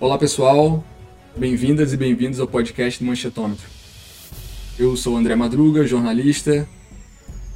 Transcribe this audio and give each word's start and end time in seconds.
Olá 0.00 0.16
pessoal, 0.16 0.82
bem-vindas 1.36 1.92
e 1.92 1.96
bem-vindos 1.96 2.40
ao 2.40 2.46
podcast 2.46 2.98
do 2.98 3.06
Manchetômetro. 3.06 3.66
Eu 4.78 4.96
sou 4.96 5.14
André 5.14 5.36
Madruga, 5.36 5.86
jornalista 5.86 6.66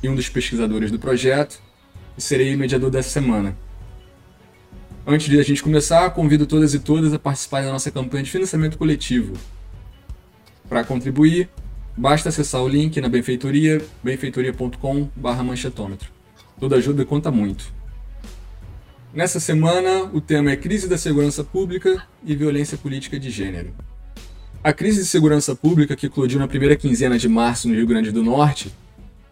e 0.03 0.09
um 0.11 0.15
dos 0.15 0.29
pesquisadores 0.29 0.91
do 0.91 0.99
projeto, 0.99 1.59
e 2.19 2.21
serei 2.21 2.55
mediador 2.55 2.91
dessa 2.91 3.09
semana. 3.09 3.57
Antes 5.07 5.27
de 5.27 5.41
a 5.41 5.43
gente 5.43 5.63
começar, 5.63 6.11
convido 6.11 6.47
todas 6.47 6.75
e 6.75 6.81
todas 6.81 7.15
a 7.15 7.19
participarem 7.19 7.65
da 7.65 7.73
nossa 7.73 7.91
campanha 7.91 8.25
de 8.25 8.31
financiamento 8.31 8.77
coletivo. 8.77 9.33
Para 10.69 10.85
contribuir, 10.85 11.49
basta 11.97 12.29
acessar 12.29 12.63
o 12.63 12.69
link 12.69 13.01
na 13.01 13.09
benfeitoria, 13.09 13.83
benfeitoria.com/manchetômetro. 14.03 16.11
Toda 16.61 16.77
ajuda 16.77 17.07
conta 17.07 17.31
muito. 17.31 17.73
Nessa 19.15 19.39
semana, 19.39 20.11
o 20.13 20.21
tema 20.21 20.51
é 20.51 20.57
Crise 20.57 20.89
da 20.89 20.99
Segurança 20.99 21.45
Pública 21.45 22.03
e 22.27 22.35
Violência 22.35 22.77
Política 22.77 23.17
de 23.17 23.31
Gênero. 23.31 23.73
A 24.61 24.73
crise 24.73 25.03
de 25.03 25.07
segurança 25.07 25.55
pública 25.55 25.95
que 25.95 26.07
eclodiu 26.07 26.41
na 26.41 26.49
primeira 26.49 26.75
quinzena 26.75 27.17
de 27.17 27.29
março 27.29 27.69
no 27.69 27.75
Rio 27.77 27.87
Grande 27.87 28.11
do 28.11 28.25
Norte 28.25 28.75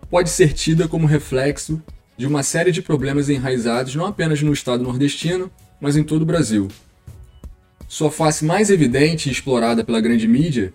pode 0.09 0.31
ser 0.31 0.53
tida 0.53 0.87
como 0.87 1.05
reflexo 1.05 1.83
de 2.17 2.29
uma 2.29 2.45
série 2.45 2.71
de 2.71 2.81
problemas 2.81 3.29
enraizados 3.29 3.97
não 3.97 4.07
apenas 4.07 4.41
no 4.41 4.53
estado 4.53 4.85
nordestino, 4.85 5.51
mas 5.81 5.97
em 5.97 6.05
todo 6.05 6.23
o 6.23 6.27
Brasil. 6.27 6.69
Sua 7.89 8.13
face 8.13 8.45
mais 8.45 8.71
evidente 8.71 9.29
e 9.29 9.33
explorada 9.33 9.83
pela 9.83 10.01
grande 10.01 10.29
mídia 10.29 10.73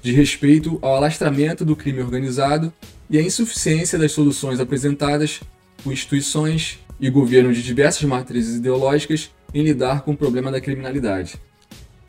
diz 0.00 0.14
respeito 0.14 0.78
ao 0.80 0.94
alastramento 0.94 1.64
do 1.64 1.74
crime 1.74 2.00
organizado 2.00 2.72
e 3.10 3.18
à 3.18 3.20
insuficiência 3.20 3.98
das 3.98 4.12
soluções 4.12 4.60
apresentadas 4.60 5.40
por 5.82 5.92
instituições 5.92 6.78
e 7.00 7.10
governo 7.10 7.52
de 7.52 7.62
diversas 7.62 8.04
matrizes 8.04 8.56
ideológicas 8.56 9.30
em 9.52 9.62
lidar 9.62 10.02
com 10.02 10.12
o 10.12 10.16
problema 10.16 10.50
da 10.50 10.60
criminalidade. 10.60 11.36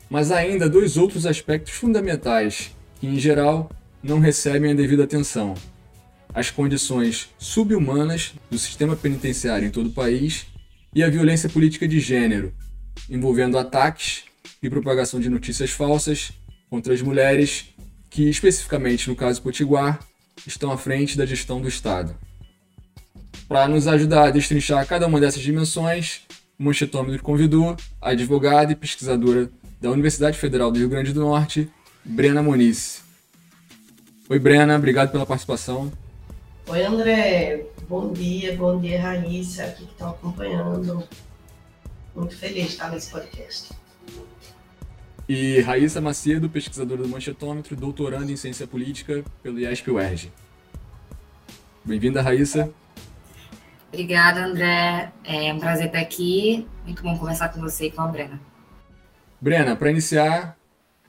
Mas 0.08 0.30
há 0.30 0.36
ainda 0.38 0.68
dois 0.68 0.96
outros 0.96 1.26
aspectos 1.26 1.72
fundamentais 1.72 2.74
que, 3.00 3.06
em 3.06 3.18
geral, 3.18 3.70
não 4.02 4.20
recebem 4.20 4.72
a 4.72 4.74
devida 4.74 5.04
atenção: 5.04 5.54
as 6.32 6.50
condições 6.50 7.28
subhumanas 7.38 8.34
do 8.50 8.58
sistema 8.58 8.94
penitenciário 8.94 9.66
em 9.66 9.70
todo 9.70 9.88
o 9.88 9.92
país 9.92 10.46
e 10.94 11.02
a 11.02 11.10
violência 11.10 11.48
política 11.48 11.86
de 11.86 12.00
gênero, 12.00 12.52
envolvendo 13.10 13.58
ataques 13.58 14.24
e 14.62 14.70
propagação 14.70 15.20
de 15.20 15.28
notícias 15.28 15.70
falsas 15.70 16.32
contra 16.70 16.94
as 16.94 17.02
mulheres 17.02 17.74
que, 18.08 18.28
especificamente 18.28 19.08
no 19.08 19.16
caso 19.16 19.42
Potiguar, 19.42 20.00
estão 20.46 20.70
à 20.70 20.78
frente 20.78 21.16
da 21.16 21.26
gestão 21.26 21.60
do 21.60 21.68
Estado. 21.68 22.16
Para 23.48 23.68
nos 23.68 23.86
ajudar 23.86 24.24
a 24.26 24.30
destrinchar 24.30 24.84
cada 24.88 25.06
uma 25.06 25.20
dessas 25.20 25.40
dimensões, 25.40 26.22
o 26.58 26.64
Manchetômetro 26.64 27.22
convidou 27.22 27.76
a 28.00 28.10
advogada 28.10 28.72
e 28.72 28.74
pesquisadora 28.74 29.48
da 29.80 29.88
Universidade 29.88 30.36
Federal 30.36 30.72
do 30.72 30.80
Rio 30.80 30.88
Grande 30.88 31.12
do 31.12 31.20
Norte, 31.20 31.70
Brena 32.04 32.42
Moniz. 32.42 33.04
Oi, 34.28 34.38
Brena, 34.40 34.74
obrigado 34.74 35.12
pela 35.12 35.24
participação. 35.24 35.92
Oi, 36.66 36.82
André. 36.84 37.66
Bom 37.88 38.12
dia, 38.12 38.56
bom 38.56 38.80
dia, 38.80 39.00
Raíssa, 39.00 39.62
aqui 39.62 39.84
que 39.84 39.92
estão 39.92 40.10
acompanhando. 40.10 41.04
Muito 42.16 42.36
feliz 42.36 42.64
de 42.64 42.70
estar 42.70 42.90
nesse 42.90 43.12
podcast. 43.12 43.72
E 45.28 45.60
Raíssa 45.60 46.00
Macedo, 46.00 46.50
pesquisadora 46.50 47.02
do 47.04 47.08
Manchetômetro, 47.08 47.76
doutorando 47.76 48.32
em 48.32 48.36
Ciência 48.36 48.66
Política 48.66 49.22
pelo 49.40 49.60
IESP-UERJ. 49.60 50.32
Bem-vinda, 51.84 52.20
Raíssa. 52.20 52.74
Obrigada, 53.88 54.44
André. 54.44 55.12
É 55.24 55.52
um 55.52 55.58
prazer 55.58 55.86
estar 55.86 56.00
aqui. 56.00 56.66
Muito 56.84 57.02
bom 57.02 57.16
conversar 57.18 57.48
com 57.50 57.60
você 57.60 57.86
e 57.86 57.90
com 57.90 58.02
a 58.02 58.06
Brena. 58.06 58.40
Brena, 59.40 59.76
para 59.76 59.90
iniciar, 59.90 60.56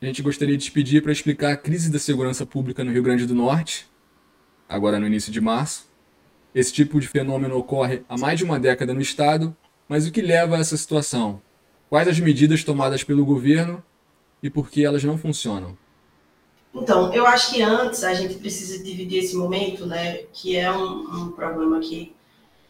a 0.02 0.06
gente 0.06 0.22
gostaria 0.22 0.58
de 0.58 0.66
te 0.66 0.72
pedir 0.72 1.02
para 1.02 1.12
explicar 1.12 1.54
a 1.54 1.58
crise 1.58 1.92
da 1.92 2.00
segurança 2.00 2.46
pública 2.46 2.84
no 2.84 2.92
Rio 2.92 3.04
Grande 3.04 3.26
do 3.26 3.34
Norte, 3.34 3.88
agora 4.70 5.00
no 5.00 5.08
início 5.08 5.32
de 5.32 5.42
março. 5.42 5.90
Esse 6.54 6.72
tipo 6.72 7.00
de 7.00 7.08
fenômeno 7.08 7.58
ocorre 7.58 8.04
há 8.08 8.18
mais 8.18 8.38
de 8.40 8.46
uma 8.46 8.60
década 8.60 8.94
no 8.94 9.02
Estado, 9.02 9.56
mas 9.88 10.06
o 10.06 10.12
que 10.12 10.22
leva 10.22 10.56
a 10.56 10.60
essa 10.60 10.76
situação? 10.76 11.42
Quais 11.90 12.08
as 12.08 12.20
medidas 12.20 12.64
tomadas 12.64 13.04
pelo 13.04 13.26
governo 13.26 13.84
e 14.42 14.50
por 14.50 14.70
que 14.70 14.86
elas 14.86 15.04
não 15.04 15.18
funcionam? 15.18 15.78
Então, 16.76 17.14
eu 17.14 17.26
acho 17.26 17.54
que 17.54 17.62
antes 17.62 18.04
a 18.04 18.14
gente 18.14 18.36
precisa 18.36 18.84
dividir 18.84 19.24
esse 19.24 19.36
momento, 19.36 19.86
né, 19.86 20.24
que 20.34 20.56
é 20.56 20.72
um, 20.72 21.24
um 21.24 21.32
problema 21.32 21.80
que 21.80 22.16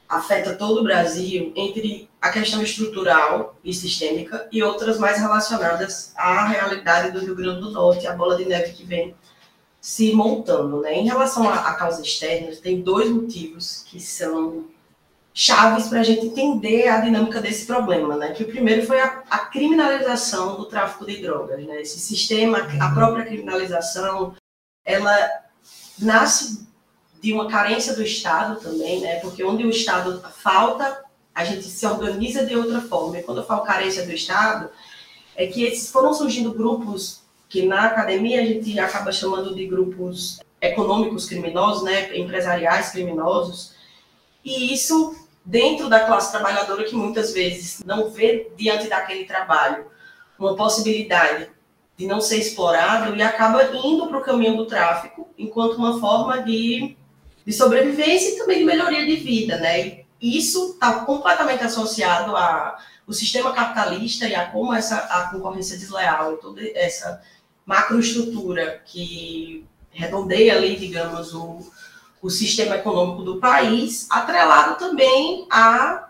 afeta 0.08 0.56
todo 0.56 0.80
o 0.80 0.84
Brasil 0.84 1.52
entre 1.56 2.10
a 2.22 2.30
questão 2.30 2.62
estrutural 2.62 3.56
e 3.64 3.74
sistêmica 3.74 4.48
e 4.52 4.64
outras 4.64 4.98
mais 4.98 5.20
relacionadas 5.20 6.14
à 6.16 6.46
realidade 6.46 7.12
do 7.12 7.20
Rio 7.20 7.36
Grande 7.36 7.62
do 7.62 7.72
Norte, 7.72 8.08
a 8.08 8.14
bola 8.14 8.38
de 8.38 8.46
neve 8.46 8.74
que 8.74 8.86
vem 8.86 9.16
se 9.82 10.14
montando. 10.14 10.82
Né? 10.82 10.96
Em 10.96 11.06
relação 11.06 11.50
à, 11.50 11.74
causa 11.74 12.02
externa, 12.02 12.56
tem 12.56 12.82
dois 12.82 13.10
motivos 13.10 13.84
que 13.88 14.00
são 14.00 14.66
chaves 15.34 15.88
para 15.88 16.00
a 16.00 16.04
gente 16.04 16.26
entender 16.26 16.88
a 16.88 17.00
dinâmica 17.00 17.42
desse 17.42 17.66
problema. 17.66 18.16
Né? 18.16 18.32
Que 18.32 18.44
o 18.44 18.48
primeiro 18.48 18.86
foi 18.88 19.00
a, 19.00 19.24
a 19.30 19.40
criminalização 19.40 20.56
do 20.56 20.66
tráfico 20.66 21.06
de 21.06 21.22
drogas. 21.22 21.66
Né? 21.66 21.82
Esse 21.82 22.00
sistema, 22.00 22.60
a 22.80 22.92
própria 22.92 23.26
criminalização, 23.26 24.34
ela 24.86 25.30
nasce 26.00 26.67
de 27.28 27.34
uma 27.34 27.50
carência 27.50 27.94
do 27.94 28.02
Estado 28.02 28.58
também, 28.62 29.02
né? 29.02 29.18
Porque 29.18 29.44
onde 29.44 29.66
o 29.66 29.70
Estado 29.70 30.24
falta, 30.42 31.04
a 31.36 31.44
gente 31.44 31.64
se 31.64 31.86
organiza 31.86 32.46
de 32.46 32.56
outra 32.56 32.80
forma. 32.80 33.20
E 33.20 33.24
quando 33.24 33.40
eu 33.40 33.46
falo 33.46 33.66
carência 33.66 34.06
do 34.06 34.14
Estado, 34.14 34.70
é 35.36 35.46
que 35.46 35.62
esses 35.62 35.92
foram 35.92 36.14
surgindo 36.14 36.54
grupos 36.54 37.22
que 37.50 37.66
na 37.66 37.84
academia 37.88 38.42
a 38.42 38.46
gente 38.46 38.80
acaba 38.80 39.12
chamando 39.12 39.54
de 39.54 39.68
grupos 39.68 40.40
econômicos 40.62 41.26
criminosos, 41.26 41.84
né? 41.84 42.18
Empresariais 42.18 42.92
criminosos. 42.92 43.74
E 44.42 44.74
isso 44.74 45.14
dentro 45.44 45.90
da 45.90 46.06
classe 46.06 46.32
trabalhadora 46.32 46.86
que 46.86 46.96
muitas 46.96 47.34
vezes 47.34 47.84
não 47.84 48.10
vê 48.10 48.50
diante 48.56 48.88
daquele 48.88 49.26
trabalho 49.26 49.88
uma 50.40 50.56
possibilidade 50.56 51.50
de 51.98 52.08
não 52.08 52.22
ser 52.22 52.38
explorado 52.38 53.14
e 53.14 53.22
acaba 53.22 53.66
indo 53.76 54.08
para 54.08 54.18
o 54.18 54.24
caminho 54.24 54.56
do 54.56 54.66
tráfico 54.66 55.28
enquanto 55.38 55.76
uma 55.76 56.00
forma 56.00 56.42
de 56.42 56.96
de 57.48 57.54
sobrevivência 57.54 58.34
e 58.34 58.38
também 58.38 58.60
de 58.60 58.66
melhoria 58.66 59.06
de 59.06 59.16
vida, 59.16 59.56
né? 59.56 60.02
E 60.20 60.38
isso 60.38 60.72
está 60.74 61.06
completamente 61.06 61.64
associado 61.64 62.36
ao 62.36 63.14
sistema 63.14 63.54
capitalista 63.54 64.28
e 64.28 64.36
a 64.36 64.48
como 64.52 64.74
essa 64.74 64.98
a 64.98 65.30
concorrência 65.30 65.78
desleal 65.78 66.34
e 66.34 66.38
toda 66.38 66.62
essa 66.78 67.22
macroestrutura 67.66 68.82
que 68.86 69.66
redondeia 69.92 70.58
ali, 70.58 70.76
digamos, 70.76 71.34
o, 71.34 71.60
o 72.22 72.30
sistema 72.30 72.76
econômico 72.76 73.24
do 73.24 73.40
país, 73.40 74.08
atrelado 74.10 74.78
também 74.78 75.48
a 75.50 76.10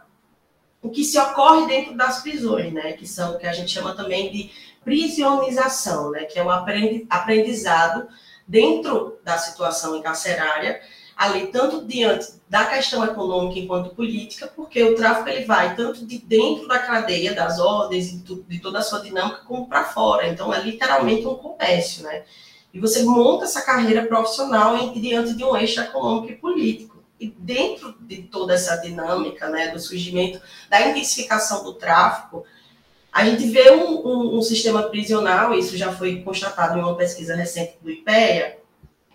o 0.82 0.90
que 0.90 1.04
se 1.04 1.20
ocorre 1.20 1.68
dentro 1.68 1.96
das 1.96 2.24
prisões, 2.24 2.74
né, 2.74 2.94
que 2.94 3.06
são 3.06 3.36
o 3.36 3.38
que 3.38 3.46
a 3.46 3.54
gente 3.54 3.70
chama 3.70 3.96
também 3.96 4.32
de 4.32 4.50
prisionização, 4.84 6.10
né, 6.10 6.24
que 6.24 6.40
é 6.40 6.44
um 6.44 6.50
aprendizado 6.50 8.08
dentro 8.48 9.20
da 9.24 9.38
situação 9.38 9.98
encarcerária 9.98 10.82
ali 11.18 11.48
tanto 11.48 11.84
diante 11.84 12.34
da 12.48 12.66
questão 12.66 13.04
econômica 13.04 13.60
enquanto 13.60 13.96
política, 13.96 14.52
porque 14.56 14.84
o 14.84 14.96
tráfico 14.96 15.28
ele 15.30 15.46
vai 15.46 15.76
tanto 15.76 16.06
de 16.06 16.20
dentro 16.20 16.68
da 16.68 16.78
cadeia 16.78 17.34
das 17.34 17.58
ordens 17.58 18.14
e 18.14 18.18
de 18.18 18.60
toda 18.60 18.80
a 18.80 18.84
sua 18.84 19.02
dinâmica 19.02 19.42
como 19.48 19.68
para 19.68 19.84
fora. 19.84 20.28
Então 20.28 20.54
é 20.54 20.62
literalmente 20.62 21.26
um 21.26 21.34
comércio, 21.34 22.04
né? 22.04 22.24
E 22.72 22.80
você 22.80 23.02
monta 23.04 23.46
essa 23.46 23.62
carreira 23.64 24.06
profissional 24.06 24.78
em, 24.78 24.94
diante 25.02 25.34
de 25.34 25.44
um 25.44 25.58
eixo 25.58 25.82
econômico 25.82 26.32
e 26.32 26.36
político. 26.36 26.98
E 27.20 27.28
dentro 27.28 27.96
de 28.00 28.22
toda 28.22 28.54
essa 28.54 28.76
dinâmica, 28.78 29.50
né, 29.50 29.70
do 29.70 29.80
surgimento, 29.80 30.40
da 30.70 30.88
intensificação 30.88 31.64
do 31.64 31.74
tráfico, 31.74 32.46
a 33.12 33.26
gente 33.26 33.48
vê 33.48 33.72
um, 33.72 34.08
um, 34.08 34.38
um 34.38 34.42
sistema 34.44 34.84
prisional, 34.84 35.56
isso 35.56 35.76
já 35.76 35.92
foi 35.92 36.22
constatado 36.22 36.78
em 36.78 36.84
uma 36.84 36.96
pesquisa 36.96 37.36
recente 37.36 37.78
do 37.82 37.90
IPEA, 37.90 38.60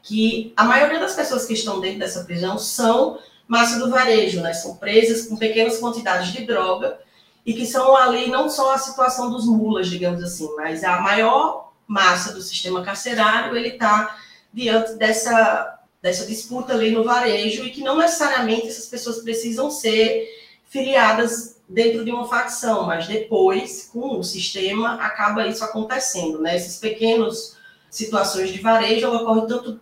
que 0.03 0.53
a 0.57 0.65
maioria 0.65 0.99
das 0.99 1.15
pessoas 1.15 1.47
que 1.47 1.55
estão 1.55 1.81
dentro 1.81 2.01
dessa 2.01 2.25
prisão 2.25 2.59
são 2.59 3.19
massa 3.47 3.79
do 3.79 3.91
varejo, 3.91 4.41
né? 4.41 4.53
São 4.53 4.77
presas 4.77 5.27
com 5.27 5.37
pequenas 5.37 5.79
quantidades 5.79 6.33
de 6.33 6.45
droga 6.45 6.99
e 7.45 7.53
que 7.55 7.67
são 7.67 7.97
ali 7.97 8.29
não 8.29 8.49
só 8.49 8.75
a 8.75 8.79
situação 8.79 9.31
dos 9.31 9.47
mulas, 9.47 9.89
digamos 9.89 10.23
assim, 10.23 10.49
mas 10.57 10.83
a 10.85 11.01
maior 11.01 11.73
massa 11.87 12.33
do 12.33 12.41
sistema 12.41 12.83
carcerário, 12.83 13.57
ele 13.57 13.69
está 13.69 14.17
diante 14.53 14.95
dessa, 14.95 15.79
dessa 16.01 16.27
disputa 16.27 16.73
ali 16.73 16.91
no 16.91 17.05
varejo 17.05 17.65
e 17.65 17.71
que 17.71 17.83
não 17.83 17.97
necessariamente 17.97 18.69
essas 18.69 18.87
pessoas 18.87 19.19
precisam 19.19 19.71
ser 19.71 20.29
filiadas 20.69 21.61
dentro 21.69 22.05
de 22.05 22.11
uma 22.11 22.27
facção, 22.27 22.87
mas 22.87 23.07
depois, 23.07 23.91
com 23.93 24.19
o 24.19 24.25
sistema, 24.25 24.95
acaba 24.95 25.47
isso 25.47 25.65
acontecendo, 25.65 26.41
né? 26.41 26.57
Esses 26.57 26.79
pequenos 26.79 27.57
situações 27.91 28.51
de 28.51 28.61
varejo 28.61 29.11
ocorrem 29.11 29.47
tanto 29.47 29.81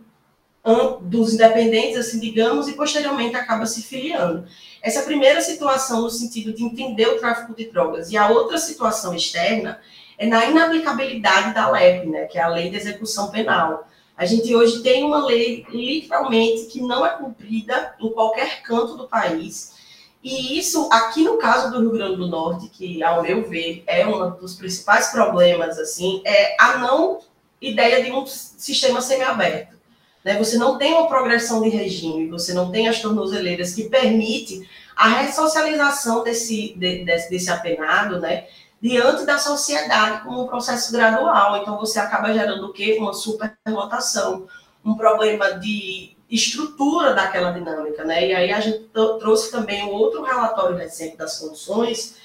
dos 1.02 1.34
independentes, 1.34 1.96
assim, 1.96 2.20
digamos, 2.20 2.68
e 2.68 2.74
posteriormente 2.74 3.36
acaba 3.36 3.64
se 3.66 3.82
filiando. 3.82 4.46
Essa 4.82 5.02
primeira 5.02 5.40
situação 5.40 6.02
no 6.02 6.10
sentido 6.10 6.52
de 6.52 6.64
entender 6.64 7.06
o 7.06 7.18
tráfico 7.18 7.54
de 7.54 7.70
drogas. 7.70 8.10
E 8.10 8.16
a 8.16 8.28
outra 8.28 8.58
situação 8.58 9.14
externa 9.14 9.80
é 10.18 10.26
na 10.26 10.44
inaplicabilidade 10.46 11.54
da 11.54 11.70
LEP, 11.70 12.06
né, 12.06 12.26
que 12.26 12.38
é 12.38 12.42
a 12.42 12.48
Lei 12.48 12.70
de 12.70 12.76
Execução 12.76 13.30
Penal. 13.30 13.88
A 14.16 14.26
gente 14.26 14.54
hoje 14.54 14.82
tem 14.82 15.02
uma 15.02 15.24
lei, 15.24 15.64
literalmente, 15.70 16.66
que 16.66 16.82
não 16.82 17.06
é 17.06 17.10
cumprida 17.10 17.94
em 17.98 18.10
qualquer 18.10 18.62
canto 18.62 18.96
do 18.96 19.08
país. 19.08 19.80
E 20.22 20.58
isso, 20.58 20.90
aqui 20.92 21.24
no 21.24 21.38
caso 21.38 21.72
do 21.72 21.80
Rio 21.80 21.92
Grande 21.92 22.16
do 22.16 22.26
Norte, 22.26 22.68
que, 22.68 23.02
ao 23.02 23.22
meu 23.22 23.48
ver, 23.48 23.82
é 23.86 24.06
um 24.06 24.30
dos 24.36 24.54
principais 24.54 25.08
problemas, 25.08 25.78
assim, 25.78 26.20
é 26.26 26.54
a 26.60 26.76
não 26.76 27.20
ideia 27.58 28.04
de 28.04 28.12
um 28.12 28.26
sistema 28.26 29.00
semiaberto. 29.00 29.79
Né? 30.24 30.38
Você 30.38 30.58
não 30.58 30.76
tem 30.78 30.92
uma 30.92 31.08
progressão 31.08 31.62
de 31.62 31.68
regime, 31.68 32.28
você 32.28 32.52
não 32.52 32.70
tem 32.70 32.88
as 32.88 33.00
tornozeleiras 33.00 33.74
que 33.74 33.88
permite 33.88 34.68
a 34.96 35.08
ressocialização 35.08 36.22
desse, 36.22 36.74
de, 36.76 37.04
desse, 37.04 37.30
desse 37.30 37.50
apenado, 37.50 38.20
né? 38.20 38.46
diante 38.80 39.26
da 39.26 39.38
sociedade 39.38 40.24
como 40.24 40.44
um 40.44 40.46
processo 40.46 40.90
gradual. 40.92 41.58
Então, 41.58 41.78
você 41.78 41.98
acaba 41.98 42.32
gerando 42.32 42.66
o 42.66 42.72
quê? 42.72 42.96
Uma 42.98 43.12
superlotação, 43.12 44.46
um 44.84 44.94
problema 44.94 45.58
de 45.58 46.16
estrutura 46.30 47.12
daquela 47.12 47.50
dinâmica, 47.50 48.04
né? 48.04 48.28
E 48.28 48.34
aí 48.34 48.52
a 48.52 48.60
gente 48.60 48.88
trouxe 49.18 49.50
também 49.50 49.84
outro 49.84 50.22
relatório 50.22 50.76
recente 50.76 51.16
das 51.16 51.38
condições, 51.38 52.16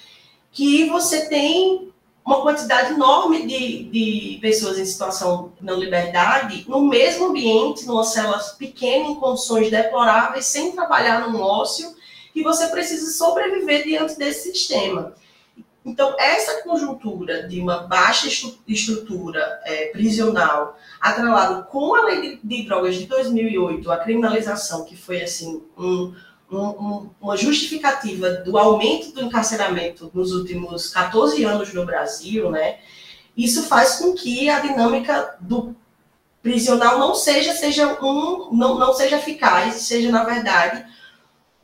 que 0.52 0.88
você 0.88 1.28
tem 1.28 1.92
uma 2.26 2.42
quantidade 2.42 2.94
enorme 2.94 3.46
de, 3.46 3.84
de 3.84 4.40
pessoas 4.42 4.80
em 4.80 4.86
situação 4.86 5.54
de 5.60 5.64
não 5.64 5.80
liberdade 5.80 6.66
no 6.68 6.82
mesmo 6.82 7.28
ambiente, 7.28 7.86
numa 7.86 8.04
célula 8.04 8.40
pequena, 8.58 9.10
em 9.10 9.16
condições 9.16 9.70
deploráveis, 9.70 10.48
sem 10.48 10.72
trabalhar 10.72 11.30
no 11.30 11.40
ócio, 11.40 11.96
que 12.34 12.42
você 12.42 12.68
precisa 12.68 13.12
sobreviver 13.12 13.84
diante 13.84 14.18
desse 14.18 14.52
sistema. 14.52 15.14
Então, 15.86 16.16
essa 16.18 16.64
conjuntura 16.64 17.48
de 17.48 17.62
uma 17.62 17.84
baixa 17.84 18.28
estrutura 18.68 19.62
é, 19.64 19.86
prisional, 19.90 20.80
atrelado 21.00 21.66
com 21.66 21.94
a 21.94 22.06
lei 22.06 22.22
de, 22.22 22.40
de, 22.44 22.66
drogas 22.66 22.96
de 22.96 23.06
2008, 23.06 23.92
a 23.92 23.98
criminalização, 23.98 24.84
que 24.84 24.98
foi 24.98 25.22
assim 25.22 25.62
um, 25.78 26.16
um, 26.52 26.58
um, 26.58 27.10
uma 27.20 27.38
justificativa 27.38 28.30
do 28.30 28.58
aumento 28.58 29.12
do 29.12 29.24
encarceramento 29.24 30.12
nos 30.14 30.32
últimos 30.32 30.90
14 30.90 31.44
anos 31.44 31.74
no 31.74 31.86
Brasil, 31.86 32.52
né? 32.52 32.80
Isso 33.36 33.64
faz 33.64 33.98
com 33.98 34.14
que 34.14 34.50
a 34.50 34.60
dinâmica 34.60 35.36
do 35.42 35.76
prisional 36.42 37.00
não 37.00 37.16
seja, 37.16 37.54
seja 37.54 37.98
um, 38.02 38.54
não, 38.54 38.78
não 38.78 38.94
seja 38.94 39.18
eficaz, 39.18 39.74
seja, 39.76 40.12
na 40.12 40.24
verdade, 40.24 40.86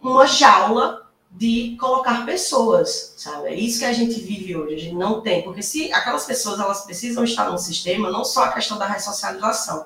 uma 0.02 0.26
jaula 0.26 1.08
de 1.30 1.78
colocar 1.80 2.26
pessoas, 2.26 3.14
sabe? 3.16 3.50
É 3.50 3.56
isso 3.56 3.80
que 3.80 3.86
a 3.86 3.94
gente 3.94 4.20
vive 4.20 4.56
hoje, 4.56 4.76
a 4.76 4.78
gente 4.80 4.96
não 4.96 5.22
tem, 5.22 5.44
porque 5.44 5.62
se 5.62 5.94
aquelas 5.94 6.26
pessoas 6.26 6.60
elas 6.60 6.84
precisam 6.84 7.24
estar 7.24 7.50
no 7.50 7.58
sistema, 7.58 8.12
não 8.12 8.26
só 8.26 8.46
a 8.46 8.52
questão 8.52 8.78
da 8.78 8.86
ressocialização, 8.86 9.86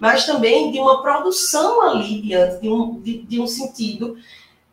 mas 0.00 0.26
também 0.26 0.72
de 0.72 0.78
uma 0.80 1.02
produção 1.02 1.82
ali 1.82 2.22
diante 2.22 2.60
de 2.62 2.68
um, 2.68 3.00
de, 3.00 3.22
de 3.22 3.40
um 3.40 3.46
sentido 3.46 4.16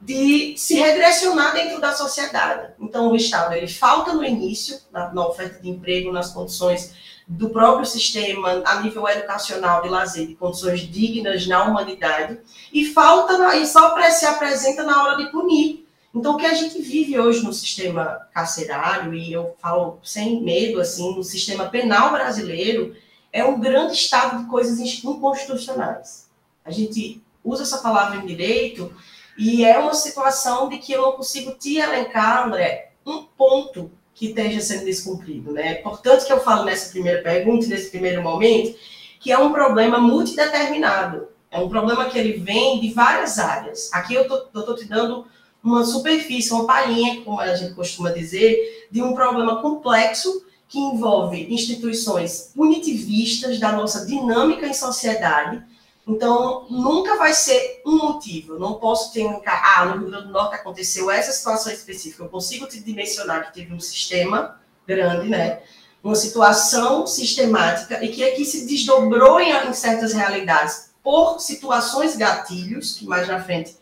de 0.02 0.56
se 0.58 0.76
regressionar 0.76 1.54
dentro 1.54 1.82
da 1.82 1.92
sociedade. 1.92 2.74
Então, 2.80 3.12
o 3.12 3.16
Estado 3.16 3.54
ele 3.54 3.68
falta 3.68 4.14
no 4.14 4.24
início, 4.24 4.80
na, 4.92 5.14
na 5.14 5.28
oferta 5.28 5.62
de 5.62 5.70
emprego, 5.70 6.12
nas 6.12 6.32
condições 6.32 6.94
do 7.28 7.50
próprio 7.50 7.86
sistema 7.86 8.64
a 8.66 8.82
nível 8.82 9.06
educacional 9.08 9.82
de 9.82 9.90
lazer, 9.90 10.28
de 10.28 10.36
condições 10.36 10.80
dignas 10.90 11.46
na 11.46 11.66
humanidade, 11.66 12.40
e 12.72 12.86
falta 12.86 13.38
na, 13.38 13.58
e 13.58 13.68
só 13.68 13.94
se 14.10 14.26
apresenta 14.26 14.84
na 14.84 15.04
hora 15.04 15.18
de 15.18 15.30
punir 15.30 15.88
então, 16.18 16.34
o 16.34 16.38
que 16.38 16.48
a 16.48 16.54
gente 16.54 16.82
vive 16.82 17.20
hoje 17.20 17.44
no 17.44 17.54
sistema 17.54 18.28
carcerário, 18.34 19.14
e 19.14 19.32
eu 19.32 19.56
falo 19.60 20.00
sem 20.04 20.42
medo, 20.42 20.80
assim, 20.80 21.16
no 21.16 21.24
sistema 21.24 21.66
penal 21.66 22.12
brasileiro, 22.12 22.96
é 23.38 23.46
um 23.46 23.60
grande 23.60 23.94
estado 23.94 24.40
de 24.40 24.50
coisas 24.50 24.80
inconstitucionais. 24.80 26.28
A 26.66 26.72
gente 26.72 27.22
usa 27.44 27.62
essa 27.62 27.78
palavra 27.78 28.18
em 28.18 28.26
direito 28.26 28.92
e 29.38 29.64
é 29.64 29.78
uma 29.78 29.94
situação 29.94 30.68
de 30.68 30.80
que 30.80 30.92
eu 30.92 31.04
não 31.04 31.12
consigo 31.12 31.52
te 31.52 31.78
elencar, 31.78 32.48
André, 32.48 32.94
um 33.06 33.24
ponto 33.38 33.92
que 34.16 34.30
esteja 34.30 34.60
sendo 34.60 34.86
descumprido. 34.86 35.52
Né? 35.52 35.68
É 35.68 35.80
importante 35.80 36.26
que 36.26 36.34
eu 36.34 36.40
falo 36.40 36.66
nessa 36.66 36.90
primeira 36.90 37.22
pergunta, 37.22 37.68
nesse 37.68 37.92
primeiro 37.92 38.24
momento, 38.24 38.76
que 39.20 39.32
é 39.32 39.38
um 39.38 39.54
problema 39.54 40.00
multideterminado. 40.00 41.28
É 41.52 41.60
um 41.60 41.70
problema 41.70 42.10
que 42.10 42.18
ele 42.18 42.40
vem 42.40 42.80
de 42.82 42.92
várias 42.92 43.38
áreas. 43.38 43.94
Aqui 43.94 44.16
eu 44.16 44.24
estou 44.24 44.76
te 44.76 44.86
dando 44.86 45.28
uma 45.64 45.86
superfície, 45.86 46.52
uma 46.52 46.66
palhinha, 46.66 47.22
como 47.22 47.40
a 47.40 47.54
gente 47.54 47.76
costuma 47.76 48.10
dizer, 48.10 48.88
de 48.90 49.00
um 49.04 49.14
problema 49.14 49.62
complexo 49.62 50.47
que 50.68 50.80
envolve 50.80 51.54
instituições 51.54 52.52
punitivistas 52.56 53.60
da 53.60 53.72
nossa 53.72 54.06
dinâmica 54.06 54.68
em 54.68 54.74
sociedade. 54.74 55.64
Então, 56.06 56.66
nunca 56.70 57.18
vai 57.18 57.34
ser 57.34 57.82
um 57.86 57.98
motivo. 57.98 58.60
não 58.60 58.76
posso 58.76 59.12
ter 59.14 59.26
um 59.26 59.42
ah, 59.46 59.86
no 59.86 59.98
Rio 60.00 60.10
Grande 60.10 60.28
do 60.28 60.34
Norte 60.34 60.56
aconteceu 60.56 61.12
essa 61.12 61.32
situação 61.32 61.72
específica. 61.72 62.24
Eu 62.24 62.30
consigo 62.30 62.66
te 62.66 62.80
dimensionar 62.80 63.48
que 63.48 63.60
teve 63.60 63.74
um 63.74 63.80
sistema 63.80 64.60
grande, 64.86 65.30
né? 65.30 65.62
Uma 66.04 66.16
situação 66.16 67.06
sistemática 67.06 68.04
e 68.04 68.10
que 68.10 68.24
aqui 68.24 68.46
se 68.46 68.66
desdobrou 68.66 69.40
em, 69.40 69.52
em 69.52 69.74
certas 69.74 70.14
realidades 70.14 70.92
por 71.04 71.40
situações 71.40 72.16
gatilhos, 72.16 72.94
que 72.94 73.06
mais 73.06 73.28
na 73.28 73.42
frente 73.42 73.76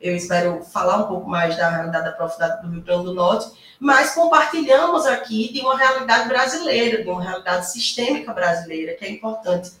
eu 0.00 0.16
espero 0.16 0.62
falar 0.64 1.04
um 1.04 1.08
pouco 1.08 1.28
mais 1.28 1.56
da 1.56 1.68
realidade 1.68 2.04
da 2.04 2.12
profundidade 2.12 2.62
do 2.62 2.72
Rio 2.72 2.82
Grande 2.82 3.04
do 3.04 3.14
Norte, 3.14 3.50
mas 3.80 4.14
compartilhamos 4.14 5.06
aqui 5.06 5.50
de 5.50 5.60
uma 5.60 5.76
realidade 5.76 6.28
brasileira, 6.28 7.02
de 7.02 7.08
uma 7.08 7.22
realidade 7.22 7.72
sistêmica 7.72 8.32
brasileira, 8.34 8.94
que 8.94 9.06
é 9.06 9.10
importante 9.10 9.72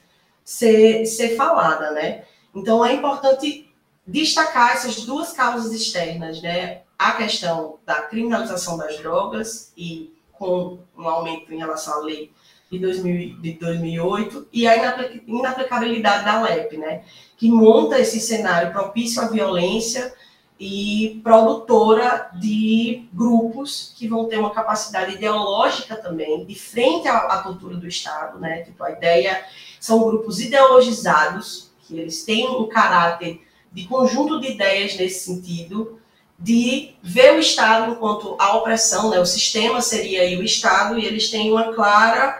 ser, 0.42 1.04
ser 1.04 1.36
falada, 1.36 1.90
né? 1.90 2.24
Então, 2.54 2.84
é 2.84 2.94
importante 2.94 3.70
destacar 4.06 4.72
essas 4.72 5.04
duas 5.04 5.32
causas 5.32 5.72
externas, 5.72 6.40
né? 6.40 6.80
A 6.98 7.12
questão 7.12 7.78
da 7.84 8.02
criminalização 8.02 8.78
das 8.78 8.96
drogas 8.98 9.72
e 9.76 10.12
com 10.32 10.78
um 10.96 11.06
aumento 11.06 11.52
em 11.52 11.58
relação 11.58 12.00
à 12.00 12.04
lei 12.04 12.32
de, 12.72 12.78
2000, 12.78 13.40
de 13.40 13.52
2008 13.52 14.48
e 14.52 14.66
a 14.66 14.96
inaplicabilidade 15.26 16.24
da 16.24 16.40
LEP, 16.42 16.78
né? 16.78 17.02
que 17.36 17.50
monta 17.50 17.98
esse 17.98 18.20
cenário 18.20 18.72
propício 18.72 19.20
à 19.22 19.26
violência 19.26 20.14
e 20.60 21.18
produtora 21.24 22.30
de 22.34 23.08
grupos 23.14 23.94
que 23.96 24.06
vão 24.06 24.26
ter 24.26 24.38
uma 24.38 24.50
capacidade 24.50 25.14
ideológica 25.14 25.96
também, 25.96 26.44
de 26.44 26.54
frente 26.54 27.08
à, 27.08 27.16
à 27.16 27.38
tortura 27.38 27.78
do 27.78 27.88
Estado, 27.88 28.38
né? 28.38 28.60
Tipo, 28.60 28.84
a 28.84 28.90
ideia 28.90 29.42
são 29.80 30.00
grupos 30.00 30.38
ideologizados, 30.38 31.70
que 31.80 31.98
eles 31.98 32.24
têm 32.24 32.46
um 32.46 32.68
caráter 32.68 33.40
de 33.72 33.86
conjunto 33.86 34.38
de 34.38 34.48
ideias 34.48 34.94
nesse 34.96 35.24
sentido, 35.24 35.98
de 36.38 36.94
ver 37.02 37.36
o 37.36 37.38
Estado 37.38 37.92
enquanto 37.92 38.36
a 38.38 38.58
opressão, 38.58 39.08
né? 39.08 39.18
O 39.18 39.24
sistema 39.24 39.80
seria 39.80 40.20
aí 40.20 40.36
o 40.36 40.44
Estado, 40.44 40.98
e 40.98 41.06
eles 41.06 41.30
têm 41.30 41.50
uma 41.50 41.72
clara 41.72 42.38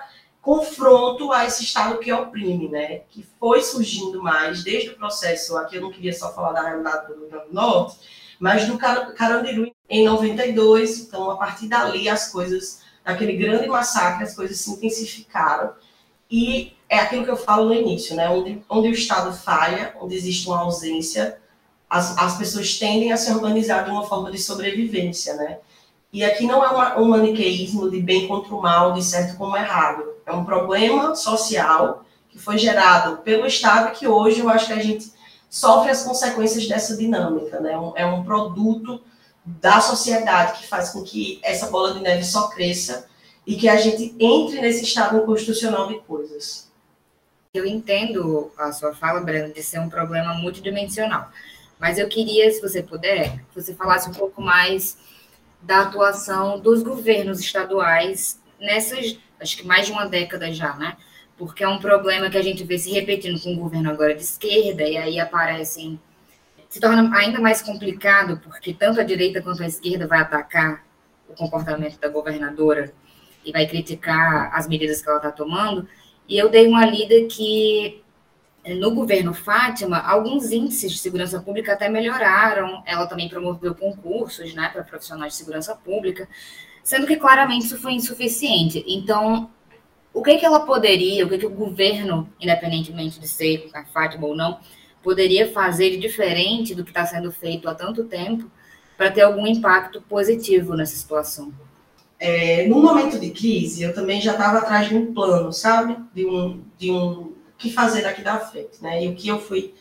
confronto 0.51 1.31
a 1.31 1.47
esse 1.47 1.63
Estado 1.63 1.99
que 1.99 2.13
oprime, 2.13 2.69
né? 2.69 3.03
Que 3.09 3.25
foi 3.39 3.63
surgindo 3.63 4.21
mais 4.21 4.65
desde 4.65 4.91
o 4.91 4.97
processo, 4.97 5.57
aqui 5.57 5.77
eu 5.77 5.83
não 5.83 5.93
queria 5.93 6.13
só 6.13 6.35
falar 6.35 6.51
da 6.51 6.63
realidade 6.63 7.07
do 7.07 7.21
Rio 7.21 7.29
Grande 7.29 7.47
do 7.47 7.55
Norte, 7.55 7.99
mas 8.41 8.67
do 8.67 8.77
Carandiru 8.77 9.71
em 9.89 10.05
92, 10.05 11.03
então 11.03 11.31
a 11.31 11.37
partir 11.37 11.69
dali 11.69 12.09
as 12.09 12.33
coisas, 12.33 12.83
daquele 13.05 13.35
grande 13.35 13.69
massacre, 13.69 14.25
as 14.25 14.35
coisas 14.35 14.59
se 14.59 14.73
intensificaram 14.73 15.73
e 16.29 16.73
é 16.89 16.99
aquilo 16.99 17.23
que 17.25 17.31
eu 17.31 17.37
falo 17.37 17.67
no 17.67 17.75
início, 17.75 18.17
né? 18.17 18.29
Onde, 18.29 18.61
onde 18.69 18.89
o 18.89 18.93
Estado 18.93 19.33
falha, 19.33 19.95
onde 20.01 20.17
existe 20.17 20.49
uma 20.49 20.63
ausência, 20.63 21.39
as, 21.89 22.19
as 22.19 22.37
pessoas 22.37 22.77
tendem 22.77 23.13
a 23.13 23.17
se 23.17 23.31
organizar 23.31 23.85
de 23.85 23.91
uma 23.93 24.05
forma 24.05 24.33
de 24.33 24.39
sobrevivência, 24.39 25.35
né? 25.35 25.59
E 26.13 26.25
aqui 26.25 26.45
não 26.45 26.65
é 26.65 26.71
uma, 26.71 26.99
um 26.99 27.05
maniqueísmo 27.05 27.89
de 27.89 28.03
bem 28.03 28.27
contra 28.27 28.53
o 28.53 28.61
mal, 28.61 28.93
de 28.93 29.05
certo 29.05 29.37
como 29.37 29.57
errado. 29.57 30.10
É 30.27 30.33
um 30.33 30.45
problema 30.45 31.15
social 31.15 32.05
que 32.29 32.39
foi 32.39 32.59
gerado 32.59 33.19
pelo 33.19 33.47
Estado 33.47 33.93
que 33.93 34.07
hoje 34.07 34.41
eu 34.41 34.49
acho 34.49 34.67
que 34.67 34.73
a 34.73 34.83
gente 34.83 35.13
sofre 35.49 35.91
as 35.91 36.05
consequências 36.05 36.67
dessa 36.69 36.97
dinâmica. 36.97 37.59
Né? 37.61 37.73
É 37.97 38.07
um 38.07 38.23
produto 38.23 39.03
da 39.45 39.81
sociedade 39.81 40.61
que 40.61 40.69
faz 40.69 40.91
com 40.91 41.03
que 41.03 41.41
essa 41.43 41.69
bola 41.69 41.95
de 41.95 42.01
neve 42.01 42.25
só 42.25 42.49
cresça 42.49 43.09
e 43.47 43.57
que 43.57 43.69
a 43.69 43.77
gente 43.77 44.15
entre 44.21 44.61
nesse 44.61 44.85
estado 44.85 45.19
inconstitucional 45.19 45.89
de 45.89 45.99
coisas. 46.01 46.71
Eu 47.53 47.67
entendo 47.67 48.53
a 48.57 48.71
sua 48.73 48.95
fala, 48.95 49.21
Brenda, 49.21 49.53
de 49.53 49.63
ser 49.63 49.81
um 49.81 49.89
problema 49.89 50.35
multidimensional. 50.35 51.31
Mas 51.81 51.99
eu 51.99 52.09
queria, 52.09 52.51
se 52.53 52.61
você 52.61 52.83
puder, 52.83 53.39
que 53.53 53.61
você 53.61 53.75
falasse 53.75 54.09
um 54.09 54.13
pouco 54.13 54.41
mais 54.41 54.99
da 55.63 55.81
atuação 55.81 56.61
dos 56.61 56.83
governos 56.83 57.41
estaduais 57.41 58.39
nessas, 58.61 59.19
acho 59.41 59.57
que 59.57 59.67
mais 59.67 59.87
de 59.87 59.93
uma 59.93 60.07
década 60.07 60.53
já, 60.53 60.75
né? 60.77 60.97
porque 61.41 61.65
é 61.65 61.69
um 61.69 61.79
problema 61.79 62.29
que 62.29 62.37
a 62.37 62.43
gente 62.43 62.63
vê 62.65 62.79
se 62.79 62.93
repetindo 62.93 63.41
com 63.41 63.55
o 63.55 63.57
governo 63.57 63.91
agora 63.91 64.15
de 64.15 64.21
esquerda, 64.21 64.83
e 64.83 64.99
aí 64.99 65.19
aparecem. 65.19 65.99
Se 66.69 66.79
torna 66.79 67.11
ainda 67.17 67.41
mais 67.41 67.63
complicado, 67.63 68.39
porque 68.45 68.75
tanto 68.75 69.01
a 69.01 69.03
direita 69.03 69.41
quanto 69.41 69.63
a 69.63 69.67
esquerda 69.67 70.07
vai 70.07 70.21
atacar 70.21 70.85
o 71.27 71.33
comportamento 71.33 71.99
da 71.99 72.09
governadora 72.09 72.93
e 73.43 73.51
vai 73.53 73.67
criticar 73.67 74.55
as 74.55 74.69
medidas 74.69 75.01
que 75.01 75.09
ela 75.09 75.17
está 75.17 75.33
tomando. 75.33 75.89
E 76.29 76.37
eu 76.37 76.51
dei 76.51 76.69
uma 76.69 76.85
lida 76.85 77.27
que 77.27 78.03
no 78.79 78.95
governo 78.95 79.33
Fátima, 79.33 79.99
alguns 79.99 80.53
índices 80.53 80.93
de 80.93 80.99
segurança 80.99 81.41
pública 81.41 81.73
até 81.73 81.89
melhoraram. 81.89 82.83
Ela 82.85 83.07
também 83.07 83.31
promoveu 83.31 83.75
concursos 83.75 84.53
né, 84.53 84.69
para 84.69 84.85
profissionais 84.85 85.33
de 85.33 85.39
segurança 85.39 85.75
pública, 85.75 86.29
sendo 86.91 87.07
que 87.07 87.15
claramente 87.15 87.67
isso 87.67 87.79
foi 87.79 87.93
insuficiente. 87.93 88.85
Então, 88.85 89.49
o 90.13 90.25
que, 90.25 90.37
que 90.39 90.45
ela 90.45 90.67
poderia, 90.67 91.25
o 91.25 91.29
que, 91.29 91.39
que 91.39 91.47
o 91.47 91.51
governo, 91.51 92.29
independentemente 92.41 93.21
de 93.21 93.29
ser 93.29 93.71
a 93.73 93.85
Fátima 93.85 94.27
ou 94.27 94.35
não, 94.35 94.59
poderia 95.01 95.53
fazer 95.53 95.91
de 95.91 95.99
diferente 95.99 96.75
do 96.75 96.83
que 96.83 96.91
está 96.91 97.07
sendo 97.07 97.31
feito 97.31 97.69
há 97.69 97.77
tanto 97.77 98.03
tempo 98.03 98.51
para 98.97 99.09
ter 99.09 99.21
algum 99.21 99.47
impacto 99.47 100.03
positivo 100.03 100.75
nessa 100.75 100.97
situação? 100.97 101.53
É, 102.19 102.67
no 102.67 102.83
momento 102.83 103.21
de 103.21 103.31
crise, 103.31 103.85
eu 103.85 103.95
também 103.95 104.21
já 104.21 104.33
estava 104.33 104.59
atrás 104.59 104.89
de 104.89 104.97
um 104.97 105.15
plano, 105.15 105.53
sabe? 105.53 105.97
De 106.13 106.27
um, 106.27 106.61
de 106.77 106.91
um 106.91 107.35
que 107.57 107.71
fazer 107.71 108.03
daqui 108.03 108.21
da 108.21 108.41
frente, 108.41 108.83
né? 108.83 109.05
E 109.05 109.07
o 109.07 109.15
que 109.15 109.29
eu 109.29 109.39
fui 109.39 109.75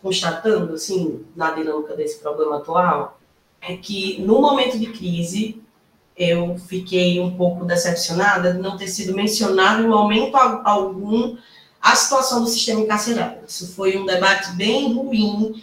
constatando, 0.00 0.72
assim, 0.72 1.26
na 1.36 1.50
dinâmica 1.50 1.94
desse 1.94 2.20
problema 2.20 2.56
atual, 2.56 3.20
é 3.60 3.76
que 3.76 4.18
no 4.22 4.40
momento 4.40 4.78
de 4.78 4.86
crise 4.86 5.62
eu 6.16 6.56
fiquei 6.68 7.18
um 7.20 7.36
pouco 7.36 7.64
decepcionada 7.64 8.52
de 8.52 8.60
não 8.60 8.76
ter 8.76 8.88
sido 8.88 9.14
mencionado 9.14 9.82
em 9.82 9.88
momento 9.88 10.36
algum 10.36 11.36
a 11.80 11.94
situação 11.96 12.42
do 12.42 12.48
sistema 12.48 12.80
encarcerário. 12.80 13.40
Isso 13.46 13.74
foi 13.74 13.98
um 13.98 14.06
debate 14.06 14.52
bem 14.52 14.94
ruim. 14.94 15.62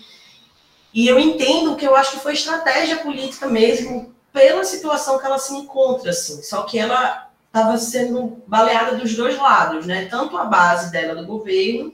E 0.94 1.08
eu 1.08 1.18
entendo 1.18 1.76
que 1.76 1.86
eu 1.86 1.96
acho 1.96 2.12
que 2.12 2.20
foi 2.20 2.34
estratégia 2.34 2.98
política 2.98 3.48
mesmo 3.48 4.14
pela 4.32 4.64
situação 4.64 5.18
que 5.18 5.26
ela 5.26 5.40
se 5.40 5.54
encontra, 5.54 6.12
assim. 6.12 6.44
Só 6.44 6.64
que 6.64 6.78
ela 6.78 7.30
estava 7.48 7.78
sendo 7.78 8.42
baleada 8.46 8.98
dos 8.98 9.16
dois 9.16 9.38
lados, 9.38 9.86
né? 9.86 10.06
Tanto 10.06 10.38
a 10.38 10.46
base 10.46 10.92
dela 10.92 11.16
do 11.16 11.26
governo, 11.26 11.94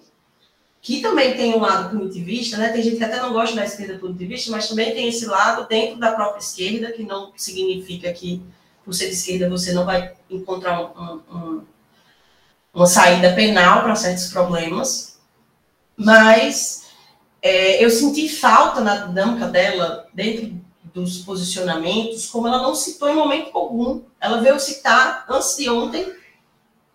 que 0.87 1.01
também 1.01 1.35
tem 1.35 1.53
um 1.53 1.59
lado 1.59 1.89
punitivista, 1.89 2.55
né? 2.55 2.69
Tem 2.69 2.81
gente 2.81 2.95
que 2.95 3.03
até 3.03 3.17
não 3.17 3.33
gosta 3.33 3.53
da 3.53 3.65
esquerda 3.65 3.99
punitivista, 3.99 4.49
mas 4.51 4.69
também 4.69 4.93
tem 4.93 5.09
esse 5.09 5.25
lado 5.25 5.67
dentro 5.67 5.97
da 5.97 6.13
própria 6.13 6.39
esquerda, 6.39 6.93
que 6.93 7.03
não 7.03 7.33
significa 7.35 8.13
que 8.13 8.41
por 8.85 8.93
ser 8.93 9.07
de 9.07 9.15
esquerda 9.15 9.49
você 9.49 9.73
não 9.73 9.83
vai 9.83 10.13
encontrar 10.29 10.81
um, 10.81 11.21
um, 11.29 11.61
uma 12.73 12.87
saída 12.87 13.33
penal 13.33 13.83
para 13.83 13.97
certos 13.97 14.27
problemas. 14.27 15.19
Mas 15.97 16.85
é, 17.41 17.83
eu 17.83 17.89
senti 17.89 18.29
falta 18.29 18.79
na 18.79 19.07
dinâmica 19.07 19.45
dela 19.45 20.07
dentro 20.13 20.57
dos 20.93 21.17
posicionamentos, 21.17 22.27
como 22.27 22.47
ela 22.47 22.61
não 22.61 22.73
citou 22.73 23.09
em 23.09 23.15
momento 23.15 23.49
algum. 23.53 24.03
Ela 24.21 24.39
veio 24.39 24.57
citar 24.57 25.25
antes 25.27 25.57
de 25.57 25.69
ontem, 25.69 26.09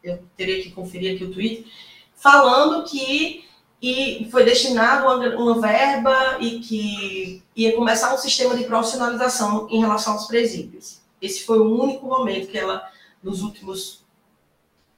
eu 0.02 0.18
teria 0.34 0.62
que 0.62 0.70
conferir 0.70 1.14
aqui 1.14 1.24
o 1.24 1.30
tweet, 1.30 1.70
falando 2.16 2.88
que 2.88 3.51
e 3.82 4.28
foi 4.30 4.44
destinado 4.44 5.06
uma, 5.36 5.60
verba 5.60 6.38
e 6.40 6.60
que 6.60 7.42
ia 7.56 7.74
começar 7.74 8.14
um 8.14 8.18
sistema 8.18 8.56
de 8.56 8.64
profissionalização 8.64 9.66
em 9.68 9.80
relação 9.80 10.12
aos 10.12 10.26
presídios. 10.26 11.00
Esse 11.20 11.44
foi 11.44 11.58
o 11.58 11.82
único 11.82 12.06
momento 12.06 12.48
que 12.48 12.56
ela, 12.56 12.88
nos 13.22 13.42
últimos 13.42 14.04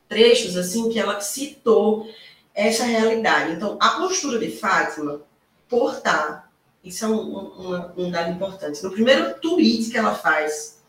trechos, 0.09 0.57
assim, 0.57 0.91
que 0.91 0.99
ela 0.99 1.21
citou 1.21 2.09
essa 2.55 2.85
realidade. 2.85 3.53
Então, 3.53 3.79
a 3.81 3.91
postura 4.01 4.39
de 4.39 4.51
Fátima, 4.51 5.23
por 5.67 5.95
estar 5.95 6.45
isso 6.85 7.07
é 7.07 7.09
um, 7.09 7.39
um, 7.39 7.93
um 7.97 8.11
dado 8.11 8.31
importante. 8.31 8.83
No 8.83 8.91
primeiro 8.91 9.35
tweet 9.41 9.91
que 9.91 9.97
ela 9.97 10.15
faz 10.15 10.83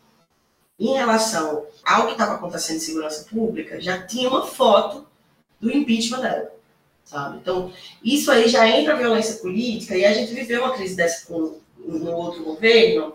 em 0.78 0.94
relação 0.94 1.66
ao 1.86 2.08
que 2.08 2.12
estava 2.12 2.34
acontecendo 2.34 2.78
em 2.78 2.82
segurança 2.82 3.26
pública, 3.30 3.80
já 3.80 4.06
tinha 4.06 4.28
uma 4.28 4.46
foto 4.46 5.08
do 5.60 5.72
impeachment 5.72 6.20
dela. 6.20 6.55
Sabe? 7.06 7.38
Então, 7.38 7.72
isso 8.04 8.32
aí 8.32 8.50
já 8.50 8.68
entra 8.68 8.94
a 8.94 8.98
violência 8.98 9.36
política, 9.36 9.96
e 9.96 10.04
a 10.04 10.12
gente 10.12 10.34
viveu 10.34 10.64
uma 10.64 10.74
crise 10.74 10.96
dessa 10.96 11.28
com, 11.28 11.60
no 11.78 12.12
outro 12.12 12.44
governo, 12.44 13.14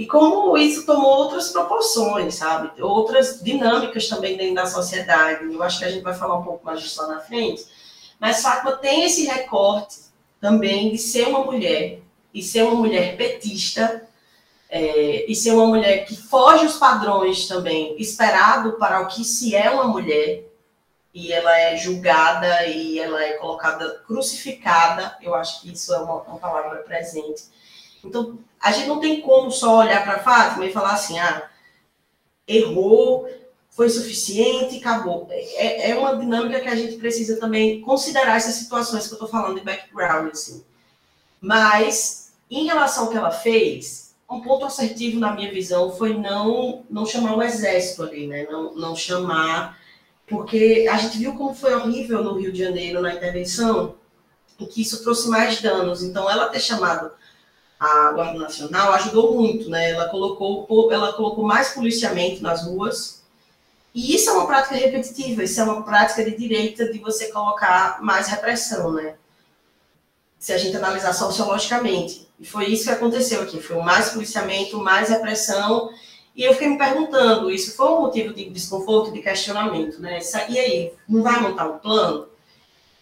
e 0.00 0.06
como 0.06 0.56
isso 0.56 0.86
tomou 0.86 1.10
outras 1.10 1.48
proporções, 1.48 2.34
sabe? 2.34 2.80
Outras 2.80 3.42
dinâmicas 3.42 4.08
também 4.08 4.34
dentro 4.34 4.54
da 4.54 4.64
sociedade. 4.64 5.44
Eu 5.44 5.62
acho 5.62 5.78
que 5.78 5.84
a 5.84 5.90
gente 5.90 6.02
vai 6.02 6.14
falar 6.14 6.38
um 6.38 6.42
pouco 6.42 6.64
mais 6.64 6.80
disso 6.80 7.02
lá 7.02 7.08
na 7.08 7.20
frente. 7.20 7.66
Mas 8.18 8.40
Fátima 8.40 8.72
tem 8.72 9.04
esse 9.04 9.26
recorte 9.26 9.96
também 10.40 10.90
de 10.90 10.96
ser 10.96 11.28
uma 11.28 11.44
mulher 11.44 12.00
e 12.32 12.42
ser 12.42 12.62
uma 12.62 12.76
mulher 12.76 13.14
petista 13.18 14.08
é, 14.70 15.30
e 15.30 15.34
ser 15.34 15.50
uma 15.52 15.66
mulher 15.66 16.06
que 16.06 16.16
foge 16.16 16.64
os 16.64 16.78
padrões 16.78 17.46
também 17.46 17.94
esperado 17.98 18.72
para 18.78 19.02
o 19.02 19.08
que 19.08 19.22
se 19.22 19.54
é 19.54 19.70
uma 19.70 19.84
mulher 19.84 20.49
e 21.12 21.32
ela 21.32 21.56
é 21.58 21.76
julgada 21.76 22.66
e 22.66 22.98
ela 22.98 23.22
é 23.22 23.32
colocada 23.34 24.02
crucificada. 24.06 25.16
Eu 25.20 25.34
acho 25.34 25.60
que 25.60 25.72
isso 25.72 25.92
é 25.92 25.98
uma, 25.98 26.22
uma 26.22 26.38
palavra 26.38 26.78
presente. 26.78 27.44
Então 28.04 28.38
a 28.60 28.72
gente 28.72 28.88
não 28.88 29.00
tem 29.00 29.20
como 29.20 29.50
só 29.50 29.78
olhar 29.78 30.04
para 30.04 30.20
Fátima 30.20 30.64
e 30.66 30.72
falar 30.72 30.92
assim 30.92 31.18
ah 31.18 31.48
errou 32.46 33.28
foi 33.70 33.88
suficiente 33.88 34.78
acabou. 34.78 35.28
É, 35.30 35.90
é 35.90 35.98
uma 35.98 36.16
dinâmica 36.16 36.60
que 36.60 36.68
a 36.68 36.74
gente 36.74 36.96
precisa 36.96 37.38
também 37.38 37.80
considerar 37.80 38.36
essas 38.36 38.56
situações 38.56 39.06
que 39.06 39.12
eu 39.12 39.16
estou 39.16 39.28
falando 39.28 39.58
de 39.58 39.64
background 39.64 40.30
assim. 40.30 40.64
Mas, 41.40 42.32
em 42.50 42.66
relação 42.66 43.04
ao 43.04 43.10
que 43.10 43.16
ela 43.16 43.30
fez, 43.30 44.14
um 44.28 44.40
ponto 44.40 44.66
assertivo 44.66 45.18
na 45.18 45.32
minha 45.32 45.50
visão 45.50 45.90
foi 45.90 46.16
não, 46.16 46.84
não 46.90 47.06
chamar 47.06 47.36
o 47.36 47.42
exército 47.42 48.02
ali, 48.02 48.26
né? 48.26 48.46
Não, 48.50 48.74
não 48.74 48.94
chamar, 48.94 49.79
porque 50.30 50.86
a 50.90 50.96
gente 50.96 51.18
viu 51.18 51.34
como 51.34 51.54
foi 51.54 51.74
horrível 51.74 52.24
no 52.24 52.38
Rio 52.38 52.52
de 52.52 52.60
Janeiro 52.60 53.02
na 53.02 53.12
intervenção, 53.12 53.96
e 54.58 54.64
que 54.64 54.80
isso 54.80 55.02
trouxe 55.02 55.28
mais 55.28 55.60
danos. 55.60 56.02
Então, 56.02 56.30
ela 56.30 56.48
ter 56.48 56.60
chamado 56.60 57.10
a 57.78 58.12
Guarda 58.12 58.38
Nacional 58.38 58.92
ajudou 58.92 59.34
muito, 59.34 59.68
né? 59.68 59.90
Ela 59.90 60.08
colocou, 60.08 60.92
ela 60.92 61.12
colocou 61.14 61.44
mais 61.44 61.70
policiamento 61.70 62.42
nas 62.42 62.64
ruas. 62.64 63.22
E 63.94 64.14
isso 64.14 64.30
é 64.30 64.32
uma 64.32 64.46
prática 64.46 64.76
repetitiva, 64.76 65.42
isso 65.42 65.60
é 65.60 65.64
uma 65.64 65.82
prática 65.82 66.24
de 66.24 66.36
direita 66.36 66.92
de 66.92 66.98
você 66.98 67.28
colocar 67.32 68.00
mais 68.02 68.28
repressão, 68.28 68.92
né? 68.92 69.16
se 70.40 70.54
a 70.54 70.58
gente 70.58 70.74
analisar 70.74 71.12
sociologicamente. 71.12 72.26
E 72.40 72.46
foi 72.46 72.66
isso 72.68 72.84
que 72.84 72.90
aconteceu 72.90 73.42
aqui, 73.42 73.60
foi 73.60 73.76
mais 73.76 74.08
policiamento, 74.08 74.78
mais 74.78 75.10
repressão, 75.10 75.90
e 76.34 76.44
eu 76.44 76.52
fiquei 76.52 76.68
me 76.68 76.78
perguntando, 76.78 77.50
isso 77.50 77.76
foi 77.76 77.88
um 77.88 78.02
motivo 78.02 78.32
de 78.32 78.48
desconforto, 78.50 79.12
de 79.12 79.20
questionamento, 79.20 80.00
né? 80.00 80.18
E 80.48 80.58
aí, 80.58 80.92
não 81.08 81.22
vai 81.22 81.40
montar 81.40 81.68
um 81.68 81.78
plano? 81.78 82.28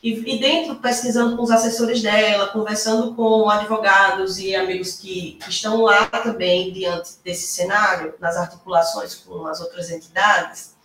E, 0.03 0.35
e 0.35 0.39
dentro, 0.39 0.77
pesquisando 0.77 1.37
com 1.37 1.43
os 1.43 1.51
assessores 1.51 2.01
dela, 2.01 2.49
conversando 2.49 3.15
com 3.15 3.51
advogados 3.51 4.39
e 4.39 4.55
amigos 4.55 4.95
que, 4.95 5.39
que 5.43 5.51
estão 5.51 5.83
lá 5.83 6.07
também 6.07 6.73
diante 6.73 7.11
desse 7.25 7.49
cenário, 7.49 8.15
nas 8.21 8.37
articulações 8.37 9.15
com 9.17 9.47
as 9.47 9.61
outras 9.61 9.91
entidades, 9.91 10.77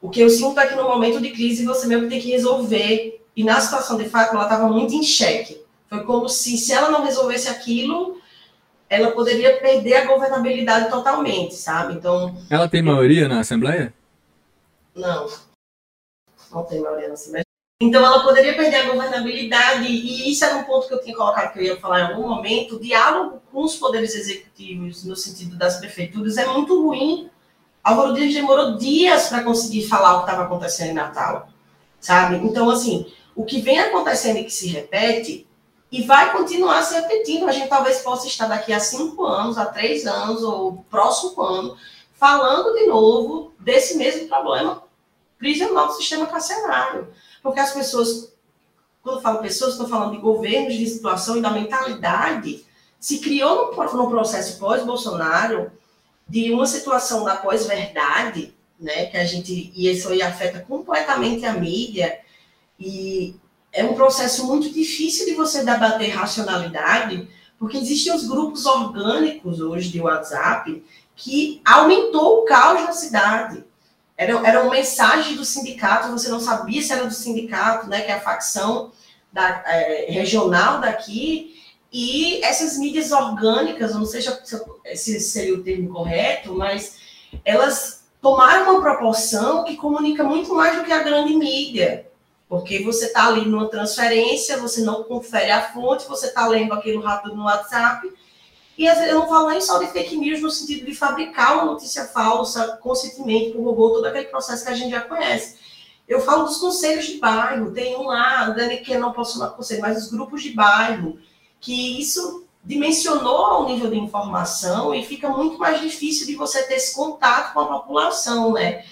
o 0.00 0.10
que 0.10 0.20
eu 0.20 0.28
sinto 0.28 0.58
é 0.58 0.66
que 0.66 0.74
no 0.74 0.84
momento 0.84 1.20
de 1.20 1.30
crise 1.30 1.64
você 1.64 1.86
mesmo 1.86 2.08
tem 2.08 2.20
que 2.20 2.30
resolver 2.30 3.24
e 3.34 3.44
na 3.44 3.60
situação 3.60 3.96
de 3.96 4.08
fato, 4.08 4.34
ela 4.34 4.44
estava 4.44 4.68
muito 4.68 4.94
em 4.94 5.02
xeque. 5.02 5.60
Foi 5.88 6.02
como 6.04 6.28
se, 6.28 6.56
se 6.56 6.72
ela 6.72 6.90
não 6.90 7.04
resolvesse 7.04 7.48
aquilo, 7.48 8.20
ela 8.88 9.10
poderia 9.10 9.58
perder 9.58 9.94
a 9.94 10.06
governabilidade 10.06 10.90
totalmente, 10.90 11.54
sabe? 11.54 11.94
Então. 11.94 12.36
Ela 12.48 12.68
tem 12.68 12.82
maioria 12.82 13.28
na 13.28 13.40
Assembleia? 13.40 13.92
Não. 14.94 15.28
Não 16.52 16.64
tem 16.64 16.80
maioria 16.80 17.08
na 17.08 17.14
Assembleia. 17.14 17.44
Então, 17.82 18.04
ela 18.04 18.22
poderia 18.22 18.56
perder 18.56 18.76
a 18.76 18.92
governabilidade, 18.92 19.86
e 19.86 20.30
isso 20.30 20.44
era 20.44 20.56
um 20.56 20.64
ponto 20.64 20.88
que 20.88 20.94
eu 20.94 21.02
tinha 21.02 21.14
colocado 21.14 21.52
que 21.52 21.58
eu 21.58 21.64
ia 21.64 21.76
falar 21.78 22.00
em 22.00 22.14
algum 22.14 22.26
momento. 22.26 22.76
O 22.76 22.80
diálogo 22.80 23.42
com 23.52 23.64
os 23.64 23.76
poderes 23.76 24.14
executivos, 24.14 25.04
no 25.04 25.14
sentido 25.14 25.56
das 25.56 25.76
prefeituras, 25.78 26.38
é 26.38 26.46
muito 26.46 26.82
ruim. 26.82 27.28
Álvaro 27.84 28.14
Dias 28.14 28.32
demorou 28.32 28.76
dias 28.76 29.28
para 29.28 29.44
conseguir 29.44 29.86
falar 29.86 30.14
o 30.14 30.18
que 30.20 30.30
estava 30.30 30.44
acontecendo 30.44 30.90
em 30.90 30.94
Natal, 30.94 31.48
sabe? 32.00 32.36
Então, 32.36 32.70
assim, 32.70 33.12
o 33.34 33.44
que 33.44 33.60
vem 33.60 33.78
acontecendo 33.78 34.38
e 34.38 34.44
que 34.44 34.50
se 34.50 34.68
repete 34.68 35.46
e 35.90 36.02
vai 36.02 36.32
continuar 36.32 36.82
se 36.82 36.94
repetindo. 36.94 37.48
A 37.48 37.52
gente 37.52 37.68
talvez 37.68 37.98
possa 38.00 38.26
estar 38.26 38.46
daqui 38.46 38.72
a 38.72 38.80
cinco 38.80 39.24
anos, 39.24 39.58
a 39.58 39.66
três 39.66 40.06
anos, 40.06 40.42
ou 40.42 40.84
próximo 40.90 41.40
ano, 41.42 41.76
falando 42.14 42.74
de 42.74 42.86
novo 42.86 43.52
desse 43.58 43.96
mesmo 43.96 44.28
problema 44.28 44.82
prisional 45.38 45.88
do 45.88 45.94
sistema 45.94 46.26
carcerário. 46.26 47.08
Porque 47.42 47.60
as 47.60 47.72
pessoas, 47.72 48.32
quando 49.02 49.20
falo 49.20 49.38
pessoas, 49.38 49.72
estou 49.72 49.88
falando 49.88 50.12
de 50.12 50.18
governos, 50.18 50.74
de 50.74 50.86
situação 50.86 51.36
e 51.36 51.42
da 51.42 51.50
mentalidade, 51.50 52.64
se 52.98 53.20
criou 53.20 53.74
no, 53.76 53.92
no 53.94 54.10
processo 54.10 54.58
pós-Bolsonaro 54.58 55.70
de 56.28 56.52
uma 56.52 56.66
situação 56.66 57.22
da 57.22 57.36
pós-verdade, 57.36 58.52
né, 58.80 59.06
que 59.06 59.16
a 59.16 59.24
gente, 59.24 59.72
e 59.74 59.88
isso 59.88 60.08
aí 60.08 60.20
afeta 60.20 60.60
completamente 60.60 61.46
a 61.46 61.52
mídia, 61.52 62.20
E 62.78 63.34
é 63.76 63.84
um 63.84 63.94
processo 63.94 64.46
muito 64.46 64.72
difícil 64.72 65.26
de 65.26 65.34
você 65.34 65.62
debater 65.62 66.08
racionalidade, 66.08 67.28
porque 67.58 67.76
existem 67.76 68.14
os 68.14 68.26
grupos 68.26 68.64
orgânicos 68.64 69.60
hoje 69.60 69.90
de 69.90 70.00
WhatsApp 70.00 70.82
que 71.14 71.60
aumentou 71.64 72.40
o 72.40 72.44
caos 72.44 72.82
na 72.82 72.92
cidade. 72.92 73.62
Era, 74.16 74.32
era 74.46 74.62
uma 74.62 74.70
mensagem 74.70 75.36
do 75.36 75.44
sindicato, 75.44 76.10
você 76.10 76.30
não 76.30 76.40
sabia 76.40 76.80
se 76.80 76.90
era 76.90 77.04
do 77.04 77.12
sindicato, 77.12 77.86
né, 77.86 78.00
que 78.00 78.10
é 78.10 78.14
a 78.14 78.20
facção 78.20 78.92
da, 79.30 79.62
é, 79.66 80.06
regional 80.10 80.80
daqui, 80.80 81.54
e 81.92 82.42
essas 82.42 82.78
mídias 82.78 83.12
orgânicas, 83.12 83.94
não 83.94 84.06
sei 84.06 84.22
se 84.94 85.20
seria 85.20 85.54
o 85.54 85.62
termo 85.62 85.92
correto, 85.92 86.54
mas 86.54 86.96
elas 87.44 88.06
tomaram 88.22 88.70
uma 88.72 88.80
proporção 88.80 89.64
que 89.64 89.76
comunica 89.76 90.24
muito 90.24 90.54
mais 90.54 90.78
do 90.78 90.84
que 90.84 90.92
a 90.92 91.02
grande 91.02 91.34
mídia. 91.34 92.06
Porque 92.48 92.82
você 92.82 93.06
está 93.06 93.26
ali 93.26 93.44
numa 93.44 93.68
transferência, 93.68 94.58
você 94.58 94.82
não 94.82 95.02
confere 95.02 95.50
a 95.50 95.72
fonte, 95.72 96.06
você 96.06 96.26
está 96.26 96.46
lendo 96.46 96.72
aquilo 96.72 97.02
rápido 97.02 97.34
no 97.34 97.44
WhatsApp. 97.44 98.12
E 98.78 98.86
eu 98.86 99.20
não 99.20 99.28
falo 99.28 99.48
nem 99.48 99.60
só 99.60 99.78
de 99.78 99.86
fake 99.88 100.16
news 100.16 100.40
no 100.40 100.50
sentido 100.50 100.84
de 100.84 100.94
fabricar 100.94 101.54
uma 101.54 101.64
notícia 101.64 102.04
falsa 102.04 102.78
conscientemente 102.82 103.52
por 103.52 103.64
robô, 103.64 103.90
todo 103.90 104.06
aquele 104.06 104.26
processo 104.26 104.64
que 104.64 104.70
a 104.70 104.74
gente 104.74 104.90
já 104.90 105.00
conhece. 105.00 105.56
Eu 106.06 106.20
falo 106.20 106.44
dos 106.44 106.58
conselhos 106.58 107.06
de 107.06 107.18
bairro, 107.18 107.72
tem 107.72 107.96
um 107.96 108.04
lá, 108.04 108.50
Dani, 108.50 108.76
que 108.76 108.92
eu 108.92 109.00
não 109.00 109.12
posso 109.12 109.38
falar 109.38 109.50
conselho, 109.50 109.80
mas 109.80 110.04
os 110.04 110.10
grupos 110.10 110.42
de 110.42 110.50
bairro, 110.50 111.18
que 111.60 112.00
isso 112.00 112.46
dimensionou 112.62 113.44
ao 113.44 113.66
nível 113.66 113.90
de 113.90 113.96
informação 113.96 114.94
e 114.94 115.04
fica 115.04 115.28
muito 115.28 115.58
mais 115.58 115.80
difícil 115.80 116.26
de 116.26 116.34
você 116.34 116.62
ter 116.64 116.74
esse 116.74 116.94
contato 116.94 117.54
com 117.54 117.60
a 117.60 117.80
população, 117.80 118.52
né? 118.52 118.84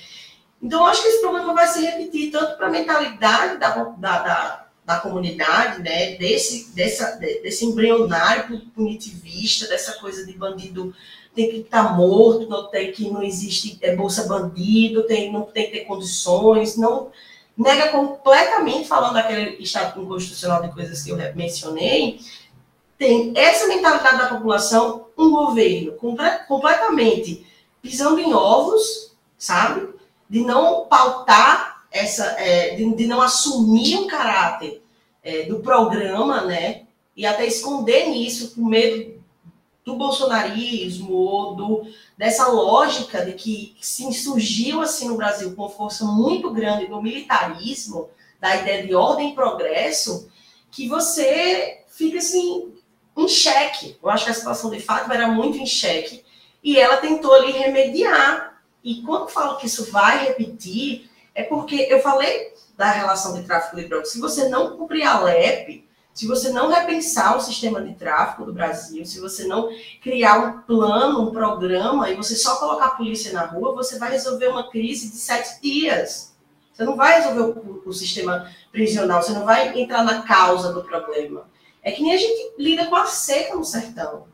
Então, 0.65 0.87
acho 0.87 1.03
que 1.03 1.09
esse 1.09 1.21
problema 1.21 1.53
vai 1.53 1.69
se 1.69 1.85
repetir 1.85 2.33
tanto 2.33 2.57
para 2.57 2.69
a 2.69 2.71
mentalidade 2.71 3.59
da, 3.59 3.69
da, 3.69 4.19
da, 4.19 4.67
da, 4.83 5.01
comunidade, 5.01 5.83
né? 5.83 6.17
Desse, 6.17 6.75
dessa, 6.75 7.17
desse 7.17 7.67
embrionário 7.67 8.63
punitivista, 8.75 9.69
dessa 9.69 9.93
coisa 10.01 10.25
de 10.25 10.33
bandido 10.33 10.95
tem 11.35 11.51
que 11.51 11.57
estar 11.59 11.85
tá 11.85 11.93
morto, 11.93 12.49
não 12.49 12.71
tem 12.71 12.91
que 12.93 13.11
não 13.11 13.23
existe 13.23 13.79
é, 13.83 13.95
bolsa 13.95 14.27
bandido, 14.27 15.03
tem, 15.03 15.31
não 15.31 15.43
tem 15.43 15.67
que 15.67 15.73
ter 15.73 15.85
condições, 15.85 16.79
não 16.79 17.11
nega 17.55 17.91
completamente, 17.91 18.89
falando 18.89 19.15
daquele 19.15 19.63
estado 19.63 20.01
inconstitucional 20.01 20.63
de 20.63 20.73
coisas 20.73 21.03
que 21.03 21.11
eu 21.11 21.19
mencionei, 21.35 22.21
tem 22.97 23.35
essa 23.37 23.69
mentalidade 23.69 24.17
da 24.17 24.29
população, 24.29 25.09
um 25.19 25.31
governo 25.31 25.93
completamente 26.49 27.47
pisando 27.83 28.19
em 28.19 28.33
ovos, 28.33 29.15
sabe? 29.37 29.94
De 30.35 30.41
não 30.41 30.87
pautar 30.87 31.85
essa, 31.93 32.25
é, 32.41 32.75
de, 32.75 32.93
de, 32.95 33.07
não 33.07 33.23
assumir 33.23 33.97
um 33.99 34.07
caráter 34.09 34.83
é, 35.23 35.45
do 35.45 35.61
programa, 35.61 36.41
né? 36.41 36.83
E 37.17 37.25
até 37.25 37.47
esconder 37.47 38.09
nisso 38.09 38.55
com 38.55 38.65
medo 38.65 39.23
do 39.85 39.95
bolsonarismo 39.95 41.13
ou 41.13 41.55
do, 41.55 41.83
dessa 42.19 42.49
lógica 42.49 43.25
de 43.25 43.33
que 43.35 43.77
se 43.81 44.11
surgiu 44.13 44.81
assim 44.81 45.07
no 45.07 45.17
Brasil 45.17 45.55
com 45.55 45.69
força 45.69 46.05
muito 46.05 46.51
grande 46.51 46.87
do 46.87 47.01
militarismo, 47.01 48.09
da 48.41 48.57
ideia 48.57 48.85
de 48.85 48.95
ordem 48.95 49.31
e 49.31 49.35
progresso, 49.35 50.29
que 50.71 50.89
você 50.89 51.85
fica 51.87 52.19
assim 52.19 52.73
em 53.17 53.29
xeque. 53.29 53.97
Eu 54.03 54.11
acho 54.11 54.25
que 54.25 54.31
a 54.33 54.35
situação 54.35 54.71
de 54.71 54.81
Fátima 54.81 55.15
era 55.15 55.29
muito 55.29 55.59
em 55.59 55.67
xeque 55.67 56.25
e 56.63 56.77
ela 56.77 56.97
tentou 56.97 57.33
ali 57.33 57.53
remediar. 57.53 58.54
E 58.85 59.03
quando 59.03 59.29
falo 59.29 59.57
que 59.57 59.67
isso 59.67 59.91
vai 59.91 60.27
repetir, 60.27 61.11
é 61.35 61.43
porque 61.43 61.89
eu 61.91 62.01
falei 62.01 62.53
da 62.77 62.91
relação 62.91 63.35
de 63.35 63.43
tráfico 63.43 63.77
de 63.77 63.89
drogas. 63.89 64.13
Se 64.13 64.21
você 64.21 64.49
não 64.49 64.77
cumprir 64.77 65.05
a 65.05 65.21
LEP, 65.21 65.89
se 66.13 66.29
você 66.29 66.51
não 66.51 66.69
repensar 66.69 67.37
o 67.37 67.41
sistema 67.41 67.83
de 67.83 67.95
tráfico 67.95 68.45
do 68.45 68.53
Brasil, 68.53 69.05
se 69.05 69.19
você 69.19 69.47
não 69.47 69.69
criar 70.01 70.39
um 70.39 70.61
plano, 70.61 71.29
um 71.29 71.33
programa, 71.33 72.09
e 72.09 72.15
você 72.15 72.37
só 72.37 72.57
colocar 72.57 72.87
a 72.87 72.91
polícia 72.91 73.33
na 73.33 73.47
rua, 73.47 73.75
você 73.75 73.99
vai 73.99 74.13
resolver 74.13 74.49
uma 74.49 74.71
crise 74.71 75.11
de 75.11 75.17
sete 75.17 75.61
dias. 75.61 76.35
Você 76.73 76.85
não 76.85 76.95
vai 76.95 77.21
resolver 77.21 77.59
o, 77.59 77.83
o 77.85 77.93
sistema 77.93 78.49
prisional, 78.71 79.23
você 79.23 79.33
não 79.33 79.45
vai 79.45 79.77
entrar 79.81 80.05
na 80.05 80.23
causa 80.23 80.73
do 80.73 80.85
problema. 80.85 81.49
É 81.83 81.91
que 81.91 82.03
nem 82.03 82.15
a 82.15 82.19
gente 82.19 82.55
lida 82.59 82.87
com 82.87 82.97
a 82.97 83.07
seca 83.07 83.57
no 83.57 83.65
sertão. 83.65 84.27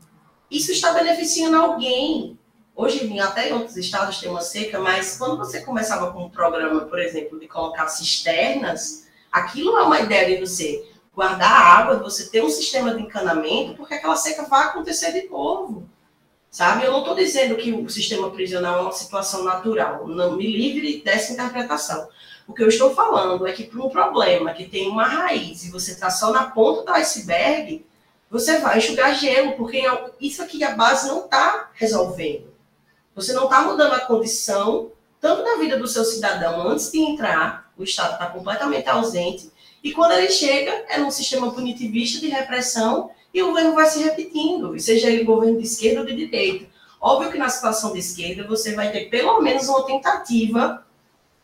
Isso 0.49 0.71
está 0.71 0.93
beneficiando 0.93 1.55
alguém. 1.57 2.37
Hoje, 2.81 3.19
até 3.19 3.47
em 3.47 3.53
outros 3.53 3.77
estados 3.77 4.19
tem 4.19 4.27
uma 4.27 4.41
seca, 4.41 4.79
mas 4.79 5.15
quando 5.15 5.37
você 5.37 5.61
começava 5.61 6.11
com 6.11 6.23
um 6.23 6.29
programa, 6.31 6.81
por 6.81 6.97
exemplo, 6.97 7.39
de 7.39 7.47
colocar 7.47 7.87
cisternas, 7.87 9.07
aquilo 9.31 9.77
é 9.77 9.83
uma 9.83 9.99
ideia 9.99 10.35
de 10.35 10.43
você 10.43 10.89
guardar 11.13 11.51
água, 11.51 11.97
de 11.97 12.01
você 12.01 12.27
ter 12.31 12.43
um 12.43 12.49
sistema 12.49 12.95
de 12.95 13.03
encanamento, 13.03 13.75
porque 13.75 13.93
aquela 13.93 14.15
seca 14.15 14.47
vai 14.47 14.63
acontecer 14.65 15.11
de 15.11 15.29
novo. 15.29 15.87
Sabe? 16.49 16.83
Eu 16.83 16.91
não 16.91 17.01
estou 17.01 17.13
dizendo 17.13 17.55
que 17.55 17.71
o 17.71 17.87
sistema 17.87 18.31
prisional 18.31 18.79
é 18.79 18.81
uma 18.81 18.91
situação 18.91 19.43
natural. 19.43 20.07
Não 20.07 20.35
me 20.35 20.47
livre 20.47 21.03
dessa 21.03 21.33
interpretação. 21.33 22.09
O 22.47 22.53
que 22.53 22.63
eu 22.63 22.67
estou 22.67 22.95
falando 22.95 23.45
é 23.45 23.51
que 23.51 23.65
para 23.65 23.79
um 23.79 23.89
problema 23.89 24.55
que 24.55 24.67
tem 24.67 24.89
uma 24.89 25.05
raiz 25.05 25.63
e 25.63 25.69
você 25.69 25.91
está 25.91 26.09
só 26.09 26.31
na 26.31 26.49
ponta 26.49 26.81
do 26.81 26.93
iceberg, 26.93 27.85
você 28.27 28.57
vai 28.57 28.79
enxugar 28.79 29.13
gelo, 29.13 29.51
porque 29.51 29.83
isso 30.19 30.41
aqui 30.41 30.63
a 30.63 30.71
base 30.71 31.07
não 31.07 31.25
está 31.25 31.69
resolvendo. 31.75 32.50
Você 33.15 33.33
não 33.33 33.45
está 33.45 33.61
mudando 33.61 33.93
a 33.93 33.99
condição, 33.99 34.91
tanto 35.19 35.43
da 35.43 35.55
vida 35.55 35.77
do 35.77 35.87
seu 35.87 36.03
cidadão 36.03 36.67
antes 36.67 36.91
de 36.91 36.99
entrar, 36.99 37.71
o 37.77 37.83
Estado 37.83 38.13
está 38.13 38.27
completamente 38.27 38.87
ausente, 38.89 39.51
e 39.83 39.91
quando 39.91 40.11
ele 40.13 40.29
chega, 40.29 40.85
é 40.89 40.97
num 40.97 41.11
sistema 41.11 41.51
punitivista 41.51 42.19
de 42.19 42.27
repressão, 42.27 43.11
e 43.33 43.41
o 43.41 43.47
governo 43.47 43.73
vai 43.73 43.85
se 43.85 44.01
repetindo, 44.03 44.77
seja 44.79 45.09
ele 45.09 45.23
governo 45.23 45.57
de 45.57 45.65
esquerda 45.65 46.01
ou 46.01 46.05
de 46.05 46.15
direita. 46.15 46.65
Óbvio 46.99 47.31
que 47.31 47.37
na 47.37 47.49
situação 47.49 47.93
de 47.93 47.99
esquerda 47.99 48.47
você 48.47 48.75
vai 48.75 48.91
ter 48.91 49.09
pelo 49.09 49.41
menos 49.41 49.67
uma 49.67 49.85
tentativa 49.85 50.85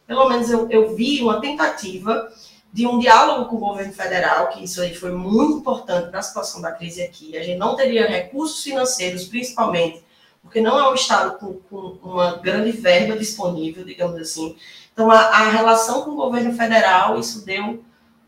pelo 0.08 0.30
menos 0.30 0.50
eu, 0.50 0.68
eu 0.70 0.96
vi 0.96 1.22
uma 1.22 1.42
tentativa 1.42 2.32
de 2.72 2.88
um 2.88 2.98
diálogo 2.98 3.50
com 3.50 3.58
o 3.58 3.60
governo 3.60 3.92
federal, 3.92 4.48
que 4.50 4.64
isso 4.64 4.82
aí 4.82 4.96
foi 4.96 5.12
muito 5.12 5.58
importante 5.58 6.12
na 6.12 6.22
situação 6.22 6.62
da 6.62 6.72
crise 6.72 7.02
aqui. 7.02 7.38
A 7.38 7.44
gente 7.44 7.58
não 7.58 7.76
teria 7.76 8.08
recursos 8.08 8.64
financeiros, 8.64 9.26
principalmente, 9.26 10.02
porque 10.48 10.62
não 10.62 10.80
é 10.80 10.90
um 10.90 10.96
Estado 10.96 11.38
com, 11.38 11.56
com 11.56 12.00
uma 12.10 12.38
grande 12.38 12.72
verba 12.72 13.18
disponível, 13.18 13.84
digamos 13.84 14.20
assim. 14.20 14.56
Então, 14.94 15.12
a, 15.12 15.20
a, 15.20 15.50
relação 15.50 16.04
com 16.04 16.12
o 16.12 16.16
governo 16.16 16.54
federal, 16.54 17.20
isso 17.20 17.46
deu, 17.46 17.84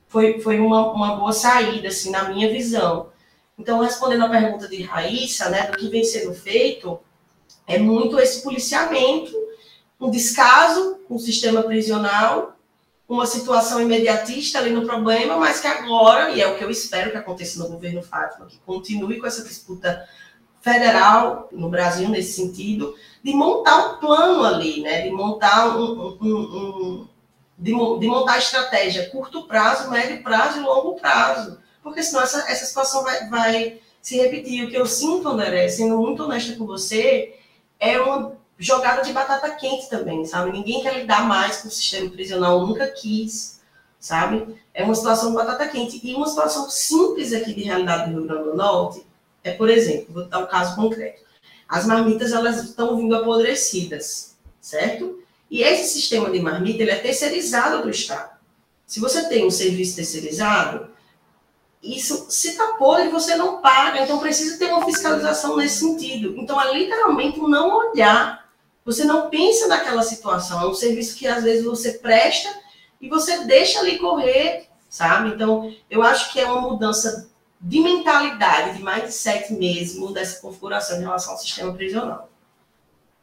foi, 0.08 0.40
foi 0.42 0.60
uma, 0.60 0.92
uma 0.92 1.16
boa 1.16 1.32
saída, 1.32 1.88
assim, 1.88 2.12
na 2.12 2.30
minha 2.30 2.52
visão. 2.52 3.10
Então, 3.58 3.80
respondendo 3.80 4.26
a 4.26 4.30
pergunta 4.30 4.68
de 4.68 4.84
Raíssa, 4.84 5.50
né, 5.50 5.68
do 5.68 5.78
que 5.78 5.88
vem 5.88 6.04
sendo 6.04 6.34
feito, 6.34 7.00
é 7.66 7.80
muito 7.80 8.20
esse 8.20 8.44
policiamento 8.44 9.32
um 10.00 10.12
descaso 10.12 11.00
com 11.08 11.16
o 11.16 11.20
sistema 11.20 11.64
prisional, 11.64 12.58
uma 13.08 13.26
situação 13.26 13.82
imediatista 13.82 14.60
ali 14.60 14.72
no 14.72 14.86
problema, 14.86 15.38
mas 15.38 15.60
que 15.60 15.68
agora, 15.68 16.32
e 16.32 16.42
é 16.42 16.48
o 16.48 16.58
que 16.58 16.64
eu 16.64 16.70
espero 16.70 17.12
que 17.12 17.18
aconteça 17.18 17.60
no 17.60 17.70
governo 17.70 18.04
Fátima, 18.04 18.46
que 18.46 18.60
continue 18.60 19.20
com 19.20 19.26
essa 19.26 19.44
disputa 19.44 20.06
federal 20.62 21.48
no 21.52 21.70
Brasil 21.70 22.10
nesse 22.10 22.34
sentido, 22.34 22.96
de 23.24 23.34
montar 23.34 23.78
um 23.78 23.98
plano 24.00 24.44
ali, 24.44 24.82
né? 24.82 25.02
de 25.02 25.12
montar 25.12 25.78
um, 25.78 26.18
um, 26.22 26.28
um 26.32 27.08
de, 27.58 27.72
de, 27.72 28.08
montar 28.08 28.38
estratégia 28.38 29.10
curto 29.10 29.44
prazo, 29.44 29.90
médio 29.92 30.24
prazo 30.24 30.60
e 30.60 30.62
longo 30.62 30.96
prazo, 30.96 31.60
porque 31.84 32.02
senão 32.02 32.24
essa, 32.24 32.50
essa 32.50 32.66
situação 32.66 33.04
vai, 33.04 33.28
vai 33.28 33.80
se 34.02 34.18
repetir. 34.18 34.66
O 34.66 34.70
que 34.70 34.78
eu 34.78 34.86
sinto, 34.86 35.28
André, 35.28 35.68
sendo 35.68 35.98
muito 35.98 36.24
honesta 36.24 36.56
com 36.56 36.66
você, 36.66 37.36
é 37.80 38.00
uma 38.00 38.38
jogada 38.58 39.02
de 39.02 39.12
batata 39.12 39.50
quente 39.52 39.90
também, 39.90 40.26
sabe? 40.26 40.52
Ninguém 40.52 40.82
quer 40.82 41.00
lidar 41.00 41.28
mais 41.28 41.58
com 41.58 41.68
o 41.68 41.72
sistema 41.72 42.10
prisional, 42.10 42.66
nunca 42.66 42.88
quis, 42.88 43.62
sabe? 44.00 44.56
É 44.74 44.84
uma 44.84 44.96
situação 44.96 45.32
de 45.32 45.36
batata 45.36 45.68
quente. 45.68 46.00
E 46.02 46.16
uma 46.16 46.28
situação 46.28 46.70
simples 46.70 47.34
aqui 47.34 47.54
de 47.54 47.64
realidade 47.64 48.12
do 48.12 48.20
Rio 48.20 48.28
Grande 48.28 48.44
do 48.44 48.56
Norte 48.56 49.09
é, 49.44 49.52
por 49.52 49.70
exemplo, 49.70 50.14
vou 50.14 50.26
dar 50.26 50.40
um 50.40 50.48
caso 50.48 50.76
concreto. 50.76 51.24
As 51.68 51.86
marmitas, 51.86 52.32
elas 52.32 52.64
estão 52.64 52.98
vindo 52.98 53.16
apodrecidas, 53.16 54.36
certo? 54.60 55.22
E 55.50 55.62
esse 55.62 55.94
sistema 55.94 56.30
de 56.30 56.40
marmita, 56.40 56.82
ele 56.82 56.92
é 56.92 56.96
terceirizado 56.96 57.84
do 57.84 57.90
Estado. 57.90 58.38
Se 58.86 59.00
você 59.00 59.28
tem 59.30 59.46
um 59.46 59.52
serviço 59.52 59.96
terceirizado, 59.96 60.90
isso 61.82 62.26
se 62.30 62.50
está 62.50 62.74
podre, 62.74 63.10
você 63.10 63.36
não 63.36 63.62
paga, 63.62 64.02
então 64.02 64.20
precisa 64.20 64.58
ter 64.58 64.66
uma 64.66 64.86
fiscalização 64.86 65.56
nesse 65.56 65.80
sentido. 65.80 66.36
Então, 66.38 66.60
é 66.60 66.74
literalmente 66.74 67.40
não 67.40 67.92
olhar 67.92 68.40
você 68.90 69.04
não 69.04 69.30
pensa 69.30 69.68
naquela 69.68 70.02
situação, 70.02 70.62
é 70.64 70.68
um 70.68 70.74
serviço 70.74 71.16
que 71.16 71.28
às 71.28 71.44
vezes 71.44 71.64
você 71.64 71.94
presta 72.00 72.50
e 73.00 73.08
você 73.08 73.46
deixa 73.46 73.80
ali 73.80 74.00
correr, 74.00 74.68
sabe? 74.90 75.30
Então, 75.30 75.72
eu 75.92 76.02
acho 76.02 76.34
que 76.34 76.40
é 76.40 76.46
uma 76.48 76.62
mudança 76.62 77.30
de 77.60 77.80
mentalidade, 77.82 78.78
de 78.78 78.84
mindset 78.84 79.54
mesmo, 79.54 80.14
dessa 80.14 80.42
configuração 80.42 80.98
em 80.98 81.02
relação 81.02 81.34
ao 81.34 81.40
sistema 81.40 81.74
prisional. 81.74 82.30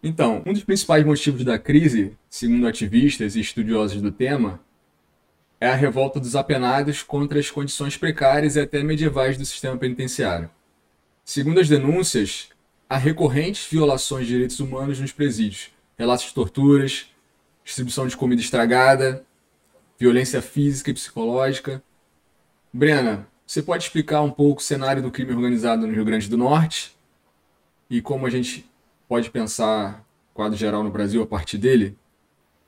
Então, 0.03 0.42
um 0.44 0.53
dos 0.53 0.62
principais 0.62 1.05
motivos 1.05 1.44
da 1.44 1.59
crise, 1.59 2.16
segundo 2.29 2.66
ativistas 2.66 3.35
e 3.35 3.40
estudiosos 3.40 4.01
do 4.03 4.12
tema, 4.12 4.61
é 5.59 5.68
a 5.68 5.75
revolta 5.75 6.20
dos 6.20 6.37
apenados 6.37 7.03
contra 7.03 7.40
as 7.40 7.51
condições 7.51 7.96
precárias 7.96 8.57
e 8.57 8.61
até 8.61 8.83
medievais 8.83 9.38
do 9.38 9.44
sistema 9.44 9.77
penitenciário. 9.77 10.51
Segundo 11.25 11.59
as 11.59 11.68
denúncias, 11.68 12.51
há 12.88 12.99
recorrentes 12.99 13.66
violações 13.68 14.27
de 14.27 14.35
direitos 14.35 14.61
humanos 14.61 15.01
nos 15.01 15.12
presídios, 15.12 15.70
relatos 15.99 16.27
de 16.27 16.35
torturas, 16.35 17.07
distribuição 17.64 18.07
de 18.07 18.16
comida 18.16 18.40
estragada, 18.40 19.25
violência 19.99 20.42
física 20.42 20.90
e 20.90 20.94
psicológica. 20.94 21.83
Brena, 22.72 23.27
você 23.47 23.63
pode 23.63 23.85
explicar 23.85 24.23
um 24.23 24.31
pouco 24.31 24.61
o 24.61 24.65
cenário 24.65 25.03
do 25.03 25.11
crime 25.11 25.33
organizado 25.33 25.87
no 25.87 25.93
Rio 25.93 26.05
Grande 26.05 26.29
do 26.29 26.37
Norte 26.37 26.97
e 27.89 28.03
como 28.03 28.27
a 28.27 28.31
gente 28.31 28.69
pode 29.09 29.31
pensar 29.31 30.05
quadro 30.35 30.59
geral 30.59 30.83
no 30.83 30.91
Brasil 30.91 31.23
a 31.23 31.27
partir 31.27 31.57
dele? 31.57 31.97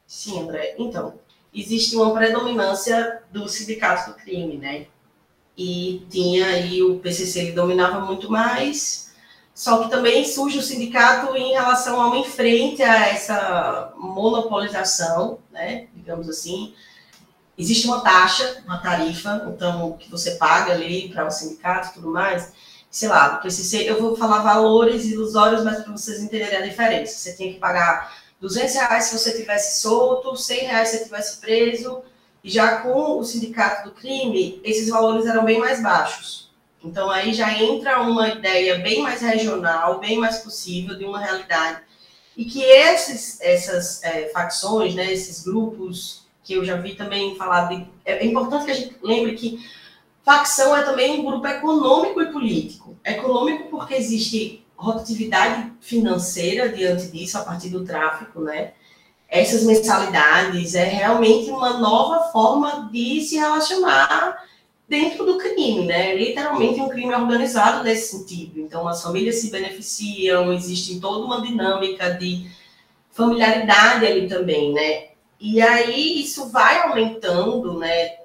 Sim, 0.07 0.41
André. 0.43 0.77
Então, 0.79 1.19
existe 1.53 1.97
uma 1.97 2.15
predominância 2.15 3.23
do 3.33 3.49
sindicato 3.49 4.13
do 4.13 4.17
crime, 4.17 4.57
né? 4.57 4.87
E 5.57 6.07
tinha 6.09 6.47
aí 6.47 6.83
o 6.83 7.01
PCC, 7.01 7.41
ele 7.41 7.53
dominava 7.53 8.07
muito 8.07 8.31
mais, 8.31 9.13
só 9.53 9.83
que 9.83 9.91
também 9.91 10.25
surge 10.25 10.59
o 10.59 10.63
sindicato 10.63 11.37
em 11.37 11.53
relação 11.53 12.01
a 12.01 12.07
uma 12.07 12.19
em 12.19 12.25
frente 12.25 12.81
a 12.81 13.09
essa 13.09 13.93
monopolização, 13.97 15.41
né? 15.51 15.89
Digamos 15.93 16.29
assim. 16.29 16.73
Existe 17.59 17.87
uma 17.87 18.01
taxa, 18.01 18.63
uma 18.65 18.79
tarifa, 18.79 19.45
então, 19.53 19.97
que 19.99 20.09
você 20.11 20.33
paga 20.33 20.73
ali 20.73 21.09
para 21.09 21.27
o 21.27 21.31
sindicato 21.31 21.89
e 21.89 21.93
tudo 21.95 22.11
mais 22.13 22.53
sei 22.91 23.09
lá, 23.09 23.29
do 23.29 23.77
eu 23.77 24.01
vou 24.01 24.17
falar 24.17 24.43
valores 24.43 25.05
ilusórios, 25.05 25.63
mas 25.63 25.83
para 25.83 25.93
vocês 25.93 26.23
entenderem 26.23 26.59
a 26.59 26.63
diferença. 26.63 27.15
Você 27.15 27.37
tinha 27.37 27.53
que 27.53 27.59
pagar 27.59 28.17
200 28.41 28.75
reais 28.75 29.05
se 29.05 29.19
você 29.19 29.37
tivesse 29.37 29.81
solto, 29.81 30.37
100 30.37 30.59
reais 30.61 30.89
se 30.89 30.99
você 30.99 31.05
tivesse 31.05 31.41
preso, 31.41 32.03
e 32.43 32.51
já 32.51 32.79
com 32.79 33.19
o 33.19 33.25
sindicato 33.25 33.89
do 33.89 33.95
crime, 33.95 34.61
esses 34.65 34.89
valores 34.89 35.27
eram 35.27 35.45
bem 35.45 35.59
mais 35.59 35.83
baixos. 35.83 36.51
Então 36.83 37.11
aí 37.11 37.35
já 37.35 37.53
entra 37.53 38.01
uma 38.01 38.29
ideia 38.29 38.79
bem 38.79 39.03
mais 39.03 39.21
regional, 39.21 39.99
bem 39.99 40.17
mais 40.19 40.39
possível 40.39 40.97
de 40.97 41.05
uma 41.05 41.19
realidade. 41.19 41.81
E 42.37 42.45
que 42.45 42.63
esses, 42.63 43.41
essas 43.41 44.03
é, 44.05 44.29
facções, 44.29 44.95
né, 44.95 45.13
esses 45.13 45.43
grupos 45.43 46.18
que 46.49 46.55
eu 46.55 46.65
já 46.65 46.77
vi 46.77 46.95
também 46.95 47.37
falar 47.37 47.67
de. 47.67 47.87
É, 48.07 48.25
é 48.25 48.27
importante 48.27 48.65
que 48.65 48.71
a 48.71 48.75
gente 48.75 48.97
lembre 49.03 49.35
que 49.35 49.63
facção 50.25 50.75
é 50.75 50.83
também 50.83 51.21
um 51.21 51.25
grupo 51.27 51.47
econômico 51.47 52.23
e 52.23 52.33
político. 52.33 52.97
Econômico 53.05 53.69
porque 53.69 53.93
existe 53.93 54.65
rotatividade 54.75 55.71
financeira 55.79 56.71
diante 56.71 57.09
disso, 57.09 57.37
a 57.37 57.43
partir 57.43 57.69
do 57.69 57.85
tráfico, 57.85 58.41
né? 58.41 58.73
Essas 59.29 59.63
mensalidades 59.63 60.75
é 60.75 60.85
realmente 60.85 61.51
uma 61.51 61.77
nova 61.77 62.33
forma 62.33 62.89
de 62.91 63.21
se 63.21 63.37
relacionar 63.37 64.43
dentro 64.89 65.27
do 65.27 65.37
crime, 65.37 65.85
né? 65.85 66.15
Literalmente 66.15 66.81
um 66.81 66.89
crime 66.89 67.15
organizado 67.15 67.85
nesse 67.85 68.17
sentido. 68.17 68.59
Então, 68.59 68.89
as 68.89 69.03
famílias 69.03 69.37
se 69.37 69.51
beneficiam, 69.51 70.51
existe 70.51 70.99
toda 70.99 71.27
uma 71.27 71.43
dinâmica 71.43 72.09
de 72.15 72.51
familiaridade 73.11 74.07
ali 74.07 74.27
também, 74.27 74.73
né? 74.73 75.08
E 75.41 75.61
aí 75.61 76.21
isso 76.21 76.49
vai 76.51 76.83
aumentando, 76.83 77.79
né? 77.79 78.19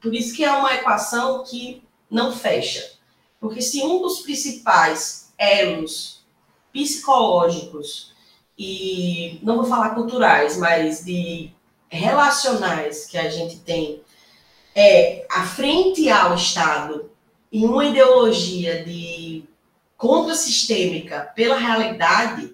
Por 0.00 0.14
isso 0.14 0.34
que 0.34 0.44
é 0.44 0.52
uma 0.52 0.74
equação 0.74 1.42
que 1.42 1.82
não 2.10 2.32
fecha. 2.32 2.92
Porque 3.40 3.60
se 3.60 3.82
um 3.82 4.00
dos 4.00 4.20
principais 4.20 5.32
elos 5.36 6.24
psicológicos 6.72 8.12
e 8.58 9.38
não 9.42 9.56
vou 9.56 9.64
falar 9.64 9.90
culturais, 9.90 10.56
mas 10.56 11.04
de 11.04 11.50
relacionais 11.88 13.06
que 13.06 13.18
a 13.18 13.28
gente 13.28 13.58
tem 13.60 14.00
é 14.74 15.26
a 15.30 15.44
frente 15.44 16.08
ao 16.08 16.34
Estado 16.34 17.10
em 17.52 17.64
uma 17.64 17.84
ideologia 17.84 18.84
de 18.84 19.44
contra-sistêmica 19.96 21.32
pela 21.36 21.56
realidade, 21.56 22.53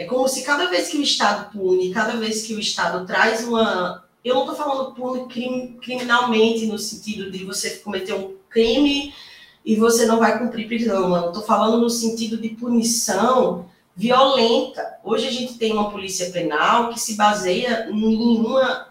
é 0.00 0.06
como 0.06 0.26
se 0.26 0.42
cada 0.42 0.66
vez 0.66 0.88
que 0.88 0.96
o 0.96 1.02
Estado 1.02 1.52
pune, 1.52 1.92
cada 1.92 2.16
vez 2.16 2.42
que 2.46 2.54
o 2.54 2.58
Estado 2.58 3.06
traz 3.06 3.46
uma. 3.46 4.02
Eu 4.24 4.34
não 4.34 4.42
estou 4.42 4.56
falando 4.56 4.94
pune 4.94 5.28
crim, 5.28 5.78
criminalmente, 5.78 6.64
no 6.64 6.78
sentido 6.78 7.30
de 7.30 7.44
você 7.44 7.76
cometer 7.76 8.14
um 8.14 8.34
crime 8.48 9.14
e 9.62 9.76
você 9.76 10.06
não 10.06 10.18
vai 10.18 10.38
cumprir 10.38 10.66
prisão. 10.66 11.14
Eu 11.14 11.28
estou 11.28 11.42
falando 11.42 11.78
no 11.78 11.90
sentido 11.90 12.38
de 12.38 12.48
punição 12.48 13.66
violenta. 13.94 14.98
Hoje 15.04 15.28
a 15.28 15.30
gente 15.30 15.58
tem 15.58 15.70
uma 15.72 15.90
polícia 15.90 16.30
penal 16.30 16.88
que 16.88 16.98
se 16.98 17.14
baseia 17.14 17.90
em 17.90 18.38
uma, 18.38 18.88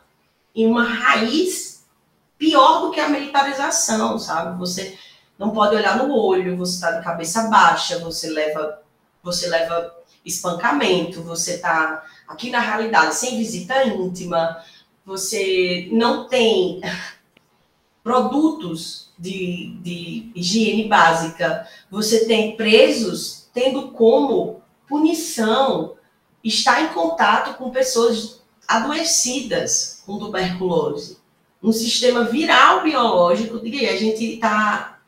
em 0.55 0.67
uma 0.67 0.83
raiz 0.83 1.85
pior 2.37 2.81
do 2.81 2.91
que 2.91 2.99
a 2.99 3.09
militarização, 3.09 4.19
sabe? 4.19 4.59
Você 4.59 4.95
não 5.39 5.49
pode 5.49 5.75
olhar 5.75 5.97
no 5.97 6.15
olho, 6.15 6.55
você 6.55 6.75
está 6.75 6.91
de 6.91 7.03
cabeça 7.03 7.49
baixa, 7.49 7.97
você 7.97 8.29
leva, 8.29 8.79
você 9.23 9.47
leva 9.47 9.98
espancamento, 10.25 11.23
você 11.23 11.55
está 11.55 12.03
aqui 12.27 12.49
na 12.49 12.59
realidade 12.59 13.15
sem 13.15 13.37
visita 13.37 13.83
íntima, 13.85 14.63
você 15.05 15.89
não 15.91 16.27
tem 16.27 16.81
produtos 18.03 19.09
de, 19.17 19.75
de 19.81 20.31
higiene 20.35 20.87
básica, 20.87 21.67
você 21.89 22.25
tem 22.25 22.55
presos 22.55 23.49
tendo 23.53 23.89
como 23.89 24.61
punição 24.87 25.95
estar 26.43 26.81
em 26.81 26.93
contato 26.93 27.57
com 27.57 27.69
pessoas 27.69 28.41
adoecidas 28.67 30.03
com 30.05 30.19
tuberculose. 30.19 31.17
Um 31.61 31.71
sistema 31.71 32.23
viral 32.23 32.83
biológico, 32.83 33.59
que 33.59 33.87
a 33.87 33.97
gente 33.97 34.35
está 34.35 34.98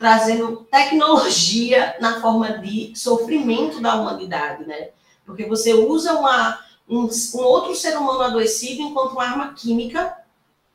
trazendo 0.00 0.66
tecnologia 0.70 1.94
na 2.00 2.22
forma 2.22 2.56
de 2.56 2.90
sofrimento 2.96 3.82
da 3.82 3.96
humanidade, 3.96 4.64
né? 4.66 4.88
Porque 5.26 5.44
você 5.44 5.74
usa 5.74 6.14
uma, 6.14 6.58
um, 6.88 7.06
um 7.34 7.42
outro 7.42 7.76
ser 7.76 7.98
humano 7.98 8.22
adoecido 8.22 8.80
enquanto 8.80 9.12
uma 9.12 9.24
arma 9.24 9.52
química 9.52 10.16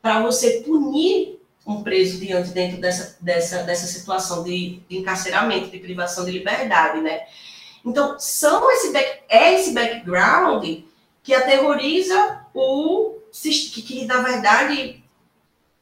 para 0.00 0.22
você 0.22 0.62
punir 0.64 1.40
um 1.66 1.82
preso 1.82 2.20
diante 2.20 2.50
dentro 2.50 2.80
dessa, 2.80 3.18
dessa, 3.20 3.64
dessa 3.64 3.88
situação 3.88 4.44
de, 4.44 4.80
de 4.88 4.98
encarceramento, 4.98 5.70
de 5.70 5.78
privação 5.80 6.24
de 6.24 6.30
liberdade, 6.30 7.00
né? 7.00 7.22
Então, 7.84 8.16
são 8.20 8.70
esse 8.70 8.92
back, 8.92 9.22
é 9.28 9.54
esse 9.54 9.72
background 9.72 10.82
que 11.24 11.34
aterroriza 11.34 12.46
o 12.54 13.16
que, 13.42 13.82
que, 13.82 14.04
na 14.04 14.22
verdade, 14.22 15.02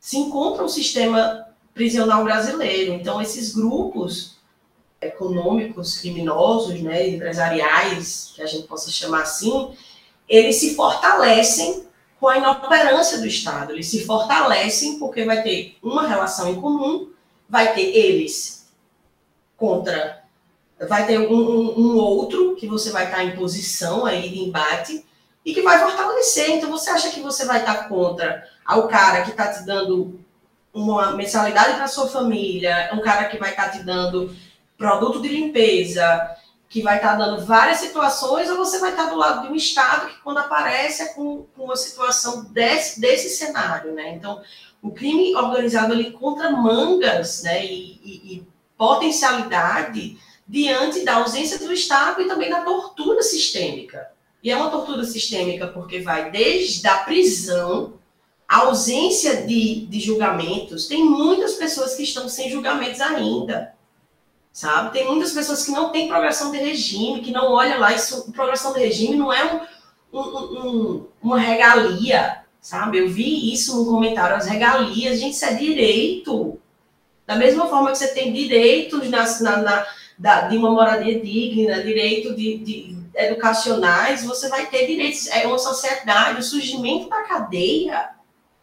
se 0.01 0.17
encontra 0.17 0.65
o 0.65 0.69
sistema 0.69 1.44
prisional 1.75 2.25
brasileiro. 2.25 2.95
Então, 2.95 3.21
esses 3.21 3.53
grupos 3.53 4.39
econômicos, 5.01 5.99
criminosos, 5.99 6.81
né, 6.81 7.09
empresariais, 7.09 8.33
que 8.35 8.43
a 8.43 8.47
gente 8.47 8.67
possa 8.67 8.91
chamar 8.91 9.23
assim, 9.23 9.75
eles 10.29 10.57
se 10.57 10.75
fortalecem 10.75 11.85
com 12.19 12.29
a 12.29 12.39
inoperância 12.39 13.19
do 13.19 13.27
Estado. 13.27 13.73
Eles 13.73 13.89
se 13.89 14.05
fortalecem 14.07 14.99
porque 14.99 15.25
vai 15.25 15.43
ter 15.43 15.77
uma 15.83 16.07
relação 16.07 16.51
em 16.51 16.61
comum, 16.61 17.11
vai 17.49 17.75
ter 17.75 17.83
eles 17.83 18.73
contra, 19.57 20.25
vai 20.89 21.07
ter 21.07 21.19
um, 21.19 21.79
um 21.79 21.97
outro 21.97 22.57
que 22.57 22.67
você 22.67 22.91
vai 22.91 23.05
estar 23.05 23.25
em 23.25 23.37
posição 23.37 24.07
aí 24.07 24.31
de 24.31 24.41
embate 24.41 25.05
e 25.45 25.53
que 25.53 25.61
vai 25.61 25.79
fortalecer. 25.79 26.51
Então 26.51 26.71
você 26.71 26.89
acha 26.89 27.11
que 27.11 27.21
você 27.21 27.45
vai 27.45 27.61
estar 27.61 27.89
contra 27.89 28.49
ao 28.65 28.89
cara 28.89 29.23
que 29.23 29.31
está 29.31 29.53
te 29.53 29.67
dando 29.67 30.19
uma 30.75 31.13
mensalidade 31.13 31.77
para 31.77 31.87
sua 31.87 32.09
família, 32.09 32.91
um 32.93 33.01
cara 33.01 33.27
que 33.27 33.39
vai 33.39 33.51
estar 33.51 33.71
te 33.71 33.85
dando 33.85 34.35
produto 34.77 35.23
de 35.23 35.29
limpeza, 35.29 36.37
que 36.69 36.83
vai 36.83 36.97
estar 36.97 37.15
dando 37.15 37.47
várias 37.47 37.79
situações, 37.79 38.51
ou 38.51 38.57
você 38.57 38.81
vai 38.81 38.91
estar 38.91 39.07
do 39.07 39.17
lado 39.17 39.43
de 39.43 39.53
um 39.53 39.55
Estado 39.55 40.09
que, 40.09 40.21
quando 40.23 40.39
aparece, 40.39 41.03
é 41.03 41.07
com, 41.07 41.47
com 41.55 41.65
uma 41.65 41.77
situação 41.77 42.45
desse, 42.47 43.01
desse 43.01 43.29
cenário, 43.29 43.95
né? 43.95 44.13
Então, 44.15 44.43
o 44.83 44.91
crime 44.91 45.35
organizado 45.37 45.93
ali 45.93 46.11
contra 46.11 46.51
mangas, 46.51 47.45
né, 47.45 47.65
e, 47.65 48.01
e, 48.05 48.35
e 48.35 48.47
potencialidade 48.77 50.19
diante 50.47 51.05
da 51.05 51.15
ausência 51.15 51.59
do 51.59 51.73
Estado 51.73 52.21
e 52.21 52.29
também 52.29 52.51
da 52.51 52.63
tortura 52.63 53.23
sistêmica. 53.23 54.11
E 54.43 54.51
é 54.51 54.57
uma 54.57 54.71
tortura 54.71 55.05
sistêmica 55.05 55.69
porque 55.69 56.01
vai 56.01 56.31
desde 56.31 56.87
a 56.87 56.99
prisão, 56.99 57.95
a 58.49 58.59
ausência 58.59 59.47
de, 59.47 59.87
de 59.87 60.01
julgamentos. 60.01 60.87
Tem 60.87 61.05
muitas 61.05 61.55
pessoas 61.55 61.95
que 61.95 62.03
estão 62.03 62.29
sem 62.29 62.51
julgamentos 62.51 63.01
ainda 63.01 63.75
sabe? 64.55 64.93
Tem 64.93 65.05
muitas 65.05 65.33
pessoas 65.33 65.67
que 65.67 65.73
não 65.73 65.91
têm 65.91 66.07
progressão 66.07 66.53
de 66.53 66.59
regime, 66.59 67.21
que 67.21 67.33
não 67.33 67.51
olham 67.51 67.81
lá, 67.81 67.93
isso, 67.93 68.31
progressão 68.33 68.73
de 68.73 68.79
regime 68.79 69.17
não 69.17 69.33
é 69.33 69.45
um, 70.13 70.19
um, 70.19 70.21
um, 70.21 71.07
uma 71.21 71.41
regalia, 71.41 72.45
sabe? 72.61 72.99
Eu 72.99 73.09
vi 73.09 73.53
isso 73.53 73.77
no 73.77 73.85
comentário, 73.85 74.37
as 74.37 74.47
regalias, 74.47 75.19
gente, 75.19 75.35
isso 75.35 75.45
é 75.45 75.55
direito. 75.55 76.57
Da 77.27 77.35
mesma 77.35 77.67
forma 77.67 77.91
que 77.91 77.99
você 77.99 78.15
tem 78.15 78.33
direitos 78.33 79.11
na, 79.11 79.25
na, 79.41 79.87
da, 80.17 80.41
de 80.43 80.57
uma 80.57 80.71
moradia 80.71 81.21
digna, 81.21 81.83
direito 81.83 82.37
de, 82.37 82.59
de, 82.59 82.97
educacionais, 83.17 84.25
você 84.25 84.49
vai 84.49 84.67
ter 84.67 84.87
direitos. 84.87 85.27
É 85.29 85.49
uma 85.49 85.59
sociedade, 85.59 86.39
o 86.39 86.45
surgimento 86.45 87.09
da 87.09 87.23
cadeia 87.23 88.11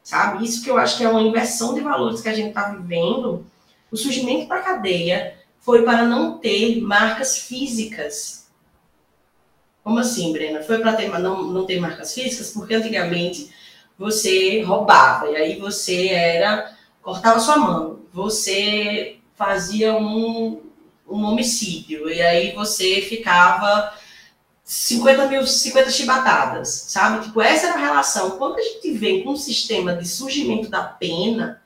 sabe? 0.03 0.43
Isso 0.43 0.63
que 0.63 0.69
eu 0.69 0.77
acho 0.77 0.97
que 0.97 1.03
é 1.03 1.09
uma 1.09 1.21
inversão 1.21 1.73
de 1.73 1.81
valores 1.81 2.21
que 2.21 2.29
a 2.29 2.33
gente 2.33 2.49
está 2.49 2.69
vivendo. 2.69 3.45
O 3.91 3.97
surgimento 3.97 4.47
da 4.47 4.59
cadeia 4.59 5.35
foi 5.59 5.83
para 5.83 6.03
não 6.03 6.37
ter 6.37 6.81
marcas 6.81 7.37
físicas. 7.37 8.47
Como 9.83 9.99
assim, 9.99 10.31
Brena? 10.31 10.61
Foi 10.61 10.79
para 10.79 11.19
não, 11.19 11.43
não 11.43 11.65
ter 11.65 11.79
marcas 11.79 12.13
físicas? 12.13 12.51
Porque 12.51 12.73
antigamente 12.73 13.51
você 13.97 14.61
roubava, 14.63 15.29
e 15.29 15.35
aí 15.35 15.59
você 15.59 16.07
era 16.07 16.75
cortava 17.01 17.39
sua 17.39 17.57
mão, 17.57 17.99
você 18.13 19.17
fazia 19.35 19.95
um, 19.95 20.61
um 21.07 21.23
homicídio, 21.23 22.09
e 22.09 22.21
aí 22.21 22.51
você 22.53 23.01
ficava 23.01 23.93
50 24.71 25.27
mil, 25.27 25.45
50 25.45 25.89
chibatadas, 25.89 26.85
sabe? 26.87 27.25
Tipo, 27.25 27.41
essa 27.41 27.67
era 27.67 27.75
a 27.75 27.81
relação. 27.81 28.37
Quando 28.37 28.57
a 28.57 28.61
gente 28.61 28.89
vem 28.93 29.21
com 29.21 29.31
um 29.31 29.35
sistema 29.35 29.93
de 29.93 30.07
surgimento 30.07 30.69
da 30.69 30.81
pena, 30.81 31.61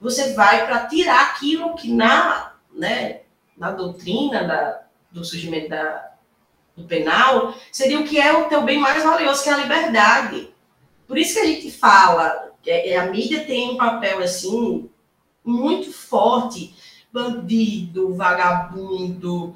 você 0.00 0.32
vai 0.32 0.64
para 0.64 0.86
tirar 0.86 1.26
aquilo 1.26 1.74
que 1.74 1.92
na, 1.92 2.54
né, 2.74 3.20
na 3.54 3.70
doutrina 3.70 4.44
da, 4.44 4.80
do 5.12 5.22
surgimento 5.22 5.68
da, 5.68 6.12
do 6.74 6.84
penal 6.84 7.54
seria 7.70 8.00
o 8.00 8.04
que 8.04 8.18
é 8.18 8.32
o 8.32 8.48
teu 8.48 8.62
bem 8.62 8.78
mais 8.78 9.04
valioso, 9.04 9.42
que 9.42 9.50
é 9.50 9.52
a 9.52 9.58
liberdade. 9.58 10.48
Por 11.06 11.18
isso 11.18 11.34
que 11.34 11.40
a 11.40 11.46
gente 11.46 11.70
fala, 11.70 12.54
que 12.62 12.70
é, 12.70 12.96
a 12.96 13.10
mídia 13.10 13.44
tem 13.44 13.72
um 13.72 13.76
papel 13.76 14.20
assim 14.20 14.88
muito 15.44 15.92
forte, 15.92 16.74
bandido, 17.12 18.14
vagabundo, 18.14 19.54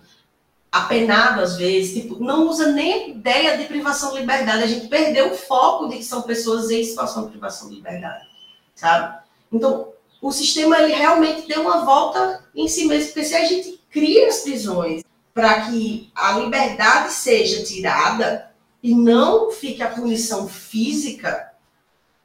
apenado 0.72 1.42
às 1.42 1.56
vezes, 1.56 1.92
tipo, 1.92 2.18
não 2.18 2.48
usa 2.48 2.72
nem 2.72 3.10
ideia 3.10 3.58
de 3.58 3.66
privação 3.66 4.14
de 4.14 4.20
liberdade. 4.20 4.62
A 4.62 4.66
gente 4.66 4.88
perdeu 4.88 5.30
o 5.30 5.36
foco 5.36 5.88
de 5.88 5.98
que 5.98 6.04
são 6.04 6.22
pessoas 6.22 6.70
em 6.70 6.82
situação 6.82 7.26
de 7.26 7.32
privação 7.32 7.68
de 7.68 7.76
liberdade, 7.76 8.26
sabe? 8.74 9.22
Então, 9.52 9.92
o 10.22 10.32
sistema 10.32 10.78
ele 10.78 10.94
realmente 10.94 11.46
deu 11.46 11.60
uma 11.60 11.84
volta 11.84 12.48
em 12.54 12.66
si 12.68 12.86
mesmo, 12.86 13.12
porque 13.12 13.24
se 13.24 13.34
a 13.34 13.44
gente 13.44 13.78
cria 13.90 14.28
as 14.28 14.40
prisões 14.40 15.04
para 15.34 15.66
que 15.66 16.10
a 16.14 16.38
liberdade 16.38 17.12
seja 17.12 17.62
tirada 17.64 18.50
e 18.82 18.94
não 18.94 19.50
fique 19.50 19.82
a 19.82 19.90
punição 19.90 20.48
física, 20.48 21.52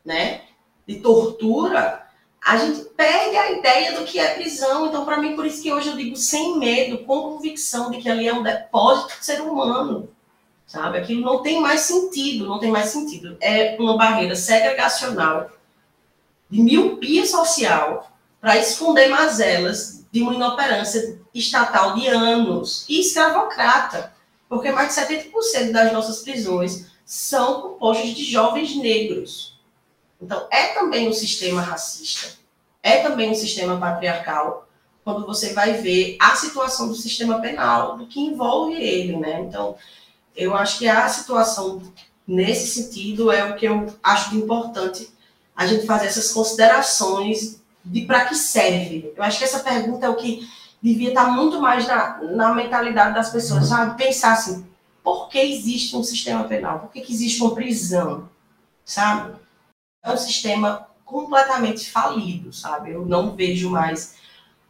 né, 0.05 0.43
de 0.88 1.01
tortura, 1.01 2.06
a 2.47 2.55
gente 2.55 2.86
perde 2.95 3.36
a 3.36 3.51
ideia 3.51 3.99
do 3.99 4.05
que 4.05 4.17
é 4.17 4.36
prisão. 4.36 4.88
Então, 4.88 5.03
para 5.03 5.17
mim, 5.17 5.36
por 5.36 5.45
isso 5.45 5.62
que 5.62 5.73
hoje 5.73 5.89
eu 5.89 5.97
digo 5.97 6.15
sem 6.15 6.57
medo, 6.57 6.99
com 6.99 7.33
convicção 7.33 7.91
de 7.91 7.97
que 7.97 8.10
ali 8.10 8.25
é 8.25 8.33
um 8.33 8.41
depósito 8.41 9.19
de 9.19 9.25
ser 9.25 9.41
humano, 9.41 10.10
sabe? 10.65 10.97
Aquilo 10.97 11.19
não 11.19 11.41
tem 11.41 11.60
mais 11.60 11.81
sentido, 11.81 12.45
não 12.45 12.57
tem 12.57 12.71
mais 12.71 12.88
sentido. 12.88 13.36
É 13.41 13.75
uma 13.77 13.97
barreira 13.97 14.33
segregacional, 14.33 15.51
de 16.49 16.62
miopia 16.62 17.25
social, 17.25 18.10
para 18.39 18.55
esconder 18.55 19.10
mazelas 19.10 20.05
de 20.10 20.21
uma 20.21 20.33
inoperância 20.33 21.19
estatal 21.33 21.95
de 21.95 22.07
anos 22.07 22.86
e 22.88 23.01
escravocrata, 23.01 24.13
porque 24.47 24.71
mais 24.71 24.95
de 24.95 25.01
70% 25.01 25.73
das 25.73 25.91
nossas 25.91 26.19
prisões 26.19 26.86
são 27.05 27.62
compostas 27.62 28.12
de 28.12 28.23
jovens 28.23 28.73
negros. 28.77 29.56
Então, 30.21 30.47
é 30.51 30.67
também 30.67 31.08
um 31.08 31.13
sistema 31.13 31.62
racista, 31.62 32.38
é 32.82 32.97
também 33.01 33.30
um 33.30 33.36
sistema 33.36 33.77
patriarcal, 33.80 34.67
quando 35.03 35.25
você 35.25 35.53
vai 35.53 35.73
ver 35.73 36.17
a 36.19 36.36
situação 36.36 36.88
do 36.88 36.95
sistema 36.95 37.39
penal, 37.39 37.97
do 37.97 38.08
que 38.08 38.19
envolve 38.19 38.75
ele, 38.75 39.15
né? 39.15 39.39
Então, 39.41 39.77
eu 40.36 40.56
acho 40.56 40.80
que 40.80 40.88
a 40.88 41.08
situação 41.08 41.82
nesse 42.27 42.67
sentido 42.67 43.32
é 43.32 43.49
o 43.49 43.56
que 43.56 43.65
eu 43.65 43.88
acho 44.03 44.36
importante 44.36 45.10
a 45.56 45.65
gente 45.65 45.86
fazer 45.86 46.08
essas 46.08 46.32
considerações 46.32 47.62
de 47.84 48.01
para 48.01 48.25
que 48.25 48.36
serve. 48.36 49.13
Eu 49.15 49.23
acho 49.23 49.38
que 49.38 49.45
essa 49.45 49.60
pergunta 49.60 50.06
é 50.06 50.10
o 50.10 50.15
que 50.15 50.47
devia 50.82 51.10
estar 51.10 51.32
muito 51.32 51.60
mais 51.62 51.88
na, 51.88 52.19
na 52.21 52.53
mentalidade 52.53 53.15
das 53.15 53.30
pessoas, 53.30 53.67
sabe? 53.67 53.97
Pensar 53.97 54.34
assim, 54.34 54.65
por 55.03 55.30
que 55.30 55.39
existe 55.39 55.95
um 55.95 56.03
sistema 56.03 56.43
penal? 56.43 56.80
Por 56.80 56.91
que, 56.91 57.01
que 57.01 57.13
existe 57.13 57.41
uma 57.41 57.56
prisão? 57.56 58.30
Sabe? 58.84 59.36
É 60.07 60.13
um 60.13 60.17
sistema 60.17 60.87
completamente 61.05 61.89
falido, 61.89 62.51
sabe? 62.51 62.91
Eu 62.91 63.05
não 63.05 63.35
vejo 63.35 63.69
mais 63.69 64.15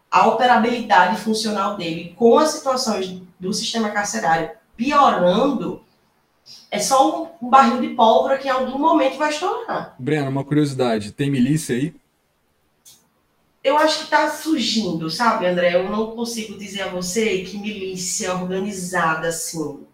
a 0.10 0.28
operabilidade 0.28 1.19
funcional 1.21 1.76
dele 1.76 2.13
com 2.15 2.38
as 2.38 2.50
situações 2.50 3.21
do 3.39 3.54
sistema 3.54 3.89
carcerário 3.89 4.52
piorando. 4.76 5.82
É 6.71 6.80
só 6.80 7.36
um 7.41 7.50
barril 7.50 7.82
de 7.82 7.89
pólvora 7.89 8.38
que 8.38 8.47
em 8.47 8.52
algum 8.52 8.78
momento 8.78 9.17
vai 9.17 9.32
estourar. 9.32 9.95
Breno, 10.00 10.30
uma 10.30 10.45
curiosidade: 10.45 11.12
tem 11.12 11.30
milícia 11.30 11.76
aí? 11.76 11.93
Eu 13.63 13.78
acho 13.78 13.97
que 13.97 14.04
está 14.06 14.30
surgindo, 14.30 15.10
sabe, 15.10 15.45
André? 15.45 15.76
Eu 15.76 15.89
não 15.89 16.12
consigo 16.12 16.58
dizer 16.58 16.84
a 16.84 16.88
você 16.88 17.39
que 17.39 17.58
milícia 17.58 18.34
organizada, 18.34 19.28
assim, 19.28 19.86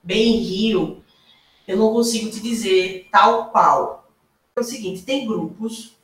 bem 0.00 0.36
Rio, 0.36 1.02
eu 1.66 1.76
não 1.76 1.92
consigo 1.92 2.30
te 2.30 2.38
dizer 2.38 3.08
tal 3.10 3.50
qual 3.50 4.05
é 4.56 4.60
o 4.60 4.64
seguinte, 4.64 5.02
tem 5.02 5.26
grupos, 5.26 5.94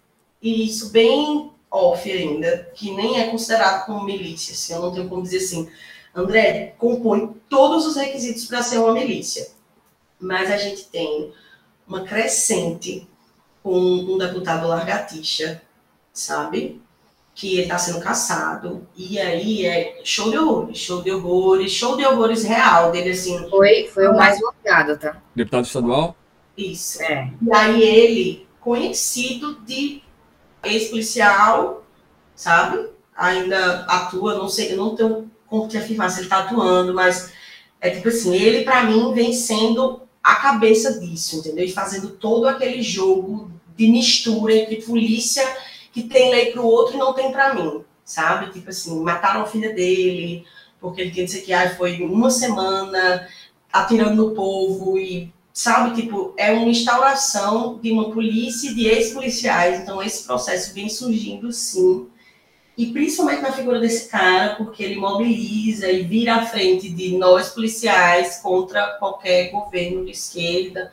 e 0.43 0.67
isso 0.67 0.91
bem 0.91 1.51
off 1.71 2.11
ainda, 2.11 2.71
que 2.75 2.91
nem 2.91 3.19
é 3.19 3.29
considerado 3.31 3.87
como 3.87 4.05
milícia, 4.05 4.53
assim, 4.53 4.75
eu 4.75 4.83
não 4.83 4.93
tenho 4.93 5.09
como 5.09 5.23
dizer 5.23 5.39
assim, 5.39 5.71
André 6.15 6.75
compõe 6.77 7.35
todos 7.49 7.87
os 7.87 7.97
requisitos 7.97 8.45
para 8.45 8.63
ser 8.63 8.77
uma 8.77 8.93
milícia. 8.93 9.49
Mas 10.21 10.51
a 10.51 10.59
gente 10.59 10.85
tem 10.89 11.33
uma 11.89 12.05
crescente 12.05 13.09
com 13.63 13.75
um 13.75 14.19
deputado 14.19 14.69
largatixa, 14.69 15.63
sabe? 16.13 16.83
Que 17.35 17.55
ele 17.55 17.63
está 17.63 17.79
sendo 17.79 18.01
caçado. 18.01 18.87
E 18.95 19.19
aí 19.19 19.65
é 19.65 20.01
show 20.05 20.31
de 20.31 20.37
horrores, 20.37 20.77
show 20.77 21.03
de 21.03 21.11
horrores, 21.11 21.73
show 21.73 21.97
de 21.97 22.05
horrores 22.05 22.45
real 22.45 22.93
dele, 22.93 23.11
assim. 23.11 23.49
Foi, 23.49 23.89
foi 23.89 24.07
o 24.07 24.15
mais 24.15 24.39
votado, 24.39 24.99
tá? 24.99 25.23
Deputado 25.35 25.65
estadual? 25.65 26.15
Isso. 26.57 27.03
É. 27.03 27.31
E 27.41 27.55
aí 27.55 27.83
ele, 27.83 28.47
conhecido 28.61 29.61
de 29.61 30.03
ex-policial, 30.63 31.85
sabe? 32.35 32.89
Ainda 33.17 33.85
atua, 33.85 34.35
não 34.35 34.49
sei, 34.49 34.73
eu 34.73 34.77
não 34.77 34.95
tenho 34.95 35.31
como 35.47 35.69
te 35.69 35.77
afirmar 35.77 36.11
se 36.11 36.21
ele 36.21 36.27
está 36.27 36.39
atuando, 36.39 36.95
mas 36.95 37.33
é 37.81 37.91
tipo 37.91 38.09
assim, 38.09 38.35
ele 38.35 38.65
para 38.65 38.85
mim 38.85 39.13
vem 39.13 39.33
sendo 39.33 40.03
a 40.23 40.37
cabeça 40.37 40.99
disso, 40.99 41.37
entendeu? 41.37 41.65
E 41.65 41.73
fazendo 41.73 42.11
todo 42.11 42.49
aquele 42.49 42.81
jogo 42.81 43.51
de 43.77 43.89
mistura 43.89 44.55
entre 44.55 44.83
polícia 44.83 45.45
que 45.93 46.05
tem 46.05 46.31
lei 46.31 46.53
para 46.53 46.63
o 46.63 46.67
outro 46.67 46.95
e 46.95 46.99
não 46.99 47.13
tem 47.13 47.33
para 47.33 47.55
mim, 47.55 47.85
sabe? 48.05 48.53
Tipo 48.53 48.71
assim, 48.71 48.99
mataram 49.03 49.43
a 49.43 49.47
filha 49.47 49.75
dele, 49.75 50.47
porque 50.81 51.03
ele 51.03 51.11
quer 51.11 51.25
dizer 51.25 51.43
que 51.43 51.53
ah, 51.53 51.75
foi 51.77 52.03
uma 52.03 52.31
semana 52.31 53.29
atirando 53.73 54.15
no 54.15 54.35
povo 54.35 54.97
e 54.99 55.33
sabe, 55.53 56.01
tipo, 56.01 56.35
é 56.37 56.51
uma 56.51 56.69
instauração 56.69 57.79
de 57.79 57.93
uma 57.93 58.11
polícia 58.11 58.71
e 58.71 58.75
de 58.75 58.87
ex-policiais, 58.87 59.81
então 59.81 60.03
esse 60.03 60.25
processo 60.25 60.73
vem 60.75 60.89
surgindo 60.89 61.53
sim, 61.53 62.09
e 62.77 62.87
principalmente 62.87 63.43
na 63.43 63.53
figura 63.53 63.79
desse 63.79 64.09
cara, 64.09 64.57
porque 64.57 64.83
ele 64.83 64.97
mobiliza 64.97 65.91
e 65.91 66.03
vira 66.03 66.37
à 66.37 66.47
frente 66.47 66.89
de 66.89 67.19
nós 67.19 67.51
policiais 67.51 68.39
contra 68.39 68.95
qualquer 68.99 69.51
governo 69.51 70.05
de 70.07 70.13
esquerda, 70.13 70.91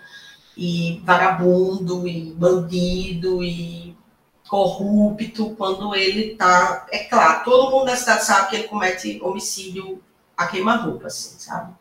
e 0.58 1.02
vagabundo, 1.06 2.06
e 2.06 2.34
bandido, 2.34 3.42
e 3.42 3.96
corrupto, 4.50 5.56
quando 5.56 5.96
ele 5.96 6.36
tá, 6.36 6.86
é 6.92 7.06
claro, 7.06 7.46
todo 7.46 7.72
mundo 7.72 7.86
da 7.86 7.96
cidade 7.96 8.26
sabe 8.26 8.50
que 8.50 8.56
ele 8.58 8.68
comete 8.68 9.20
homicídio 9.22 10.04
a 10.36 10.48
queima-roupa, 10.48 11.08
assim, 11.08 11.40
sabe? 11.40 11.79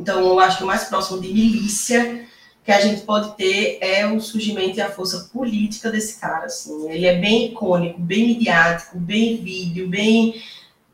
Então, 0.00 0.20
eu 0.20 0.40
acho 0.40 0.56
que 0.56 0.64
o 0.64 0.66
mais 0.66 0.84
próximo 0.84 1.20
de 1.20 1.28
milícia 1.28 2.26
que 2.64 2.72
a 2.72 2.80
gente 2.80 3.02
pode 3.02 3.36
ter 3.36 3.78
é 3.82 4.06
o 4.06 4.18
surgimento 4.18 4.78
e 4.78 4.80
a 4.80 4.90
força 4.90 5.28
política 5.32 5.90
desse 5.90 6.18
cara. 6.18 6.46
Assim. 6.46 6.90
Ele 6.90 7.06
é 7.06 7.16
bem 7.16 7.46
icônico, 7.46 8.00
bem 8.00 8.28
midiático, 8.28 8.98
bem 8.98 9.36
vídeo, 9.36 9.88
bem, 9.88 10.42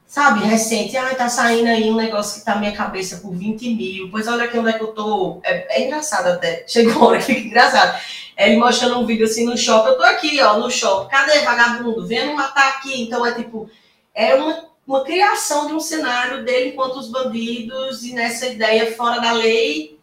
sabe, 0.06 0.44
recente. 0.44 0.96
Ah, 0.96 1.14
tá 1.14 1.28
saindo 1.28 1.68
aí 1.68 1.88
um 1.88 1.94
negócio 1.96 2.40
que 2.40 2.44
tá 2.44 2.54
na 2.54 2.60
minha 2.60 2.72
cabeça 2.72 3.18
por 3.18 3.32
20 3.32 3.74
mil. 3.74 4.10
Pois 4.10 4.26
olha 4.26 4.44
aqui 4.44 4.58
onde 4.58 4.70
é 4.70 4.72
que 4.72 4.82
eu 4.82 4.88
tô. 4.88 5.40
É, 5.44 5.80
é 5.80 5.86
engraçado 5.86 6.26
até. 6.26 6.64
Chegou 6.68 7.04
a 7.04 7.06
hora 7.06 7.18
que 7.18 7.26
fica 7.26 7.40
engraçado. 7.40 8.00
Ele 8.36 8.56
mostrando 8.56 8.98
um 8.98 9.06
vídeo 9.06 9.24
assim 9.24 9.44
no 9.44 9.56
shopping. 9.56 9.90
Eu 9.90 9.96
tô 9.98 10.02
aqui, 10.02 10.40
ó, 10.40 10.58
no 10.58 10.68
shopping. 10.68 11.10
Cadê 11.10 11.40
vagabundo? 11.40 12.06
Vendo 12.06 12.34
matar 12.34 12.68
aqui. 12.70 13.02
Então 13.02 13.24
é 13.24 13.32
tipo, 13.34 13.70
é 14.12 14.34
uma 14.34 14.66
uma 14.86 15.02
criação 15.02 15.66
de 15.66 15.74
um 15.74 15.80
cenário 15.80 16.44
dele 16.44 16.70
enquanto 16.70 16.96
os 16.96 17.08
bandidos 17.08 18.04
e 18.04 18.12
nessa 18.12 18.46
ideia 18.46 18.94
fora 18.94 19.20
da 19.20 19.32
lei, 19.32 19.98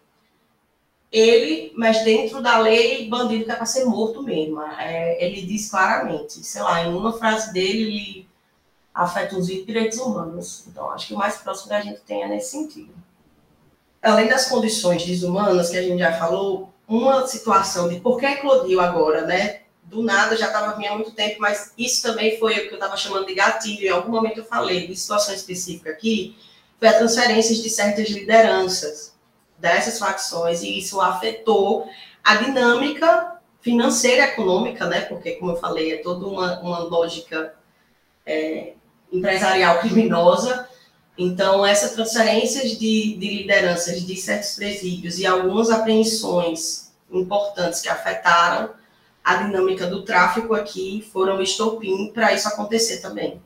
ele, 1.11 1.71
mas 1.77 2.03
dentro 2.03 2.41
da 2.41 2.57
lei, 2.57 3.07
bandido 3.07 3.45
que 3.45 3.51
é 3.51 3.55
para 3.55 3.65
ser 3.65 3.85
morto 3.85 4.21
mesmo. 4.21 4.61
É, 4.61 5.23
ele 5.23 5.43
diz 5.43 5.69
claramente, 5.69 6.43
sei 6.43 6.61
lá, 6.61 6.83
em 6.83 6.93
uma 6.93 7.13
frase 7.13 7.53
dele, 7.53 7.83
ele 7.83 8.27
afeta 8.93 9.37
os 9.37 9.47
direitos 9.47 9.99
humanos. 9.99 10.65
Então, 10.67 10.89
acho 10.91 11.07
que 11.07 11.13
o 11.13 11.17
mais 11.17 11.37
próximo 11.37 11.69
que 11.69 11.75
a 11.75 11.81
gente 11.81 12.01
tem 12.01 12.23
é 12.23 12.27
nesse 12.27 12.51
sentido. 12.51 12.93
Além 14.01 14.27
das 14.27 14.49
condições 14.49 15.05
desumanas 15.05 15.69
que 15.69 15.77
a 15.77 15.81
gente 15.81 15.99
já 15.99 16.13
falou, 16.13 16.73
uma 16.87 17.25
situação 17.25 17.87
de 17.87 17.99
por 17.99 18.19
que 18.19 18.25
eclodiu 18.25 18.81
agora, 18.81 19.21
né? 19.21 19.61
Do 19.85 20.01
nada, 20.01 20.35
já 20.35 20.47
estava 20.47 20.75
vindo 20.75 20.87
há 20.87 20.95
muito 20.95 21.11
tempo, 21.11 21.37
mas 21.39 21.73
isso 21.77 22.01
também 22.01 22.37
foi 22.39 22.53
o 22.53 22.67
que 22.67 22.69
eu 22.69 22.75
estava 22.75 22.97
chamando 22.97 23.25
de 23.25 23.35
gatilho. 23.35 23.85
Em 23.85 23.89
algum 23.89 24.11
momento 24.11 24.39
eu 24.39 24.45
falei 24.45 24.87
de 24.87 24.95
situação 24.95 25.33
específica 25.33 25.89
aqui, 25.89 26.35
foi 26.79 26.87
a 26.87 26.97
transferência 26.97 27.55
de 27.55 27.69
certas 27.69 28.09
lideranças 28.09 29.13
dessas 29.57 29.99
facções, 29.99 30.63
e 30.63 30.77
isso 30.77 30.99
afetou 30.99 31.87
a 32.23 32.35
dinâmica 32.35 33.39
financeira 33.61 34.25
econômica, 34.25 34.85
né? 34.87 35.01
Porque, 35.01 35.33
como 35.33 35.51
eu 35.51 35.55
falei, 35.55 35.93
é 35.93 35.97
toda 35.97 36.25
uma, 36.27 36.59
uma 36.59 36.79
lógica 36.79 37.55
é, 38.25 38.73
empresarial 39.11 39.79
criminosa. 39.79 40.67
Então, 41.17 41.65
essas 41.65 41.91
transferências 41.91 42.71
de, 42.71 43.15
de 43.15 43.37
lideranças 43.37 44.05
de 44.05 44.15
certos 44.15 44.55
presídios 44.55 45.19
e 45.19 45.25
algumas 45.25 45.69
apreensões 45.69 46.91
importantes 47.11 47.81
que 47.81 47.87
afetaram 47.87 48.71
a 49.23 49.35
dinâmica 49.35 49.87
do 49.87 50.03
tráfico 50.03 50.53
aqui 50.53 51.07
foram 51.13 51.41
estopim 51.41 52.11
para 52.13 52.33
isso 52.33 52.47
acontecer 52.47 53.01
também. 53.01 53.41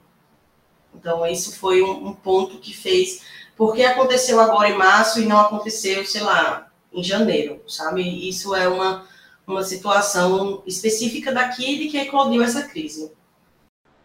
Então, 0.95 1.25
isso 1.27 1.57
foi 1.57 1.83
um, 1.83 2.07
um, 2.07 2.13
ponto 2.13 2.57
que 2.57 2.73
fez. 2.73 3.21
Porque 3.55 3.83
aconteceu 3.83 4.39
agora 4.39 4.69
em 4.69 4.77
março 4.77 5.21
e 5.21 5.25
não 5.25 5.39
aconteceu, 5.39 6.03
sei 6.05 6.21
lá, 6.21 6.71
em 6.91 7.03
janeiro, 7.03 7.61
sabe? 7.67 8.01
Isso 8.27 8.55
é 8.55 8.67
uma, 8.67 9.07
uma 9.45 9.63
situação 9.63 10.63
específica 10.65 11.31
daqui 11.31 11.77
de 11.77 11.87
que 11.89 11.97
eclodiu 11.97 12.41
essa 12.41 12.67
crise. 12.67 13.11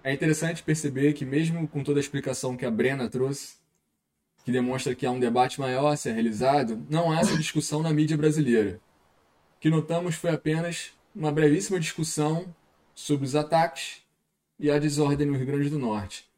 É 0.05 0.13
interessante 0.13 0.63
perceber 0.63 1.13
que, 1.13 1.25
mesmo 1.25 1.67
com 1.69 1.83
toda 1.83 1.99
a 1.99 2.03
explicação 2.03 2.57
que 2.57 2.67
a 2.67 2.71
Brena 2.71 3.09
trouxe, 3.09 3.55
que 4.45 4.51
demonstra 4.51 4.95
que 4.95 5.07
há 5.07 5.11
um 5.11 5.21
debate 5.21 5.61
maior 5.61 5.93
a 5.93 5.97
ser 5.97 6.13
realizado, 6.13 6.85
não 6.91 7.13
há 7.13 7.21
essa 7.21 7.37
discussão 7.39 7.83
na 7.83 7.93
mídia 7.93 8.17
brasileira. 8.17 8.81
O 9.57 9.61
que 9.61 9.71
notamos 9.71 10.17
foi 10.17 10.31
apenas 10.31 10.93
uma 11.15 11.31
brevíssima 11.31 11.79
discussão 11.79 12.55
sobre 12.95 13.27
os 13.27 13.35
ataques 13.35 14.03
e 14.59 14.71
a 14.71 14.79
desordem 14.79 15.27
no 15.27 15.37
Rio 15.37 15.47
Grande 15.47 15.71
do 15.71 15.79
Norte. 15.79 16.29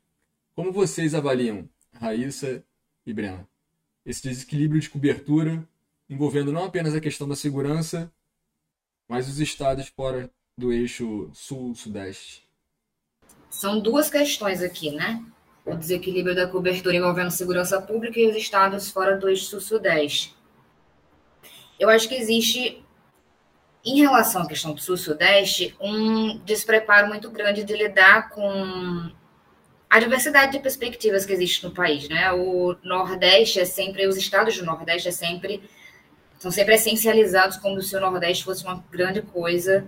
Como 0.54 0.72
vocês 0.72 1.14
avaliam, 1.14 1.68
Raíssa 1.92 2.62
e 3.06 3.12
Brena, 3.12 3.48
esse 4.04 4.22
desequilíbrio 4.22 4.80
de 4.80 4.90
cobertura 4.90 5.66
envolvendo 6.08 6.52
não 6.52 6.64
apenas 6.64 6.94
a 6.94 7.00
questão 7.00 7.26
da 7.26 7.34
segurança, 7.34 8.12
mas 9.08 9.28
os 9.28 9.40
estados 9.40 9.88
fora 9.88 10.30
do 10.56 10.72
eixo 10.72 11.30
sul-sudeste? 11.32 12.46
São 13.50 13.80
duas 13.80 14.10
questões 14.10 14.62
aqui, 14.62 14.90
né? 14.90 15.24
O 15.64 15.74
desequilíbrio 15.74 16.34
da 16.34 16.46
cobertura 16.46 16.96
envolvendo 16.96 17.30
segurança 17.30 17.80
pública 17.80 18.18
e 18.20 18.28
os 18.28 18.36
estados 18.36 18.90
fora 18.90 19.16
do 19.16 19.28
eixo 19.28 19.46
sul-sudeste. 19.46 20.36
Eu 21.78 21.88
acho 21.88 22.08
que 22.08 22.14
existe, 22.14 22.83
em 23.84 24.00
relação 24.00 24.42
à 24.42 24.48
questão 24.48 24.72
do 24.72 24.80
sul-sudeste, 24.80 25.76
um 25.80 26.38
despreparo 26.38 27.08
muito 27.08 27.30
grande 27.30 27.64
de 27.64 27.76
lidar 27.76 28.30
com 28.30 29.10
a 29.90 30.00
diversidade 30.00 30.52
de 30.52 30.58
perspectivas 30.58 31.26
que 31.26 31.32
existe 31.32 31.62
no 31.64 31.70
país, 31.70 32.08
né? 32.08 32.32
O 32.32 32.74
Nordeste 32.82 33.60
é 33.60 33.64
sempre, 33.64 34.06
os 34.06 34.16
estados 34.16 34.56
do 34.56 34.64
Nordeste 34.64 35.08
é 35.08 35.12
sempre, 35.12 35.62
são 36.38 36.50
sempre 36.50 36.74
essencializados 36.74 37.58
como 37.58 37.80
se 37.82 37.94
o 37.94 38.00
Nordeste 38.00 38.44
fosse 38.44 38.64
uma 38.64 38.82
grande 38.90 39.20
coisa 39.22 39.86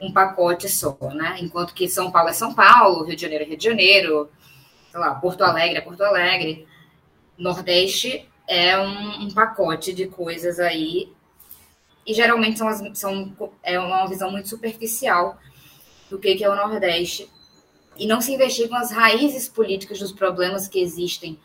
um 0.00 0.12
pacote 0.12 0.68
só, 0.68 0.96
né? 1.12 1.36
Enquanto 1.40 1.74
que 1.74 1.88
São 1.88 2.10
Paulo 2.10 2.30
é 2.30 2.32
São 2.32 2.54
Paulo, 2.54 3.04
Rio 3.04 3.16
de 3.16 3.22
Janeiro 3.22 3.44
é 3.44 3.46
Rio 3.48 3.56
de 3.56 3.64
Janeiro, 3.64 4.30
sei 4.90 5.00
lá, 5.00 5.14
Porto 5.14 5.42
Alegre 5.42 5.78
é 5.78 5.80
Porto 5.80 6.02
Alegre, 6.02 6.66
Nordeste 7.36 8.28
é 8.46 8.78
um, 8.78 9.24
um 9.24 9.30
pacote 9.30 9.92
de 9.92 10.06
coisas 10.06 10.58
aí 10.58 11.12
e 12.08 12.14
geralmente 12.14 12.58
são, 12.58 12.66
as, 12.66 12.82
são 12.98 13.36
é 13.62 13.78
uma 13.78 14.06
visão 14.06 14.30
muito 14.30 14.48
superficial 14.48 15.38
do 16.08 16.18
que, 16.18 16.34
que 16.36 16.42
é 16.42 16.48
o 16.48 16.56
Nordeste 16.56 17.30
e 17.98 18.06
não 18.06 18.18
se 18.22 18.32
investigam 18.32 18.78
as 18.78 18.90
raízes 18.90 19.46
políticas 19.46 19.98
dos 19.98 20.10
problemas 20.10 20.66
que 20.66 20.80
existem 20.80 21.38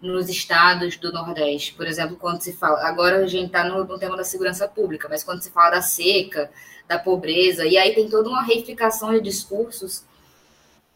nos 0.00 0.28
estados 0.28 0.96
do 0.98 1.12
Nordeste. 1.12 1.74
Por 1.74 1.86
exemplo, 1.86 2.16
quando 2.16 2.40
se 2.42 2.52
fala. 2.52 2.86
Agora 2.86 3.24
a 3.24 3.26
gente 3.26 3.46
está 3.46 3.64
no, 3.64 3.84
no, 3.84 3.98
tema 3.98 4.16
da 4.16 4.22
segurança 4.22 4.68
pública, 4.68 5.08
mas 5.10 5.24
quando 5.24 5.42
se 5.42 5.50
fala 5.50 5.70
da 5.70 5.82
seca, 5.82 6.48
da 6.86 6.96
pobreza, 6.96 7.66
e 7.66 7.76
aí 7.76 7.92
tem 7.92 8.08
toda 8.08 8.28
uma 8.28 8.42
reificação 8.42 9.12
de 9.12 9.20
discursos 9.20 10.04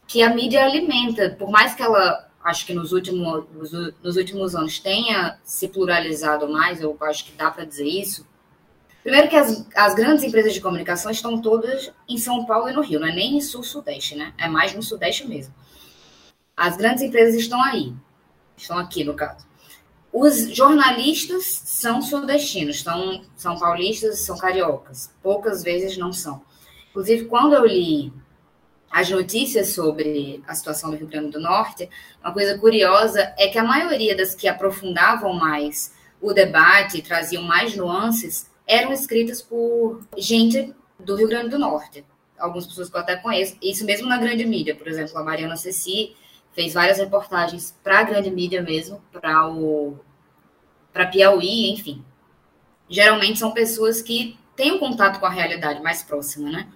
que 0.07 0.22
a 0.22 0.33
mídia 0.33 0.64
alimenta, 0.64 1.31
por 1.31 1.50
mais 1.50 1.74
que 1.74 1.83
ela, 1.83 2.28
acho 2.44 2.64
que 2.64 2.72
nos 2.72 2.92
últimos, 2.92 3.44
nos 4.02 4.16
últimos 4.16 4.54
anos 4.54 4.78
tenha 4.78 5.38
se 5.42 5.66
pluralizado 5.68 6.48
mais, 6.48 6.81
eu 6.81 6.96
acho 7.00 7.24
que 7.24 7.33
dá 7.33 7.50
para 7.50 7.64
dizer 7.64 7.87
isso. 7.87 8.24
Primeiro 9.02 9.28
que 9.28 9.37
as, 9.37 9.66
as 9.74 9.94
grandes 9.94 10.24
empresas 10.24 10.52
de 10.52 10.61
comunicação 10.61 11.11
estão 11.11 11.40
todas 11.40 11.92
em 12.08 12.18
São 12.18 12.44
Paulo 12.44 12.68
e 12.68 12.72
no 12.72 12.82
Rio, 12.82 13.00
não 13.00 13.08
é 13.08 13.14
nem 13.14 13.37
em 13.37 13.40
Sul-Sudeste, 13.40 14.16
né? 14.16 14.34
É 14.37 14.48
mais 14.48 14.74
no 14.74 14.82
Sudeste 14.82 15.26
mesmo. 15.26 15.54
As 16.56 16.76
grandes 16.76 17.02
empresas 17.02 17.34
estão 17.34 17.62
aí, 17.62 17.94
estão 18.56 18.76
aqui 18.78 19.04
no 19.04 19.14
caso. 19.14 19.46
Os 20.12 20.54
jornalistas 20.54 21.44
são 21.64 22.00
sudestinos, 22.00 22.82
são, 22.82 23.22
são 23.37 23.58
paulistas, 23.58 24.20
são 24.20 24.37
cariocas. 24.37 25.12
Poucas 25.22 25.62
vezes 25.62 25.96
não 25.96 26.12
são. 26.12 26.42
Inclusive, 26.90 27.26
quando 27.26 27.54
eu 27.54 27.64
li 27.66 28.12
as 28.90 29.11
notícias 29.11 29.74
sobre 29.74 30.42
a 30.46 30.54
situação 30.54 30.90
do 30.90 30.96
Rio 30.96 31.06
Grande 31.06 31.30
do 31.30 31.40
Norte, 31.40 31.88
uma 32.22 32.32
coisa 32.32 32.58
curiosa 32.58 33.34
é 33.38 33.48
que 33.48 33.58
a 33.58 33.64
maioria 33.64 34.16
das 34.16 34.34
que 34.34 34.48
aprofundavam 34.48 35.34
mais 35.34 35.94
o 36.20 36.32
debate, 36.32 37.02
traziam 37.02 37.42
mais 37.42 37.76
nuances, 37.76 38.50
eram 38.68 38.92
escritas 38.92 39.40
por 39.40 40.02
gente 40.18 40.74
do 41.00 41.16
Rio 41.16 41.26
Grande 41.26 41.48
do 41.48 41.59
Norte. 41.59 42.04
Algumas 42.38 42.66
pessoas 42.66 42.90
que 42.90 42.96
eu 42.96 43.00
até 43.00 43.16
conheço, 43.16 43.57
isso 43.62 43.85
mesmo 43.85 44.07
na 44.07 44.18
grande 44.18 44.44
mídia, 44.44 44.76
por 44.76 44.87
exemplo, 44.87 45.16
a 45.16 45.24
Mariana 45.24 45.57
Ceci 45.57 46.14
fez 46.52 46.74
várias 46.74 46.98
reportagens 46.98 47.74
para 47.83 48.00
a 48.00 48.02
grande 48.02 48.31
mídia 48.31 48.62
mesmo, 48.62 49.02
para 49.11 49.48
o 49.48 49.98
para 50.92 51.07
Piauí, 51.07 51.70
enfim. 51.70 52.04
Geralmente 52.88 53.38
são 53.38 53.52
pessoas 53.52 54.02
que 54.02 54.38
têm 54.57 54.72
um 54.72 54.78
contato 54.78 55.20
com 55.20 55.26
a 55.26 55.31
realidade 55.31 55.83
mais 55.83 56.02
próxima, 56.02 56.50
né? 56.50 56.68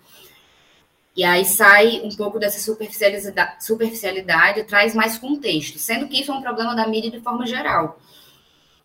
E 1.14 1.24
aí 1.24 1.44
sai 1.44 2.00
um 2.05 2.11
pouco 2.11 2.38
dessa 2.38 2.59
superficialidade, 2.59 3.64
superficialidade 3.64 4.64
traz 4.64 4.94
mais 4.94 5.18
contexto, 5.18 5.78
sendo 5.78 6.09
que 6.09 6.20
isso 6.20 6.33
é 6.33 6.35
um 6.35 6.42
problema 6.42 6.74
da 6.74 6.87
mídia 6.87 7.11
de 7.11 7.20
forma 7.20 7.46
geral. 7.46 7.98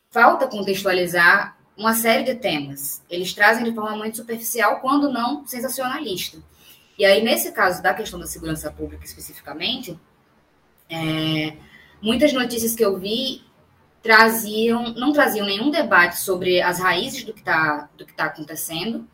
Falta 0.10 0.48
contextualizar 0.48 1.57
uma 1.78 1.94
série 1.94 2.24
de 2.24 2.36
temas. 2.36 3.04
Eles 3.10 3.34
trazem 3.34 3.64
de 3.64 3.74
forma 3.74 3.96
muito 3.96 4.18
superficial, 4.18 4.80
quando 4.80 5.12
não 5.12 5.46
sensacionalista. 5.46 6.40
E 6.98 7.06
aí, 7.06 7.24
nesse 7.24 7.52
caso 7.52 7.82
da 7.84 7.94
questão 7.94 8.20
da 8.20 8.26
segurança 8.26 8.72
pública 8.72 9.06
especificamente, 9.06 9.98
é, 10.90 11.56
muitas 12.02 12.34
notícias 12.34 12.76
que 12.76 12.84
eu 12.84 12.98
vi 12.98 13.44
traziam, 14.02 14.94
não 14.94 15.14
traziam 15.14 15.46
nenhum 15.46 15.70
debate 15.70 16.18
sobre 16.18 16.62
as 16.62 16.80
raízes 16.80 17.24
do 17.24 17.34
que 17.34 17.42
está 17.42 17.90
tá 18.16 18.26
acontecendo, 18.26 19.08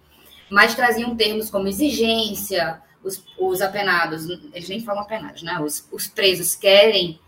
mas 0.50 0.76
traziam 0.76 1.16
termos 1.16 1.50
como 1.50 1.68
exigência, 1.68 2.82
os, 3.04 3.24
os 3.38 3.62
apenados, 3.62 4.30
eles 4.54 4.70
nem 4.70 4.80
falam 4.80 5.02
apenados, 5.02 5.44
né? 5.44 5.60
Os, 5.60 5.88
os 5.92 6.08
presos 6.08 6.56
querem 6.56 7.20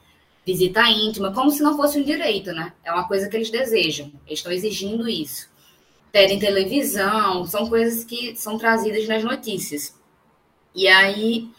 visita 0.46 0.88
íntima, 0.90 1.34
como 1.34 1.50
se 1.50 1.64
não 1.64 1.76
fosse 1.76 2.00
um 2.00 2.04
direito, 2.04 2.52
né? 2.52 2.74
É 2.84 2.92
uma 2.92 3.08
coisa 3.08 3.28
que 3.28 3.36
eles 3.36 3.50
desejam, 3.50 4.12
eles 4.28 4.40
estão 4.40 4.52
exigindo 4.52 5.10
isso. 5.10 5.50
Pedem 6.12 6.40
televisão, 6.40 7.46
são 7.46 7.68
coisas 7.68 8.04
que 8.04 8.36
são 8.36 8.58
trazidas 8.58 9.08
nas 9.08 9.24
notícias. 9.24 9.96
E 10.74 10.88
aí 10.88 11.50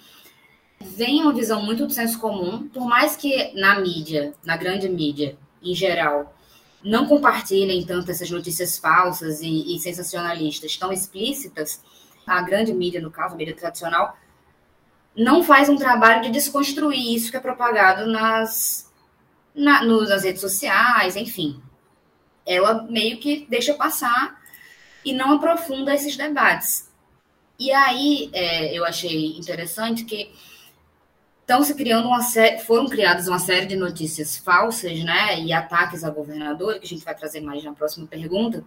vem 0.81 1.22
uma 1.22 1.33
visão 1.33 1.62
muito 1.62 1.87
do 1.87 1.92
senso 1.92 2.18
comum, 2.20 2.68
por 2.68 2.87
mais 2.87 3.16
que 3.16 3.53
na 3.55 3.81
mídia, 3.81 4.35
na 4.44 4.57
grande 4.57 4.88
mídia 4.88 5.37
em 5.62 5.75
geral, 5.75 6.35
não 6.83 7.07
compartilhem 7.07 7.85
tanto 7.85 8.11
essas 8.11 8.31
notícias 8.31 8.79
falsas 8.79 9.40
e, 9.40 9.75
e 9.75 9.79
sensacionalistas 9.81 10.77
tão 10.77 10.92
explícitas, 10.92 11.83
a 12.27 12.40
grande 12.42 12.72
mídia, 12.72 13.01
no 13.01 13.11
caso, 13.11 13.35
a 13.35 13.37
mídia 13.37 13.55
tradicional, 13.55 14.16
não 15.16 15.42
faz 15.42 15.68
um 15.68 15.76
trabalho 15.76 16.22
de 16.22 16.31
desconstruir 16.31 17.14
isso 17.14 17.31
que 17.31 17.37
é 17.37 17.40
propagado 17.40 18.07
nas, 18.07 18.92
na, 19.54 19.83
nas 19.83 20.25
redes 20.25 20.40
sociais, 20.40 21.17
enfim. 21.17 21.60
Ela 22.44 22.83
meio 22.85 23.19
que 23.19 23.46
deixa 23.48 23.75
passar 23.75 24.40
e 25.04 25.12
não 25.12 25.33
aprofunda 25.33 25.94
esses 25.94 26.17
debates. 26.17 26.90
E 27.58 27.73
aí 27.73 28.31
é, 28.33 28.77
eu 28.77 28.85
achei 28.85 29.37
interessante 29.38 30.04
que 30.04 30.31
estão 31.40 31.62
se 31.62 31.75
criando 31.75 32.08
uma 32.08 32.23
série, 32.23 32.58
foram 32.58 32.87
criadas 32.87 33.29
uma 33.29 33.38
série 33.38 33.67
de 33.67 33.77
notícias 33.77 34.37
falsas, 34.37 35.02
né, 35.04 35.40
e 35.40 35.52
ataques 35.52 36.02
a 36.04 36.10
governador, 36.10 36.79
que 36.79 36.85
a 36.85 36.88
gente 36.88 37.04
vai 37.04 37.14
trazer 37.14 37.40
mais 37.40 37.62
na 37.64 37.73
próxima 37.73 38.06
pergunta. 38.06 38.64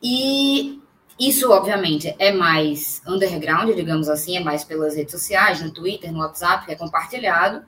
E 0.00 0.81
isso, 1.28 1.50
obviamente, 1.50 2.14
é 2.18 2.32
mais 2.32 3.02
underground, 3.06 3.74
digamos 3.74 4.08
assim, 4.08 4.36
é 4.36 4.40
mais 4.40 4.64
pelas 4.64 4.96
redes 4.96 5.12
sociais, 5.12 5.60
no 5.62 5.70
Twitter, 5.70 6.12
no 6.12 6.18
WhatsApp, 6.18 6.66
que 6.66 6.72
é 6.72 6.74
compartilhado. 6.74 7.64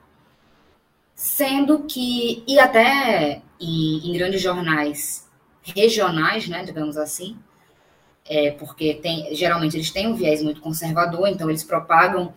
Sendo 1.13 1.83
que, 1.83 2.43
e 2.45 2.59
até 2.59 3.41
em, 3.59 4.09
em 4.09 4.13
grandes 4.13 4.41
jornais 4.41 5.29
regionais, 5.63 6.47
né, 6.47 6.63
digamos 6.65 6.97
assim, 6.97 7.37
é, 8.25 8.51
porque 8.51 8.95
tem, 8.95 9.33
geralmente 9.33 9.77
eles 9.77 9.91
têm 9.91 10.07
um 10.07 10.15
viés 10.15 10.41
muito 10.41 10.59
conservador, 10.59 11.27
então 11.27 11.49
eles 11.49 11.63
propagam 11.63 12.33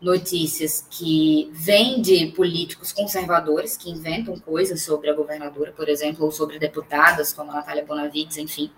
notícias 0.00 0.86
que 0.90 1.50
vêm 1.52 2.00
de 2.02 2.26
políticos 2.32 2.92
conservadores 2.92 3.76
que 3.76 3.90
inventam 3.90 4.38
coisas 4.38 4.82
sobre 4.82 5.08
a 5.08 5.14
governadora, 5.14 5.72
por 5.72 5.88
exemplo, 5.88 6.26
ou 6.26 6.30
sobre 6.30 6.58
deputadas 6.58 7.32
como 7.32 7.50
a 7.50 7.54
Natália 7.54 7.84
Bonavides, 7.84 8.36
enfim. 8.36 8.70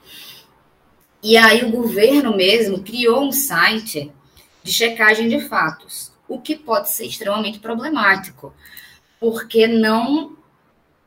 E 1.27 1.37
aí 1.37 1.65
o 1.65 1.73
governo 1.73 2.37
mesmo 2.37 2.85
criou 2.85 3.25
um 3.25 3.33
site 3.33 4.13
de 4.63 4.73
checagem 4.73 5.29
de 5.29 5.41
fatos, 5.41 6.13
o 6.29 6.41
que 6.41 6.55
pode 6.55 6.89
ser 6.89 7.05
extremamente 7.05 7.59
problemático, 7.59 8.55
porque 9.19 9.67
não 9.67 10.37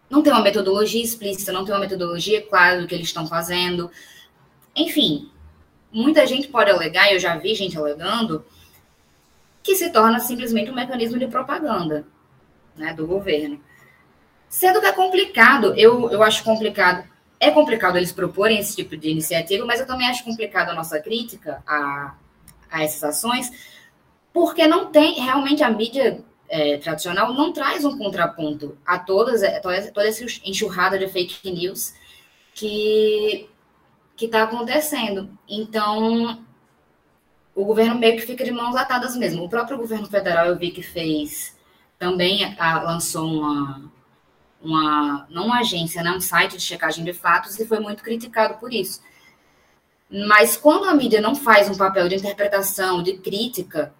não 0.10 0.22
tem 0.22 0.34
uma 0.34 0.42
metodologia 0.42 1.02
explícita, 1.02 1.54
não 1.54 1.64
tem 1.64 1.74
uma 1.74 1.80
metodologia 1.80 2.42
clara 2.42 2.82
do 2.82 2.86
que 2.86 2.94
eles 2.94 3.08
estão 3.08 3.26
fazendo. 3.28 3.90
Enfim, 4.76 5.32
muita 5.90 6.28
gente 6.28 6.50
pode 6.50 6.70
alegar, 6.70 7.14
eu 7.14 7.20
já 7.20 7.38
vi 7.38 7.56
gente 7.56 7.78
alegando, 7.78 8.44
que 9.64 9.74
se 9.74 9.90
torna 9.90 10.20
simplesmente 10.20 10.70
um 10.70 10.76
mecanismo 10.76 11.18
de 11.18 11.28
propaganda 11.28 12.06
né, 12.76 12.94
do 12.94 13.08
governo. 13.08 13.64
Sendo 14.50 14.82
que 14.82 14.86
é 14.86 14.92
complicado, 14.92 15.74
eu, 15.78 16.12
eu 16.12 16.22
acho 16.22 16.44
complicado, 16.44 17.08
é 17.40 17.52
complicado 17.52 17.98
eles 17.98 18.12
proporem 18.12 18.60
esse 18.60 18.76
tipo 18.76 18.98
de 18.98 19.10
iniciativa, 19.10 19.66
mas 19.66 19.80
eu 19.80 19.88
também 19.88 20.08
acho 20.08 20.24
complicado 20.24 20.70
a 20.70 20.76
nossa 20.76 21.00
crítica 21.00 21.64
a, 21.66 22.16
a 22.70 22.84
essas 22.84 23.04
ações, 23.04 23.50
porque 24.34 24.68
não 24.68 24.88
tem, 24.88 25.20
realmente 25.20 25.64
a 25.64 25.70
mídia 25.70 26.24
é, 26.50 26.78
tradicional 26.78 27.34
não 27.34 27.54
traz 27.54 27.86
um 27.86 27.98
contraponto 27.98 28.78
a 28.86 29.00
todas, 29.00 29.42
é, 29.42 29.60
toda, 29.60 30.08
essa 30.08 30.24
enxurrada 30.44 30.98
de 30.98 31.08
fake 31.08 31.50
news 31.52 31.94
que 32.54 33.50
que 34.20 34.26
está 34.26 34.44
acontecendo. 34.44 35.30
Então, 35.48 36.44
o 37.56 37.64
governo 37.64 37.98
meio 37.98 38.18
que 38.18 38.26
fica 38.26 38.44
de 38.44 38.52
mãos 38.52 38.76
atadas 38.76 39.16
mesmo. 39.16 39.46
O 39.46 39.50
próprio 39.50 39.78
governo 39.78 40.08
federal 40.08 40.48
eu 40.48 40.58
vi 40.58 40.72
que 40.72 40.84
fez 40.84 41.58
também 41.98 42.56
a, 42.60 42.84
lançou 42.84 43.26
uma, 43.26 43.90
uma 44.62 45.26
não 45.30 45.48
uma 45.48 45.60
agência, 45.60 46.04
né, 46.04 46.12
um 46.12 46.22
site 46.22 46.58
de 46.58 46.64
checagem 46.64 47.04
de 47.04 47.14
fatos 47.14 47.60
e 47.60 47.66
foi 47.66 47.80
muito 47.80 48.04
criticado 48.04 48.56
por 48.60 48.74
isso. 48.74 49.02
Mas 50.10 50.58
quando 50.58 50.86
a 50.86 50.94
mídia 50.94 51.22
não 51.22 51.36
faz 51.36 51.70
um 51.70 51.78
papel 51.78 52.10
de 52.10 52.16
interpretação, 52.16 53.04
de 53.04 53.18
crítica, 53.18 53.94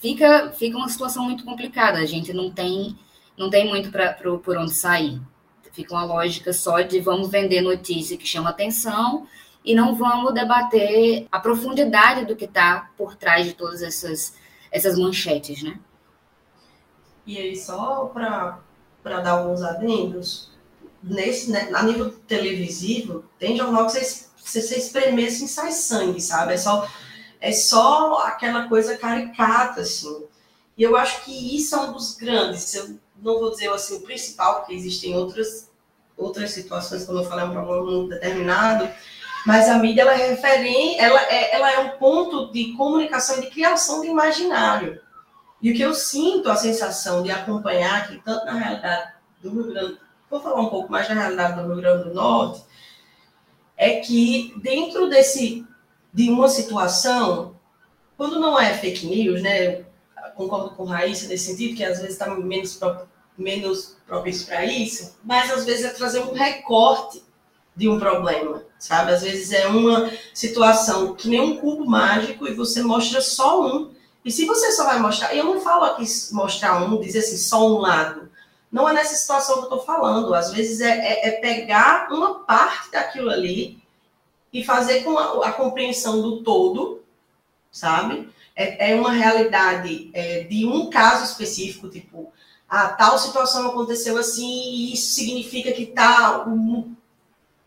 fica, 0.00 0.52
fica 0.52 0.76
uma 0.76 0.88
situação 0.88 1.24
muito 1.24 1.44
complicada. 1.44 1.98
A 1.98 2.04
gente 2.04 2.32
não 2.34 2.50
tem, 2.50 2.98
não 3.36 3.48
tem 3.48 3.66
muito 3.66 3.90
pra, 3.90 4.12
pro, 4.12 4.38
por 4.40 4.58
onde 4.58 4.74
sair. 4.74 5.20
Fica 5.72 5.94
uma 5.94 6.04
lógica 6.04 6.52
só 6.52 6.82
de 6.82 7.00
vamos 7.00 7.30
vender 7.30 7.62
notícia 7.62 8.18
que 8.18 8.26
chama 8.26 8.50
atenção 8.50 9.26
e 9.64 9.74
não 9.74 9.94
vamos 9.94 10.34
debater 10.34 11.26
a 11.32 11.40
profundidade 11.40 12.26
do 12.26 12.36
que 12.36 12.44
está 12.44 12.90
por 12.94 13.16
trás 13.16 13.46
de 13.46 13.54
todas 13.54 13.80
essas, 13.80 14.36
essas 14.70 14.98
manchetes, 14.98 15.62
né? 15.62 15.78
E 17.24 17.38
aí, 17.38 17.56
só 17.56 18.06
para 18.06 18.58
dar 19.02 19.32
alguns 19.32 19.62
adendos, 19.62 20.50
nesse, 21.02 21.50
né, 21.50 21.70
a 21.74 21.82
nível 21.82 22.10
televisivo, 22.10 23.24
tem 23.38 23.56
jornal 23.56 23.86
que 23.86 23.92
você, 23.92 24.26
você, 24.36 24.62
você 24.62 24.76
espremer 24.76 25.28
assim, 25.28 25.46
sai 25.46 25.72
sangue, 25.72 26.20
sabe? 26.20 26.54
É 26.54 26.56
só 26.56 26.88
é 27.40 27.50
só 27.50 28.18
aquela 28.18 28.68
coisa 28.68 28.96
caricata, 28.96 29.80
assim. 29.80 30.24
E 30.78 30.82
eu 30.82 30.96
acho 30.96 31.24
que 31.24 31.56
isso 31.56 31.74
é 31.74 31.80
um 31.80 31.92
dos 31.92 32.14
grandes, 32.14 32.72
eu 32.74 32.96
não 33.20 33.40
vou 33.40 33.50
dizer 33.50 33.68
assim 33.70 33.96
o 33.96 34.00
principal, 34.00 34.60
porque 34.60 34.72
existem 34.72 35.14
outras, 35.16 35.68
outras 36.16 36.52
situações, 36.52 37.04
como 37.04 37.18
eu 37.18 37.24
falei, 37.24 37.44
é 37.44 37.48
um 37.48 37.52
problema 37.52 37.84
muito 37.84 38.10
determinado, 38.10 38.88
mas 39.44 39.68
a 39.68 39.76
mídia 39.78 40.02
ela 40.02 40.14
é, 40.14 40.96
ela 40.98 41.22
é, 41.22 41.54
ela 41.54 41.72
é 41.72 41.78
um 41.80 41.98
ponto 41.98 42.52
de 42.52 42.72
comunicação 42.74 43.38
e 43.38 43.40
de 43.42 43.50
criação 43.50 44.00
de 44.00 44.06
imaginário. 44.06 45.00
E 45.62 45.70
o 45.70 45.74
que 45.74 45.82
eu 45.82 45.94
sinto, 45.94 46.50
a 46.50 46.56
sensação 46.56 47.22
de 47.22 47.30
acompanhar 47.30 48.02
aqui, 48.02 48.20
tanto 48.24 48.44
na 48.44 48.54
realidade 48.54 49.12
do 49.40 49.50
Rio 49.50 49.72
Grande, 49.72 49.98
vou 50.28 50.40
falar 50.40 50.60
um 50.60 50.68
pouco 50.68 50.90
mais 50.90 51.06
da 51.06 51.14
realidade 51.14 51.60
do 51.60 51.66
Rio 51.68 51.76
Grande 51.76 52.04
do 52.08 52.14
Norte, 52.14 52.62
é 53.76 54.00
que 54.00 54.52
dentro 54.62 55.08
desse 55.08 55.66
de 56.12 56.28
uma 56.28 56.48
situação, 56.48 57.56
quando 58.16 58.38
não 58.38 58.58
é 58.60 58.74
fake 58.74 59.06
news, 59.06 59.42
né? 59.42 59.84
Concordo 60.36 60.70
com 60.70 60.84
Raíssa 60.84 61.28
nesse 61.28 61.46
sentido, 61.46 61.76
que 61.76 61.84
às 61.84 61.98
vezes 61.98 62.12
está 62.12 62.34
menos, 62.34 62.78
menos 63.36 63.96
propício 64.06 64.46
para 64.46 64.64
isso, 64.64 65.16
mas 65.24 65.50
às 65.50 65.64
vezes 65.64 65.84
é 65.84 65.90
trazer 65.90 66.20
um 66.20 66.32
recorte 66.32 67.22
de 67.74 67.88
um 67.88 67.98
problema, 67.98 68.62
sabe? 68.78 69.12
Às 69.12 69.22
vezes 69.22 69.52
é 69.52 69.66
uma 69.66 70.10
situação 70.34 71.14
que 71.14 71.28
nem 71.28 71.40
um 71.40 71.56
cubo 71.56 71.86
mágico 71.86 72.46
e 72.46 72.54
você 72.54 72.82
mostra 72.82 73.20
só 73.20 73.66
um. 73.66 73.90
E 74.24 74.30
se 74.30 74.44
você 74.44 74.70
só 74.72 74.84
vai 74.84 74.98
mostrar, 74.98 75.34
eu 75.34 75.44
não 75.44 75.60
falo 75.60 75.84
aqui 75.84 76.04
mostrar 76.32 76.82
um, 76.82 77.00
dizer 77.00 77.20
assim, 77.20 77.36
só 77.36 77.66
um 77.66 77.78
lado. 77.78 78.30
Não 78.70 78.88
é 78.88 78.92
nessa 78.92 79.14
situação 79.14 79.56
que 79.56 79.60
eu 79.62 79.64
estou 79.64 79.84
falando. 79.84 80.34
Às 80.34 80.52
vezes 80.52 80.80
é, 80.80 80.90
é, 80.90 81.28
é 81.28 81.30
pegar 81.32 82.08
uma 82.10 82.40
parte 82.40 82.90
daquilo 82.90 83.30
ali 83.30 83.82
e 84.52 84.64
fazer 84.64 85.02
com 85.02 85.18
a, 85.18 85.48
a 85.48 85.52
compreensão 85.52 86.22
do 86.22 86.42
todo, 86.42 87.02
sabe? 87.70 88.28
É, 88.54 88.92
é 88.92 88.94
uma 88.94 89.12
realidade 89.12 90.10
é, 90.12 90.44
de 90.44 90.66
um 90.66 90.90
caso 90.90 91.24
específico, 91.24 91.88
tipo, 91.88 92.32
a 92.68 92.88
tal 92.88 93.18
situação 93.18 93.68
aconteceu 93.68 94.16
assim 94.16 94.62
e 94.70 94.94
isso 94.94 95.12
significa 95.12 95.72
que 95.72 95.86
tá 95.86 96.44
um, 96.46 96.94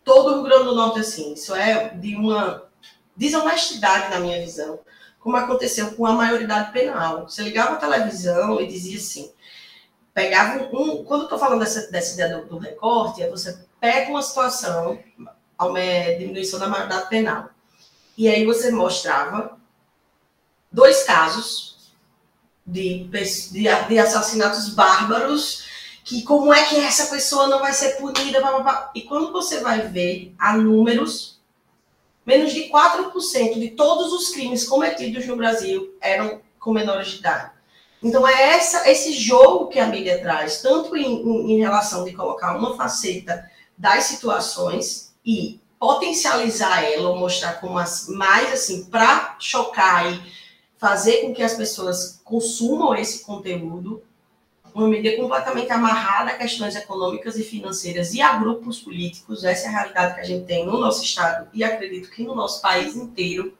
todo 0.04 0.30
o 0.30 0.34
Rio 0.34 0.42
Grande 0.44 0.64
do 0.64 0.74
Norte 0.74 1.00
assim. 1.00 1.34
Isso 1.34 1.54
é 1.54 1.90
de 1.90 2.16
uma 2.16 2.64
desonestidade 3.16 4.10
na 4.10 4.20
minha 4.20 4.40
visão, 4.40 4.78
como 5.26 5.38
aconteceu 5.38 5.90
com 5.90 6.06
a 6.06 6.12
maioridade 6.12 6.70
penal. 6.70 7.28
Você 7.28 7.42
ligava 7.42 7.72
a 7.72 7.78
televisão 7.78 8.60
e 8.60 8.66
dizia 8.68 8.96
assim, 8.96 9.32
pegava 10.14 10.68
um, 10.72 11.02
quando 11.02 11.22
eu 11.22 11.24
estou 11.24 11.36
falando 11.36 11.58
dessa, 11.58 11.90
dessa 11.90 12.14
ideia 12.14 12.38
do, 12.38 12.46
do 12.46 12.58
recorte, 12.58 13.24
é 13.24 13.28
você 13.28 13.58
pega 13.80 14.08
uma 14.08 14.22
situação, 14.22 14.96
uma 15.58 15.80
diminuição 16.16 16.60
da 16.60 16.68
maioridade 16.68 17.08
penal. 17.08 17.50
E 18.16 18.28
aí 18.28 18.46
você 18.46 18.70
mostrava 18.70 19.58
dois 20.70 21.02
casos 21.02 21.92
de, 22.64 23.08
de, 23.08 23.88
de 23.88 23.98
assassinatos 23.98 24.68
bárbaros, 24.68 25.66
que 26.04 26.22
como 26.22 26.54
é 26.54 26.66
que 26.66 26.76
essa 26.76 27.06
pessoa 27.06 27.48
não 27.48 27.58
vai 27.58 27.72
ser 27.72 27.96
punida, 27.96 28.40
blá, 28.40 28.52
blá, 28.52 28.62
blá. 28.62 28.92
e 28.94 29.02
quando 29.02 29.32
você 29.32 29.58
vai 29.58 29.88
ver 29.88 30.32
a 30.38 30.56
números, 30.56 31.35
menos 32.26 32.52
de 32.52 32.68
4% 32.68 33.58
de 33.58 33.70
todos 33.70 34.12
os 34.12 34.30
crimes 34.30 34.68
cometidos 34.68 35.24
no 35.26 35.36
Brasil 35.36 35.94
eram 36.00 36.40
com 36.58 36.72
menores 36.72 37.08
de 37.08 37.18
idade. 37.18 37.52
Então 38.02 38.26
é 38.26 38.54
essa, 38.56 38.90
esse 38.90 39.12
jogo 39.12 39.68
que 39.68 39.78
a 39.78 39.86
mídia 39.86 40.20
traz, 40.20 40.60
tanto 40.60 40.96
em, 40.96 41.22
em, 41.22 41.52
em 41.52 41.58
relação 41.58 42.04
de 42.04 42.12
colocar 42.12 42.56
uma 42.56 42.76
faceta 42.76 43.48
das 43.78 44.04
situações, 44.04 45.06
e 45.26 45.60
potencializar 45.78 46.84
ela 46.84 47.10
ou 47.10 47.18
mostrar 47.18 47.54
como 47.54 47.78
as, 47.78 48.08
mais 48.08 48.52
assim 48.52 48.84
para 48.84 49.36
chocar 49.40 50.10
e 50.10 50.22
fazer 50.78 51.22
com 51.22 51.34
que 51.34 51.42
as 51.42 51.54
pessoas 51.54 52.20
consumam 52.24 52.94
esse 52.94 53.24
conteúdo 53.24 54.02
uma 54.76 54.88
mídia 54.88 55.16
completamente 55.16 55.72
amarrada 55.72 56.32
a 56.32 56.36
questões 56.36 56.76
econômicas 56.76 57.38
e 57.38 57.42
financeiras 57.42 58.12
e 58.12 58.20
a 58.20 58.36
grupos 58.36 58.78
políticos. 58.78 59.42
Essa 59.42 59.66
é 59.66 59.68
a 59.68 59.72
realidade 59.72 60.14
que 60.14 60.20
a 60.20 60.24
gente 60.24 60.44
tem 60.44 60.66
no 60.66 60.78
nosso 60.78 61.02
estado 61.02 61.48
e 61.54 61.64
acredito 61.64 62.10
que 62.10 62.22
no 62.22 62.34
nosso 62.34 62.60
país 62.60 62.94
inteiro. 62.94 63.56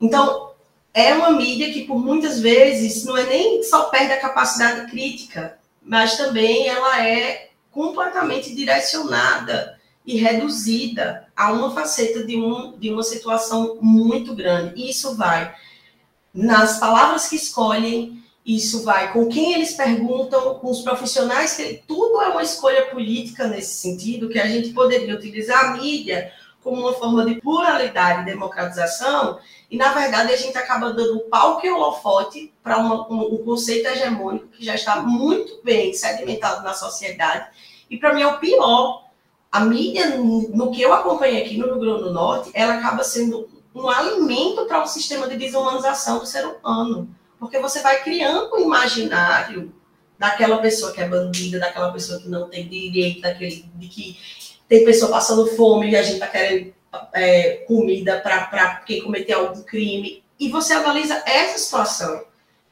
Então, 0.00 0.52
é 0.94 1.12
uma 1.12 1.32
mídia 1.32 1.72
que 1.72 1.84
por 1.84 1.98
muitas 1.98 2.38
vezes 2.38 3.04
não 3.04 3.16
é 3.16 3.24
nem 3.26 3.60
só 3.64 3.84
perde 3.84 4.12
a 4.12 4.20
capacidade 4.20 4.88
crítica, 4.92 5.58
mas 5.82 6.16
também 6.16 6.68
ela 6.68 7.04
é 7.04 7.50
completamente 7.72 8.54
direcionada 8.54 9.76
e 10.06 10.16
reduzida 10.16 11.26
a 11.36 11.52
uma 11.52 11.74
faceta 11.74 12.24
de, 12.24 12.36
um, 12.36 12.78
de 12.78 12.90
uma 12.90 13.02
situação 13.02 13.76
muito 13.80 14.36
grande. 14.36 14.80
E 14.80 14.88
isso 14.88 15.16
vai 15.16 15.52
nas 16.32 16.78
palavras 16.78 17.28
que 17.28 17.34
escolhem, 17.34 18.22
isso 18.56 18.82
vai 18.82 19.12
com 19.12 19.28
quem 19.28 19.52
eles 19.52 19.74
perguntam, 19.74 20.54
com 20.54 20.70
os 20.70 20.80
profissionais, 20.80 21.54
que 21.54 21.82
tudo 21.86 22.22
é 22.22 22.28
uma 22.28 22.42
escolha 22.42 22.86
política 22.86 23.46
nesse 23.46 23.74
sentido, 23.76 24.30
que 24.30 24.38
a 24.38 24.46
gente 24.46 24.70
poderia 24.70 25.14
utilizar 25.14 25.66
a 25.66 25.76
mídia 25.76 26.32
como 26.62 26.80
uma 26.80 26.94
forma 26.94 27.26
de 27.26 27.34
pluralidade 27.42 28.22
e 28.22 28.24
democratização, 28.24 29.38
e 29.70 29.76
na 29.76 29.92
verdade 29.92 30.32
a 30.32 30.36
gente 30.36 30.56
acaba 30.56 30.94
dando 30.94 31.20
palco 31.30 31.66
e 31.66 31.70
holofote 31.70 32.52
para 32.62 32.78
um, 32.78 33.34
um 33.34 33.44
conceito 33.44 33.86
hegemônico 33.86 34.48
que 34.48 34.64
já 34.64 34.74
está 34.74 35.02
muito 35.02 35.62
bem 35.62 35.92
sedimentado 35.92 36.64
na 36.64 36.72
sociedade, 36.72 37.48
e 37.90 37.98
para 37.98 38.14
mim 38.14 38.22
é 38.22 38.26
o 38.26 38.38
pior, 38.38 39.04
a 39.52 39.60
mídia, 39.60 40.16
no 40.16 40.70
que 40.70 40.80
eu 40.80 40.94
acompanhei 40.94 41.42
aqui 41.42 41.58
no 41.58 41.66
Rio 41.66 41.80
Grande 41.80 42.02
do 42.04 42.12
Norte, 42.14 42.50
ela 42.54 42.74
acaba 42.74 43.04
sendo 43.04 43.46
um 43.74 43.88
alimento 43.88 44.64
para 44.64 44.82
um 44.82 44.86
sistema 44.86 45.28
de 45.28 45.36
desumanização 45.36 46.18
do 46.18 46.26
ser 46.26 46.46
humano. 46.46 47.08
Porque 47.38 47.58
você 47.58 47.80
vai 47.80 48.02
criando 48.02 48.54
um 48.54 48.60
imaginário 48.60 49.72
daquela 50.18 50.58
pessoa 50.58 50.92
que 50.92 51.00
é 51.00 51.08
bandida, 51.08 51.58
daquela 51.58 51.92
pessoa 51.92 52.20
que 52.20 52.28
não 52.28 52.48
tem 52.48 52.68
direito, 52.68 53.20
daquele, 53.20 53.64
de 53.74 53.88
que 53.88 54.18
tem 54.68 54.84
pessoa 54.84 55.10
passando 55.10 55.46
fome 55.46 55.90
e 55.90 55.96
a 55.96 56.02
gente 56.02 56.14
está 56.14 56.26
querendo 56.26 56.74
é, 57.12 57.64
comida 57.66 58.20
para 58.20 58.76
quem 58.86 59.02
cometeu 59.02 59.46
algum 59.46 59.62
crime. 59.62 60.22
E 60.38 60.48
você 60.48 60.72
analisa 60.72 61.22
essa 61.26 61.58
situação. 61.58 62.24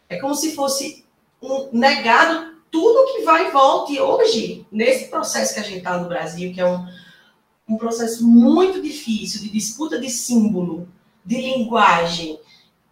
É 0.08 0.16
como 0.16 0.34
se 0.34 0.54
fosse 0.54 1.04
um 1.40 1.68
negado 1.72 2.56
tudo 2.70 3.12
que 3.12 3.22
vai 3.22 3.48
e 3.48 3.50
volta. 3.50 3.92
E 3.92 4.00
hoje, 4.00 4.66
nesse 4.70 5.08
processo 5.08 5.54
que 5.54 5.60
a 5.60 5.62
gente 5.62 5.78
está 5.78 5.96
no 5.98 6.08
Brasil, 6.08 6.52
que 6.52 6.60
é 6.60 6.66
um, 6.66 6.86
um 7.68 7.76
processo 7.76 8.26
muito 8.26 8.82
difícil 8.82 9.40
de 9.40 9.48
disputa 9.48 9.98
de 9.98 10.10
símbolo, 10.10 10.88
de 11.24 11.40
linguagem, 11.40 12.38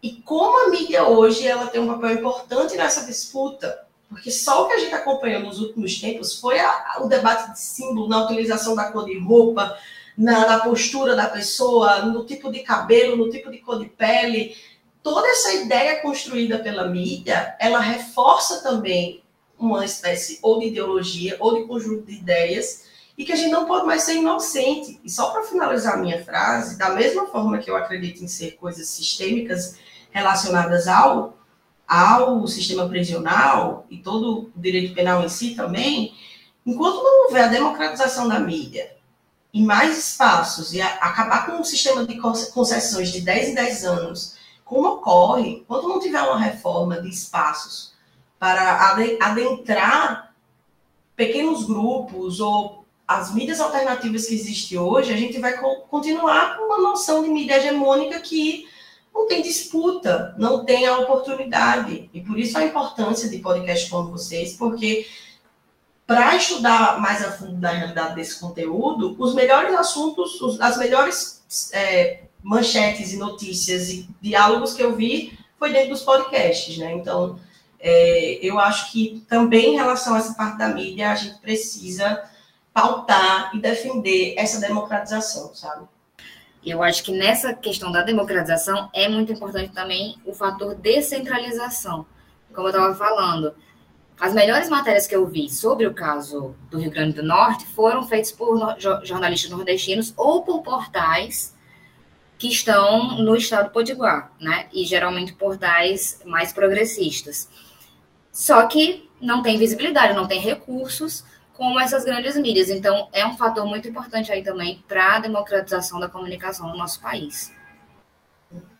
e 0.04 0.20
como 0.20 0.66
a 0.66 0.68
mídia 0.68 1.08
hoje 1.08 1.46
ela 1.46 1.66
tem 1.66 1.80
um 1.80 1.86
papel 1.86 2.10
importante 2.10 2.76
nessa 2.76 3.06
disputa, 3.06 3.86
porque 4.06 4.30
só 4.30 4.62
o 4.62 4.68
que 4.68 4.74
a 4.74 4.78
gente 4.78 4.94
acompanhou 4.94 5.40
nos 5.40 5.58
últimos 5.58 5.98
tempos 5.98 6.38
foi 6.38 6.60
a, 6.60 6.98
o 7.00 7.08
debate 7.08 7.52
de 7.52 7.58
símbolo 7.58 8.06
na 8.06 8.22
utilização 8.22 8.74
da 8.74 8.92
cor 8.92 9.06
de 9.06 9.18
roupa, 9.18 9.78
na, 10.14 10.46
na, 10.46 10.60
postura 10.60 11.16
da 11.16 11.26
pessoa, 11.26 12.02
no 12.02 12.22
tipo 12.26 12.52
de 12.52 12.58
cabelo, 12.58 13.16
no 13.16 13.30
tipo 13.30 13.50
de 13.50 13.56
cor 13.60 13.78
de 13.78 13.86
pele. 13.86 14.54
Toda 15.02 15.26
essa 15.26 15.54
ideia 15.54 16.02
construída 16.02 16.58
pela 16.58 16.86
mídia, 16.86 17.56
ela 17.58 17.80
reforça 17.80 18.62
também 18.62 19.22
uma 19.58 19.86
espécie 19.86 20.38
ou 20.42 20.60
de 20.60 20.66
ideologia 20.66 21.38
ou 21.40 21.54
de 21.54 21.66
conjunto 21.66 22.04
de 22.04 22.12
ideias 22.12 22.84
e 23.16 23.24
que 23.24 23.32
a 23.32 23.36
gente 23.36 23.50
não 23.50 23.64
pode 23.64 23.86
mais 23.86 24.02
ser 24.02 24.16
inocente. 24.16 25.00
E 25.02 25.08
só 25.08 25.30
para 25.30 25.44
finalizar 25.44 25.94
a 25.94 25.96
minha 25.96 26.22
frase, 26.22 26.76
da 26.76 26.90
mesma 26.90 27.26
forma 27.28 27.56
que 27.56 27.70
eu 27.70 27.76
acredito 27.76 28.22
em 28.22 28.28
ser 28.28 28.50
coisas 28.56 28.86
sistêmicas 28.86 29.78
relacionadas 30.14 30.86
ao, 30.86 31.36
ao 31.88 32.46
sistema 32.46 32.88
prisional 32.88 33.84
e 33.90 33.98
todo 33.98 34.52
o 34.54 34.60
direito 34.60 34.94
penal 34.94 35.24
em 35.24 35.28
si 35.28 35.56
também, 35.56 36.14
enquanto 36.64 37.02
não 37.02 37.24
houver 37.24 37.44
a 37.44 37.48
democratização 37.48 38.28
da 38.28 38.38
mídia 38.38 38.94
e 39.52 39.60
mais 39.60 39.98
espaços 39.98 40.72
e 40.72 40.80
a, 40.80 40.86
acabar 40.86 41.46
com 41.46 41.52
um 41.58 41.64
sistema 41.64 42.06
de 42.06 42.16
concessões 42.16 43.10
de 43.10 43.20
10 43.20 43.48
em 43.48 43.54
10 43.54 43.84
anos, 43.84 44.36
como 44.64 44.88
ocorre, 44.88 45.64
quando 45.66 45.88
não 45.88 45.98
tiver 45.98 46.22
uma 46.22 46.38
reforma 46.38 47.02
de 47.02 47.08
espaços 47.08 47.92
para 48.38 48.94
adentrar 49.20 50.32
pequenos 51.16 51.64
grupos 51.64 52.38
ou 52.40 52.84
as 53.06 53.34
mídias 53.34 53.60
alternativas 53.60 54.26
que 54.26 54.34
existem 54.34 54.78
hoje, 54.78 55.12
a 55.12 55.16
gente 55.16 55.38
vai 55.38 55.58
continuar 55.90 56.56
com 56.56 56.64
uma 56.64 56.78
noção 56.78 57.22
de 57.22 57.28
mídia 57.28 57.56
hegemônica 57.56 58.18
que 58.20 58.66
não 59.14 59.28
tem 59.28 59.40
disputa, 59.40 60.34
não 60.36 60.64
tem 60.64 60.86
a 60.86 60.98
oportunidade. 60.98 62.10
E 62.12 62.20
por 62.20 62.38
isso 62.38 62.58
a 62.58 62.64
importância 62.64 63.28
de 63.28 63.38
podcasts 63.38 63.88
como 63.88 64.10
vocês, 64.10 64.54
porque 64.54 65.06
para 66.06 66.36
estudar 66.36 67.00
mais 67.00 67.24
a 67.24 67.32
fundo 67.32 67.54
da 67.54 67.70
realidade 67.70 68.16
desse 68.16 68.38
conteúdo, 68.38 69.16
os 69.18 69.34
melhores 69.34 69.74
assuntos, 69.74 70.60
as 70.60 70.76
melhores 70.76 71.70
é, 71.72 72.24
manchetes 72.42 73.12
e 73.12 73.16
notícias 73.16 73.88
e 73.88 74.08
diálogos 74.20 74.74
que 74.74 74.82
eu 74.82 74.94
vi 74.94 75.38
foi 75.58 75.72
dentro 75.72 75.90
dos 75.90 76.02
podcasts, 76.02 76.76
né? 76.76 76.92
Então, 76.92 77.38
é, 77.78 78.38
eu 78.42 78.58
acho 78.58 78.92
que 78.92 79.24
também 79.28 79.72
em 79.72 79.76
relação 79.76 80.14
a 80.14 80.18
essa 80.18 80.34
parte 80.34 80.58
da 80.58 80.68
mídia, 80.68 81.12
a 81.12 81.14
gente 81.14 81.38
precisa 81.38 82.22
pautar 82.72 83.54
e 83.54 83.60
defender 83.60 84.34
essa 84.36 84.60
democratização, 84.60 85.54
sabe? 85.54 85.86
Eu 86.64 86.82
acho 86.82 87.04
que 87.04 87.12
nessa 87.12 87.52
questão 87.52 87.92
da 87.92 88.02
democratização 88.02 88.88
é 88.92 89.08
muito 89.08 89.32
importante 89.32 89.72
também 89.72 90.16
o 90.24 90.32
fator 90.32 90.74
descentralização. 90.74 92.06
Como 92.54 92.68
eu 92.68 92.70
estava 92.70 92.94
falando, 92.94 93.54
as 94.18 94.32
melhores 94.32 94.68
matérias 94.68 95.06
que 95.06 95.14
eu 95.14 95.26
vi 95.26 95.50
sobre 95.50 95.86
o 95.86 95.92
caso 95.92 96.54
do 96.70 96.78
Rio 96.78 96.90
Grande 96.90 97.16
do 97.16 97.22
Norte 97.22 97.66
foram 97.66 98.06
feitas 98.06 98.32
por 98.32 98.76
jornalistas 99.02 99.50
nordestinos 99.50 100.14
ou 100.16 100.42
por 100.42 100.62
portais 100.62 101.54
que 102.38 102.48
estão 102.48 103.18
no 103.18 103.36
estado 103.36 103.66
do 103.66 103.72
Potiguar, 103.72 104.32
né? 104.40 104.66
E 104.72 104.84
geralmente 104.84 105.34
portais 105.34 106.20
mais 106.24 106.52
progressistas. 106.52 107.48
Só 108.32 108.66
que 108.66 109.08
não 109.20 109.42
tem 109.42 109.58
visibilidade, 109.58 110.14
não 110.14 110.26
tem 110.26 110.40
recursos 110.40 111.24
como 111.54 111.80
essas 111.80 112.04
grandes 112.04 112.36
mídias. 112.36 112.68
Então, 112.68 113.08
é 113.12 113.26
um 113.26 113.36
fator 113.36 113.66
muito 113.66 113.88
importante 113.88 114.30
aí 114.30 114.42
também 114.42 114.84
para 114.86 115.16
a 115.16 115.18
democratização 115.20 115.98
da 115.98 116.08
comunicação 116.08 116.68
no 116.68 116.76
nosso 116.76 117.00
país. 117.00 117.52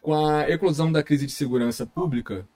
Com 0.02 0.14
a 0.14 0.48
eclosão 0.50 0.92
da 0.92 1.02
crise 1.02 1.26
de 1.26 1.32
segurança 1.32 1.86
pública, 1.86 2.46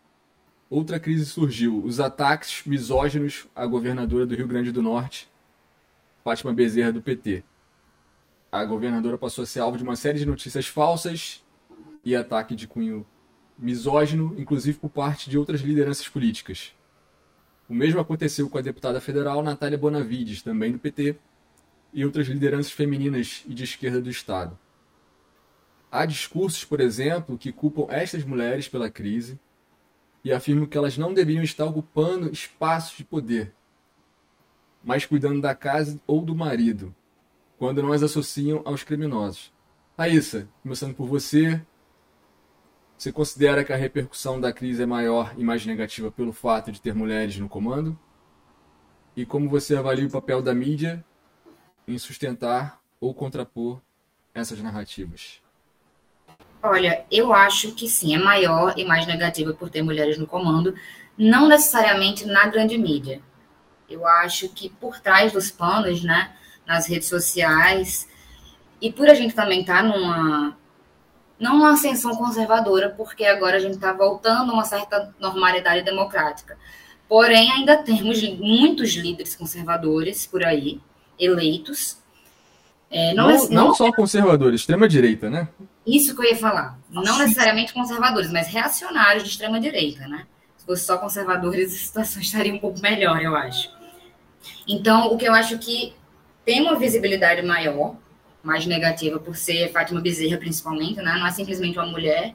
outra 0.68 1.00
crise 1.00 1.24
surgiu: 1.24 1.82
os 1.82 1.98
ataques 1.98 2.62
misóginos 2.66 3.48
à 3.54 3.64
governadora 3.64 4.26
do 4.26 4.34
Rio 4.34 4.46
Grande 4.46 4.70
do 4.70 4.82
Norte, 4.82 5.28
Fátima 6.22 6.52
Bezerra, 6.52 6.92
do 6.92 7.00
PT. 7.00 7.42
A 8.50 8.64
governadora 8.64 9.18
passou 9.18 9.44
a 9.44 9.46
ser 9.46 9.60
alvo 9.60 9.76
de 9.76 9.84
uma 9.84 9.96
série 9.96 10.18
de 10.18 10.26
notícias 10.26 10.66
falsas 10.66 11.44
e 12.04 12.16
ataque 12.16 12.54
de 12.54 12.66
cunho 12.66 13.06
misógino, 13.58 14.34
inclusive 14.38 14.78
por 14.78 14.88
parte 14.88 15.28
de 15.28 15.36
outras 15.36 15.60
lideranças 15.60 16.08
políticas. 16.08 16.72
O 17.68 17.74
mesmo 17.74 18.00
aconteceu 18.00 18.48
com 18.48 18.56
a 18.56 18.62
deputada 18.62 19.00
federal 19.00 19.42
Natália 19.42 19.76
Bonavides, 19.76 20.42
também 20.42 20.72
do 20.72 20.78
PT, 20.78 21.16
e 21.92 22.04
outras 22.04 22.26
lideranças 22.26 22.72
femininas 22.72 23.44
e 23.46 23.54
de 23.54 23.64
esquerda 23.64 24.00
do 24.00 24.10
Estado. 24.10 24.58
Há 25.90 26.04
discursos, 26.06 26.64
por 26.64 26.80
exemplo, 26.80 27.38
que 27.38 27.52
culpam 27.52 27.86
estas 27.90 28.24
mulheres 28.24 28.68
pela 28.68 28.90
crise 28.90 29.38
e 30.24 30.32
afirmam 30.32 30.66
que 30.66 30.76
elas 30.76 30.98
não 30.98 31.14
deveriam 31.14 31.42
estar 31.42 31.64
ocupando 31.64 32.30
espaços 32.30 32.96
de 32.96 33.04
poder, 33.04 33.54
mas 34.82 35.06
cuidando 35.06 35.40
da 35.40 35.54
casa 35.54 36.00
ou 36.06 36.22
do 36.22 36.34
marido, 36.34 36.94
quando 37.58 37.82
não 37.82 37.92
as 37.92 38.02
associam 38.02 38.62
aos 38.64 38.82
criminosos. 38.82 39.52
Raíssa, 39.96 40.48
começando 40.62 40.94
por 40.94 41.06
você, 41.06 41.60
você 42.98 43.12
considera 43.12 43.64
que 43.64 43.72
a 43.72 43.76
repercussão 43.76 44.40
da 44.40 44.52
crise 44.52 44.82
é 44.82 44.86
maior 44.86 45.32
e 45.38 45.44
mais 45.44 45.64
negativa 45.64 46.10
pelo 46.10 46.32
fato 46.32 46.72
de 46.72 46.80
ter 46.80 46.92
mulheres 46.92 47.38
no 47.38 47.48
comando? 47.48 47.96
E 49.16 49.24
como 49.24 49.48
você 49.48 49.76
avalia 49.76 50.04
o 50.04 50.10
papel 50.10 50.42
da 50.42 50.52
mídia 50.52 51.04
em 51.86 51.96
sustentar 51.96 52.80
ou 53.00 53.14
contrapor 53.14 53.80
essas 54.34 54.60
narrativas? 54.60 55.40
Olha, 56.60 57.04
eu 57.08 57.32
acho 57.32 57.72
que 57.72 57.88
sim, 57.88 58.16
é 58.16 58.18
maior 58.18 58.74
e 58.76 58.84
mais 58.84 59.06
negativa 59.06 59.54
por 59.54 59.70
ter 59.70 59.80
mulheres 59.80 60.18
no 60.18 60.26
comando, 60.26 60.74
não 61.16 61.46
necessariamente 61.46 62.26
na 62.26 62.48
grande 62.48 62.76
mídia. 62.76 63.22
Eu 63.88 64.04
acho 64.08 64.48
que 64.48 64.68
por 64.68 64.98
trás 64.98 65.32
dos 65.32 65.52
panos, 65.52 66.02
né, 66.02 66.32
nas 66.66 66.88
redes 66.88 67.08
sociais, 67.08 68.08
e 68.82 68.92
por 68.92 69.08
a 69.08 69.14
gente 69.14 69.36
também 69.36 69.60
estar 69.60 69.82
tá 69.82 69.82
numa 69.84 70.56
não 71.38 71.56
uma 71.56 71.72
ascensão 71.72 72.14
conservadora, 72.16 72.90
porque 72.90 73.24
agora 73.24 73.56
a 73.56 73.60
gente 73.60 73.74
está 73.74 73.92
voltando 73.92 74.50
a 74.50 74.54
uma 74.54 74.64
certa 74.64 75.14
normalidade 75.20 75.84
democrática. 75.84 76.56
Porém, 77.08 77.50
ainda 77.52 77.76
temos 77.76 78.22
muitos 78.38 78.94
líderes 78.94 79.34
conservadores 79.34 80.26
por 80.26 80.44
aí, 80.44 80.80
eleitos, 81.18 81.98
é, 82.90 83.12
não, 83.12 83.28
não, 83.28 83.36
não, 83.36 83.48
não, 83.50 83.74
só 83.74 83.92
conservadores, 83.92 84.60
extrema-direita, 84.60 85.28
né? 85.28 85.48
Isso 85.86 86.14
que 86.14 86.22
eu 86.22 86.30
ia 86.30 86.36
falar. 86.36 86.78
Não 86.90 87.18
necessariamente 87.18 87.72
conservadores, 87.72 88.30
mas 88.30 88.48
reacionários 88.48 89.24
de 89.24 89.30
extrema-direita, 89.30 90.08
né? 90.08 90.26
Se 90.56 90.64
fosse 90.64 90.84
só 90.84 90.96
conservadores, 90.96 91.72
a 91.74 91.78
situação 91.78 92.22
estaria 92.22 92.52
um 92.52 92.58
pouco 92.58 92.80
melhor, 92.80 93.20
eu 93.20 93.36
acho. 93.36 93.70
Então, 94.66 95.12
o 95.12 95.18
que 95.18 95.26
eu 95.26 95.34
acho 95.34 95.58
que 95.58 95.94
tem 96.44 96.62
uma 96.62 96.76
visibilidade 96.76 97.42
maior, 97.42 97.96
mais 98.42 98.66
negativa, 98.66 99.18
por 99.18 99.36
ser 99.36 99.70
Fátima 99.72 100.00
Bezerra, 100.00 100.38
principalmente, 100.38 100.96
né? 100.96 101.16
Não 101.18 101.26
é 101.26 101.30
simplesmente 101.30 101.78
uma 101.78 101.86
mulher, 101.86 102.34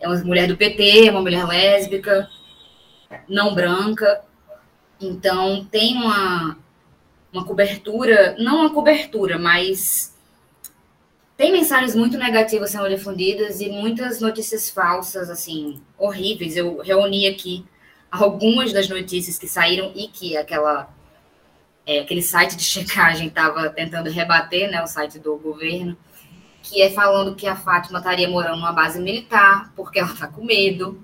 é 0.00 0.08
uma 0.08 0.16
mulher 0.24 0.46
do 0.46 0.56
PT, 0.56 1.08
é 1.08 1.10
uma 1.10 1.22
mulher 1.22 1.46
lésbica, 1.46 2.28
não 3.28 3.54
branca. 3.54 4.22
Então, 5.00 5.64
tem 5.70 5.94
uma, 5.94 6.58
uma 7.32 7.44
cobertura, 7.44 8.36
não 8.38 8.60
uma 8.60 8.72
cobertura, 8.72 9.38
mas 9.38 10.14
tem 11.36 11.52
mensagens 11.52 11.94
muito 11.94 12.16
negativas 12.16 12.70
sendo 12.70 12.88
difundidas 12.88 13.60
e 13.60 13.68
muitas 13.68 14.20
notícias 14.20 14.70
falsas, 14.70 15.30
assim, 15.30 15.80
horríveis. 15.98 16.56
Eu 16.56 16.78
reuni 16.78 17.26
aqui 17.26 17.64
algumas 18.10 18.72
das 18.72 18.88
notícias 18.88 19.36
que 19.38 19.48
saíram 19.48 19.90
e 19.94 20.06
que 20.06 20.36
aquela 20.36 20.88
é, 21.86 22.00
aquele 22.00 22.22
site 22.22 22.56
de 22.56 22.64
checagem 22.64 23.28
estava 23.28 23.68
tentando 23.70 24.10
rebater, 24.10 24.70
né, 24.70 24.82
o 24.82 24.86
site 24.86 25.18
do 25.18 25.36
governo, 25.36 25.96
que 26.62 26.80
é 26.80 26.90
falando 26.90 27.34
que 27.34 27.46
a 27.46 27.56
Fátima 27.56 27.98
estaria 27.98 28.28
morando 28.28 28.56
numa 28.56 28.72
base 28.72 29.00
militar 29.00 29.72
porque 29.76 29.98
ela 29.98 30.12
está 30.12 30.26
com 30.26 30.44
medo, 30.44 31.02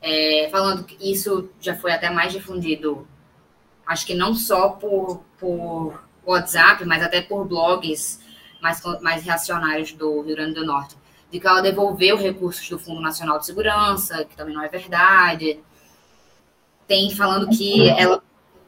é, 0.00 0.48
falando 0.50 0.84
que 0.84 0.96
isso 1.00 1.48
já 1.60 1.76
foi 1.76 1.92
até 1.92 2.10
mais 2.10 2.32
difundido 2.32 3.06
acho 3.86 4.06
que 4.06 4.14
não 4.14 4.34
só 4.34 4.70
por, 4.70 5.22
por 5.38 6.02
WhatsApp, 6.24 6.84
mas 6.84 7.02
até 7.02 7.20
por 7.20 7.44
blogs 7.44 8.20
mais, 8.60 8.80
mais 9.00 9.24
reacionários 9.24 9.92
do 9.92 10.22
Rio 10.22 10.36
Grande 10.36 10.54
do 10.54 10.64
Norte, 10.64 10.96
de 11.30 11.40
que 11.40 11.46
ela 11.46 11.60
devolveu 11.60 12.16
recursos 12.16 12.68
do 12.68 12.78
Fundo 12.78 13.00
Nacional 13.00 13.38
de 13.38 13.46
Segurança, 13.46 14.24
que 14.24 14.36
também 14.36 14.54
não 14.54 14.62
é 14.62 14.68
verdade. 14.68 15.60
Tem 16.86 17.10
falando 17.14 17.48
que 17.48 17.88
ela 17.88 18.22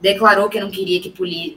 declarou 0.04 0.50
que 0.50 0.60
não 0.60 0.70
queria 0.70 1.00
que 1.00 1.08
polícia. 1.08 1.56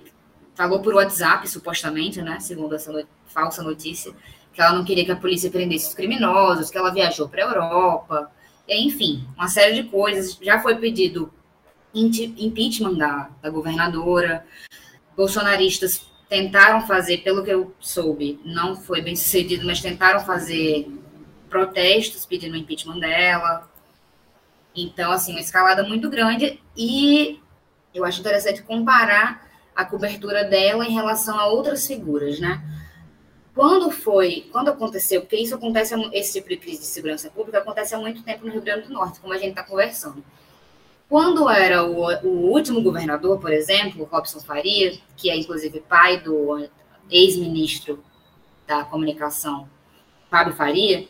Falou 0.56 0.82
por 0.82 0.96
WhatsApp, 0.96 1.48
supostamente, 1.50 2.22
né? 2.22 2.40
Segundo 2.40 2.74
essa 2.76 2.94
no... 2.94 3.06
falsa 3.26 3.62
notícia, 3.62 4.14
que 4.54 4.62
ela 4.62 4.72
não 4.72 4.86
queria 4.86 5.04
que 5.04 5.12
a 5.12 5.18
polícia 5.18 5.52
prendesse 5.52 5.90
os 5.90 5.94
criminosos, 5.94 6.70
que 6.72 6.78
ela 6.78 6.94
viajou 6.94 7.28
para 7.28 7.44
a 7.44 7.48
Europa, 7.48 8.32
enfim, 8.68 9.28
uma 9.36 9.50
série 9.50 9.82
de 9.82 9.90
coisas. 9.90 10.40
Já 10.42 10.62
foi 10.62 10.76
pedido 10.78 11.30
impeachment 11.94 12.94
da, 12.94 13.30
da 13.42 13.50
governadora, 13.50 14.46
bolsonaristas 15.16 16.08
tentaram 16.30 16.88
fazer, 16.88 17.18
pelo 17.20 17.44
que 17.44 17.52
eu 17.52 17.74
soube, 17.80 18.40
não 18.46 18.76
foi 18.76 19.02
bem 19.02 19.16
sucedido, 19.16 19.66
mas 19.66 19.82
tentaram 19.82 20.22
fazer 20.22 20.90
protestos 21.50 22.26
pedindo 22.26 22.54
o 22.54 22.58
impeachment 22.58 23.00
dela. 23.00 23.70
Então, 24.76 25.12
assim, 25.12 25.32
uma 25.32 25.42
escalada 25.42 25.84
muito 25.84 26.10
grande 26.10 26.62
e 26.76 27.40
eu 27.94 28.06
acho 28.06 28.20
interessante 28.20 28.62
comparar 28.62 29.48
a 29.76 29.86
cobertura 29.86 30.44
dela 30.44 30.86
em 30.86 30.94
relação 30.94 31.40
a 31.40 31.48
outras 31.48 31.86
figuras, 31.86 32.40
né? 32.40 32.64
Quando 33.54 33.90
foi, 33.90 34.48
quando 34.52 34.70
aconteceu, 34.70 35.22
porque 35.22 35.36
isso 35.36 35.56
acontece, 35.56 35.96
esse 36.14 36.34
tipo 36.34 36.50
de 36.50 36.58
crise 36.58 36.80
de 36.80 36.86
segurança 36.86 37.30
pública 37.30 37.58
acontece 37.58 37.96
há 37.96 37.98
muito 37.98 38.22
tempo 38.22 38.46
no 38.46 38.52
Rio 38.52 38.62
Grande 38.62 38.88
do 38.88 38.94
Norte, 38.94 39.20
como 39.20 39.34
a 39.34 39.38
gente 39.38 39.50
está 39.50 39.64
conversando. 39.64 40.24
Quando 41.10 41.50
era 41.50 41.84
o, 41.84 42.06
o, 42.24 42.52
último 42.52 42.82
governador, 42.82 43.40
por 43.40 43.52
exemplo, 43.52 44.08
Robson 44.12 44.42
Faria, 44.42 44.98
que 45.16 45.30
é 45.30 45.36
inclusive 45.36 45.80
pai 45.80 46.20
do 46.20 46.68
ex-ministro 47.10 48.04
da 48.68 48.84
comunicação, 48.84 49.70
Fábio 50.30 50.54
Faria, 50.54 51.08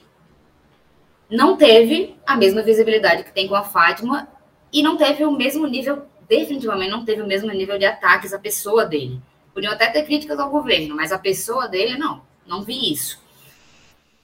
não 1.29 1.57
teve 1.57 2.15
a 2.25 2.37
mesma 2.37 2.61
visibilidade 2.61 3.23
que 3.23 3.33
tem 3.33 3.47
com 3.47 3.55
a 3.55 3.63
Fátima 3.63 4.27
e 4.71 4.81
não 4.81 4.95
teve 4.95 5.25
o 5.25 5.31
mesmo 5.31 5.65
nível, 5.67 6.05
definitivamente 6.27 6.91
não 6.91 7.05
teve 7.05 7.21
o 7.21 7.27
mesmo 7.27 7.51
nível 7.51 7.77
de 7.77 7.85
ataques 7.85 8.33
à 8.33 8.39
pessoa 8.39 8.85
dele. 8.85 9.21
Podiam 9.53 9.73
até 9.73 9.89
ter 9.89 10.03
críticas 10.03 10.39
ao 10.39 10.49
governo, 10.49 10.95
mas 10.95 11.11
a 11.11 11.17
pessoa 11.17 11.67
dele, 11.67 11.97
não, 11.97 12.21
não 12.45 12.63
vi 12.63 12.91
isso. 12.91 13.19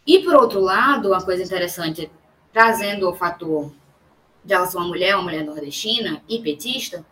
E, 0.05 0.19
por 0.19 0.35
outro 0.35 0.59
lado, 0.59 1.09
uma 1.09 1.23
coisa 1.23 1.41
interessante, 1.43 2.11
trazendo 2.51 3.09
o 3.09 3.15
fator 3.15 3.71
de 4.43 4.53
ela 4.53 4.65
ser 4.65 4.77
uma 4.77 4.87
mulher, 4.87 5.15
uma 5.15 5.23
mulher 5.23 5.43
nordestina 5.43 6.21
e 6.27 6.39
petista, 6.39 7.05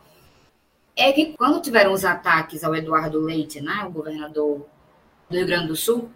é 0.95 1.11
que 1.13 1.33
quando 1.37 1.61
tiveram 1.61 1.93
os 1.93 2.03
ataques 2.03 2.63
ao 2.63 2.75
Eduardo 2.75 3.19
Leite, 3.19 3.61
né, 3.61 3.85
o 3.87 3.91
governador 3.91 4.65
do 5.29 5.35
Rio 5.35 5.47
Grande 5.47 5.67
do 5.67 5.75
Sul, 5.75 6.11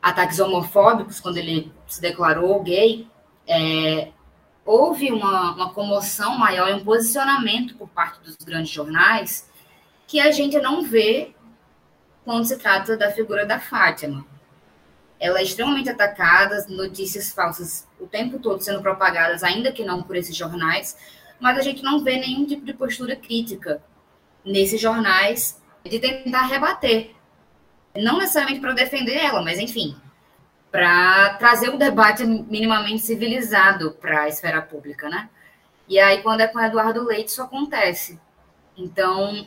ataques 0.00 0.38
homofóbicos, 0.38 1.18
quando 1.18 1.38
ele 1.38 1.72
se 1.88 2.00
declarou 2.00 2.62
gay, 2.62 3.08
é, 3.46 4.12
houve 4.64 5.10
uma, 5.10 5.52
uma 5.54 5.72
comoção 5.72 6.38
maior 6.38 6.68
e 6.68 6.74
um 6.74 6.84
posicionamento 6.84 7.76
por 7.76 7.88
parte 7.88 8.20
dos 8.20 8.36
grandes 8.36 8.70
jornais 8.72 9.50
que 10.06 10.20
a 10.20 10.30
gente 10.30 10.58
não 10.60 10.82
vê 10.82 11.34
quando 12.24 12.44
se 12.44 12.56
trata 12.56 12.96
da 12.96 13.10
figura 13.10 13.44
da 13.44 13.60
Fátima 13.60 14.24
ela 15.24 15.38
é 15.38 15.42
extremamente 15.42 15.88
atacada, 15.88 16.66
notícias 16.68 17.32
falsas 17.32 17.88
o 17.98 18.06
tempo 18.06 18.38
todo 18.38 18.62
sendo 18.62 18.82
propagadas, 18.82 19.42
ainda 19.42 19.72
que 19.72 19.82
não 19.82 20.02
por 20.02 20.16
esses 20.16 20.36
jornais, 20.36 20.98
mas 21.40 21.58
a 21.58 21.62
gente 21.62 21.82
não 21.82 22.04
vê 22.04 22.18
nenhum 22.18 22.44
tipo 22.44 22.64
de 22.64 22.74
postura 22.74 23.16
crítica 23.16 23.82
nesses 24.44 24.78
jornais 24.78 25.58
de 25.82 25.98
tentar 25.98 26.42
rebater. 26.46 27.12
Não 27.96 28.18
necessariamente 28.18 28.60
para 28.60 28.72
defender 28.72 29.16
ela, 29.16 29.42
mas 29.42 29.58
enfim, 29.58 29.96
para 30.74 31.34
trazer 31.34 31.70
um 31.70 31.78
debate 31.78 32.24
minimamente 32.24 33.00
civilizado 33.02 33.92
para 33.92 34.22
a 34.22 34.28
esfera 34.28 34.60
pública, 34.60 35.08
né? 35.08 35.28
E 35.88 36.00
aí, 36.00 36.20
quando 36.20 36.40
é 36.40 36.48
com 36.48 36.60
Eduardo 36.60 37.04
Leite, 37.04 37.28
isso 37.28 37.40
acontece. 37.40 38.18
Então, 38.76 39.46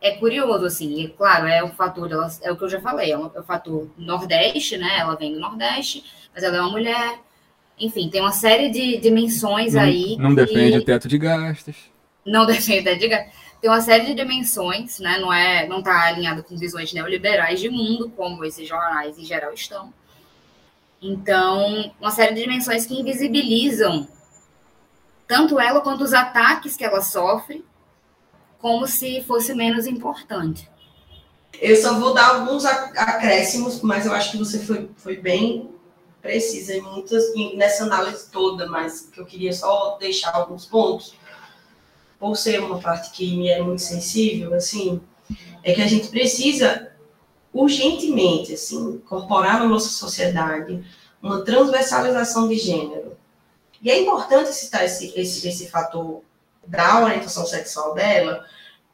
é 0.00 0.12
curioso, 0.12 0.64
assim, 0.64 0.98
e 0.98 1.08
claro, 1.10 1.46
é 1.46 1.62
o 1.62 1.68
fator, 1.68 2.10
é 2.40 2.50
o 2.50 2.56
que 2.56 2.64
eu 2.64 2.70
já 2.70 2.80
falei, 2.80 3.12
é, 3.12 3.18
um, 3.18 3.30
é 3.34 3.40
o 3.40 3.42
fator 3.42 3.86
Nordeste, 3.98 4.78
né? 4.78 5.00
Ela 5.00 5.14
vem 5.14 5.34
do 5.34 5.40
Nordeste, 5.40 6.04
mas 6.34 6.42
ela 6.42 6.56
é 6.56 6.60
uma 6.62 6.70
mulher. 6.70 7.18
Enfim, 7.78 8.08
tem 8.08 8.22
uma 8.22 8.32
série 8.32 8.70
de 8.70 8.96
dimensões 8.96 9.74
não, 9.74 9.82
aí. 9.82 10.16
Não 10.18 10.30
que, 10.30 10.36
defende 10.36 10.78
o 10.78 10.84
teto 10.86 11.06
de 11.06 11.18
gastos. 11.18 11.76
Não 12.24 12.46
defende 12.48 12.80
o 12.80 12.84
teto 12.84 12.98
de 12.98 13.08
gastos. 13.08 13.34
Tem 13.60 13.68
uma 13.68 13.82
série 13.82 14.06
de 14.06 14.14
dimensões, 14.14 15.00
né? 15.00 15.18
Não 15.18 15.30
é, 15.30 15.68
não 15.68 15.80
está 15.80 16.06
alinhado 16.06 16.42
com 16.42 16.56
visões 16.56 16.94
neoliberais 16.94 17.60
de 17.60 17.68
mundo, 17.68 18.10
como 18.16 18.42
esses 18.42 18.66
jornais 18.66 19.18
em 19.18 19.24
geral 19.26 19.52
estão. 19.52 19.92
Então, 21.02 21.92
uma 22.00 22.12
série 22.12 22.34
de 22.34 22.42
dimensões 22.42 22.86
que 22.86 22.94
invisibilizam 22.94 24.06
tanto 25.26 25.58
ela 25.58 25.80
quanto 25.80 26.04
os 26.04 26.12
ataques 26.12 26.76
que 26.76 26.84
ela 26.84 27.02
sofre 27.02 27.64
como 28.58 28.86
se 28.86 29.22
fosse 29.24 29.54
menos 29.54 29.86
importante. 29.86 30.70
Eu 31.60 31.76
só 31.76 31.98
vou 31.98 32.14
dar 32.14 32.36
alguns 32.36 32.64
acréscimos, 32.64 33.82
mas 33.82 34.06
eu 34.06 34.12
acho 34.12 34.30
que 34.30 34.38
você 34.38 34.60
foi, 34.60 34.88
foi 34.96 35.16
bem 35.16 35.72
precisa 36.22 36.74
em 36.74 36.80
muitas 36.80 37.24
nessa 37.56 37.82
análise 37.82 38.30
toda, 38.30 38.68
mas 38.68 39.10
que 39.12 39.20
eu 39.20 39.26
queria 39.26 39.52
só 39.52 39.96
deixar 39.98 40.30
alguns 40.30 40.64
pontos, 40.64 41.14
por 42.18 42.36
ser 42.36 42.60
uma 42.60 42.78
parte 42.78 43.10
que 43.10 43.36
me 43.36 43.48
é 43.48 43.60
muito 43.60 43.82
sensível, 43.82 44.54
assim, 44.54 45.00
é 45.64 45.74
que 45.74 45.82
a 45.82 45.88
gente 45.88 46.08
precisa 46.08 46.91
urgentemente, 47.52 48.54
assim, 48.54 48.94
incorporar 48.94 49.60
na 49.60 49.66
nossa 49.66 49.88
sociedade 49.88 50.82
uma 51.22 51.44
transversalização 51.44 52.48
de 52.48 52.56
gênero. 52.56 53.16
E 53.80 53.90
é 53.90 54.00
importante 54.00 54.52
citar 54.52 54.84
esse, 54.84 55.12
esse, 55.16 55.46
esse 55.46 55.68
fator 55.68 56.22
da 56.66 57.04
orientação 57.04 57.44
sexual 57.44 57.94
dela, 57.94 58.44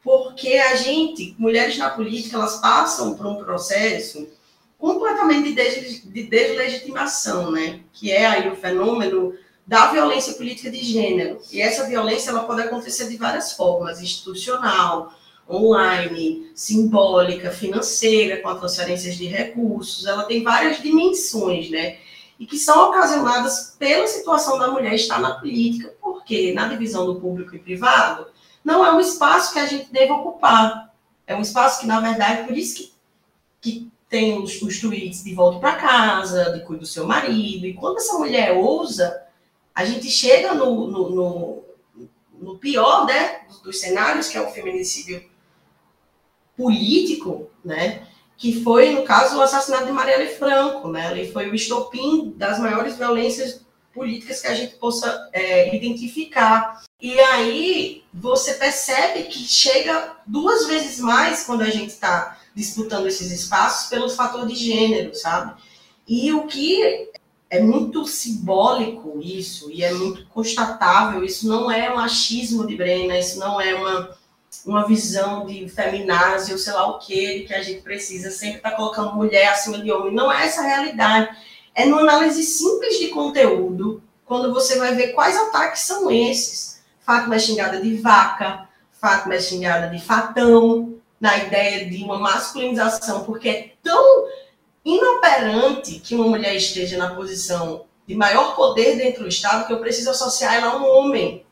porque 0.03 0.55
a 0.55 0.77
gente, 0.77 1.35
mulheres 1.39 1.77
na 1.77 1.91
política, 1.91 2.37
elas 2.37 2.57
passam 2.57 3.15
por 3.15 3.27
um 3.27 3.37
processo 3.37 4.27
completamente 4.79 5.53
de 5.53 6.23
deslegitimação, 6.23 7.51
né? 7.51 7.81
Que 7.93 8.13
é 8.13 8.27
aí 8.27 8.49
o 8.49 8.57
fenômeno 8.57 9.35
da 9.67 9.91
violência 9.91 10.33
política 10.35 10.71
de 10.71 10.83
gênero. 10.83 11.41
E 11.53 11.61
essa 11.61 11.87
violência 11.87 12.31
ela 12.31 12.45
pode 12.45 12.63
acontecer 12.63 13.09
de 13.09 13.17
várias 13.17 13.53
formas, 13.53 14.01
institucional, 14.01 15.13
online, 15.49 16.51
simbólica, 16.55 17.51
financeira, 17.51 18.43
com 18.43 18.49
a 18.49 18.57
transferência 18.57 19.13
de 19.13 19.27
recursos. 19.27 20.07
Ela 20.07 20.25
tem 20.25 20.43
várias 20.43 20.83
dimensões, 20.83 21.71
né? 21.71 21.99
E 22.39 22.47
que 22.47 22.57
são 22.57 22.89
ocasionadas 22.89 23.75
pela 23.79 24.07
situação 24.07 24.59
da 24.59 24.69
mulher 24.69 24.95
estar 24.95 25.21
na 25.21 25.35
política, 25.35 25.95
porque 26.01 26.53
na 26.53 26.69
divisão 26.69 27.07
do 27.07 27.21
público 27.21 27.57
e 27.57 27.59
privado, 27.59 28.27
não 28.65 28.85
é 28.85 28.93
um 28.93 29.01
espaço 29.01 29.53
que 29.53 29.59
a 29.59 29.67
gente 29.67 29.91
deve 29.91 30.13
ocupar. 30.13 30.93
É 31.27 31.35
um 31.35 31.41
espaço 31.41 31.81
que, 31.81 31.87
na 31.87 32.01
verdade, 32.01 32.47
por 32.47 32.57
isso 32.57 32.77
que, 32.77 32.93
que 33.61 33.91
tem 34.09 34.41
os, 34.41 34.61
os 34.63 34.81
tweets 34.81 35.25
de 35.25 35.35
volta 35.35 35.59
para 35.59 35.77
casa, 35.77 36.53
de 36.53 36.61
cuida 36.61 36.83
do 36.83 36.87
seu 36.87 37.07
marido. 37.07 37.67
E 37.67 37.75
quando 37.75 37.99
essa 37.99 38.19
mulher 38.19 38.53
ousa, 38.53 39.23
a 39.75 39.85
gente 39.85 40.09
chega 40.11 40.55
no, 40.55 40.87
no, 40.87 41.11
no, 41.11 41.65
no 42.41 42.59
pior 42.59 43.07
né, 43.07 43.43
dos 43.63 43.81
cenários, 43.81 44.29
que 44.29 44.37
é 44.37 44.41
o 44.41 44.51
feminicídio 44.51 45.23
político, 46.59 47.49
né? 47.65 48.03
que 48.37 48.63
foi, 48.63 48.91
no 48.93 49.03
caso, 49.03 49.37
o 49.37 49.41
assassinato 49.41 49.87
de 49.87 49.93
Marielle 49.93 50.35
Franco. 50.35 50.89
Né? 50.89 51.11
Ele 51.13 51.33
foi 51.33 51.49
o 51.49 51.55
estopim 51.55 52.35
das 52.37 52.59
maiores 52.59 52.97
violências 52.97 53.65
políticas 53.95 54.41
que 54.41 54.47
a 54.47 54.55
gente 54.55 54.75
possa 54.77 55.29
é, 55.33 55.75
identificar. 55.75 56.83
E 57.01 57.19
aí 57.19 58.05
você 58.13 58.55
percebe 58.55 59.25
que 59.25 59.39
chega 59.41 60.17
duas 60.27 60.67
vezes 60.67 61.01
mais 61.01 61.45
quando 61.45 61.63
a 61.63 61.71
gente 61.71 61.91
está 61.91 62.39
disputando 62.55 63.07
esses 63.07 63.31
espaços 63.31 63.89
pelo 63.89 64.09
fator 64.09 64.47
de 64.47 64.55
gênero, 64.55 65.15
sabe? 65.15 65.61
E 66.07 66.33
o 66.33 66.47
que 66.47 67.09
é 67.51 67.61
muito 67.61 68.07
simbólico 68.07 69.21
isso, 69.23 69.71
e 69.71 69.83
é 69.83 69.93
muito 69.93 70.27
constatável, 70.27 71.25
isso 71.25 71.49
não 71.49 71.71
é 71.71 71.93
um 71.93 71.99
achismo 71.99 72.67
de 72.67 72.77
Brena, 72.77 73.19
isso 73.19 73.39
não 73.39 73.61
é 73.61 73.75
uma, 73.75 74.18
uma 74.67 74.87
visão 74.87 75.47
de 75.47 75.69
feminazia 75.69 76.55
ou 76.55 76.59
sei 76.59 76.73
lá 76.73 76.87
o 76.89 76.99
que, 76.99 77.41
que 77.41 77.55
a 77.55 77.63
gente 77.63 77.83
precisa 77.83 78.31
sempre 78.31 78.59
estar 78.59 78.71
tá 78.71 78.77
colocando 78.77 79.15
mulher 79.15 79.49
acima 79.49 79.79
de 79.79 79.91
homem. 79.91 80.15
Não 80.15 80.31
é 80.33 80.47
essa 80.47 80.61
a 80.61 80.65
realidade 80.65 81.37
é 81.75 81.85
numa 81.85 82.01
análise 82.01 82.43
simples 82.43 82.99
de 82.99 83.07
conteúdo, 83.09 84.03
quando 84.25 84.53
você 84.53 84.79
vai 84.79 84.97
ver 84.97 85.13
quais 85.13 85.37
ataques 85.37 85.83
são 85.83 86.11
esses. 86.11 86.83
Fátima 86.99 87.37
é 87.37 87.39
xingada 87.39 87.81
de 87.81 87.95
vaca, 87.97 88.69
Fátima 88.91 89.37
é 89.37 89.41
xingada 89.41 89.89
de 89.89 90.03
fatão, 90.05 90.99
na 91.21 91.37
ideia 91.39 91.89
de 91.89 92.03
uma 92.03 92.19
masculinização, 92.19 93.25
porque 93.25 93.49
é 93.49 93.73
tão 93.81 94.27
inoperante 94.85 96.01
que 96.01 96.17
uma 96.17 96.27
mulher 96.27 96.55
esteja 96.57 96.97
na 96.97 97.15
posição 97.15 97.87
de 98.07 98.15
maior 98.15 98.57
poder 98.57 98.97
dentro 98.97 99.23
do 99.23 99.29
Estado 99.29 99.67
que 99.67 99.73
eu 99.73 99.81
preciso 99.81 100.11
associar 100.11 100.55
ela 100.55 100.73
a 100.73 100.77
um 100.77 100.85
homem 100.85 101.47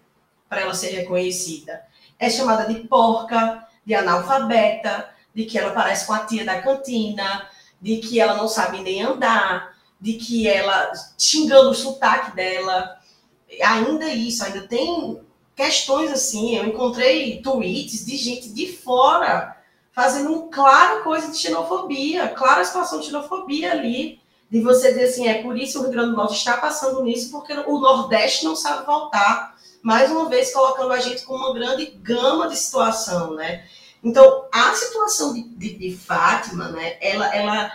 para 0.49 0.63
ela 0.63 0.75
ser 0.75 0.89
reconhecida. 0.89 1.85
É 2.19 2.31
chamada 2.31 2.73
de 2.73 2.81
porca, 2.87 3.67
de 3.85 3.95
analfabeta, 3.95 5.09
de 5.35 5.45
que 5.45 5.59
ela 5.59 5.73
parece 5.73 6.07
com 6.07 6.13
a 6.13 6.21
tia 6.21 6.45
da 6.45 6.63
cantina, 6.63 7.49
de 7.81 7.99
que 7.99 8.19
ela 8.19 8.35
não 8.35 8.49
sabe 8.49 8.81
nem 8.81 9.03
andar, 9.03 9.75
de 10.01 10.15
que 10.15 10.49
ela, 10.49 10.93
xingando 11.19 11.71
o 11.71 11.75
sotaque 11.75 12.35
dela, 12.35 12.99
ainda 13.63 14.09
isso, 14.09 14.45
ainda 14.45 14.67
tem 14.67 15.21
questões 15.55 16.11
assim, 16.11 16.57
eu 16.57 16.67
encontrei 16.67 17.41
tweets 17.41 18.05
de 18.05 18.17
gente 18.17 18.51
de 18.51 18.77
fora 18.77 19.57
fazendo 19.93 20.31
um 20.31 20.51
clara 20.51 21.01
coisa 21.03 21.31
de 21.31 21.39
xenofobia, 21.39 22.29
clara 22.29 22.63
situação 22.63 23.01
de 23.01 23.07
xenofobia 23.07 23.73
ali, 23.73 24.21
de 24.51 24.61
você 24.61 24.89
dizer 24.89 25.05
assim, 25.05 25.27
é 25.27 25.43
por 25.43 25.57
isso 25.57 25.79
o 25.79 25.83
Rio 25.83 25.91
Grande 25.91 26.11
do 26.11 26.17
Norte 26.17 26.35
está 26.35 26.59
passando 26.59 27.03
nisso, 27.03 27.31
porque 27.31 27.55
o 27.55 27.79
Nordeste 27.79 28.45
não 28.45 28.55
sabe 28.55 28.85
voltar, 28.85 29.56
mais 29.87 30.11
uma 30.11 30.29
vez 30.29 30.53
colocando 30.53 30.91
a 30.91 30.99
gente 30.99 31.23
com 31.25 31.37
uma 31.37 31.55
grande 31.55 31.87
gama 32.03 32.49
de 32.49 32.57
situação, 32.57 33.35
né? 33.35 33.65
Então, 34.03 34.49
a 34.51 34.75
situação 34.75 35.33
de, 35.33 35.45
de, 35.45 35.79
de 35.79 35.97
Fátima, 35.97 36.71
né, 36.73 36.97
ela, 37.01 37.33
ela 37.33 37.73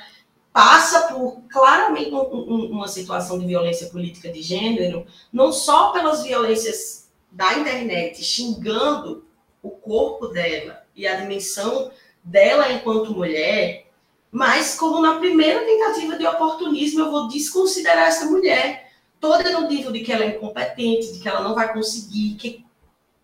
passa 0.51 1.13
por 1.13 1.41
claramente 1.49 2.13
um, 2.13 2.19
um, 2.19 2.71
uma 2.71 2.89
situação 2.89 3.39
de 3.39 3.47
violência 3.47 3.87
política 3.87 4.29
de 4.29 4.41
gênero, 4.41 5.07
não 5.31 5.53
só 5.53 5.93
pelas 5.93 6.21
violências 6.21 7.09
da 7.31 7.53
internet 7.53 8.21
xingando 8.21 9.23
o 9.63 9.69
corpo 9.69 10.27
dela 10.27 10.83
e 10.93 11.07
a 11.07 11.15
dimensão 11.15 11.91
dela 12.21 12.73
enquanto 12.73 13.13
mulher, 13.13 13.87
mas 14.29 14.75
como 14.75 14.99
na 14.99 15.17
primeira 15.17 15.61
tentativa 15.61 16.17
de 16.17 16.27
oportunismo 16.27 16.99
eu 16.99 17.09
vou 17.09 17.29
desconsiderar 17.29 18.09
essa 18.09 18.25
mulher, 18.25 18.90
toda 19.21 19.49
no 19.51 19.69
nível 19.69 19.91
de 19.91 20.01
que 20.01 20.11
ela 20.11 20.25
é 20.25 20.35
incompetente, 20.35 21.13
de 21.13 21.19
que 21.19 21.29
ela 21.29 21.41
não 21.41 21.55
vai 21.55 21.71
conseguir, 21.71 22.35
que 22.35 22.65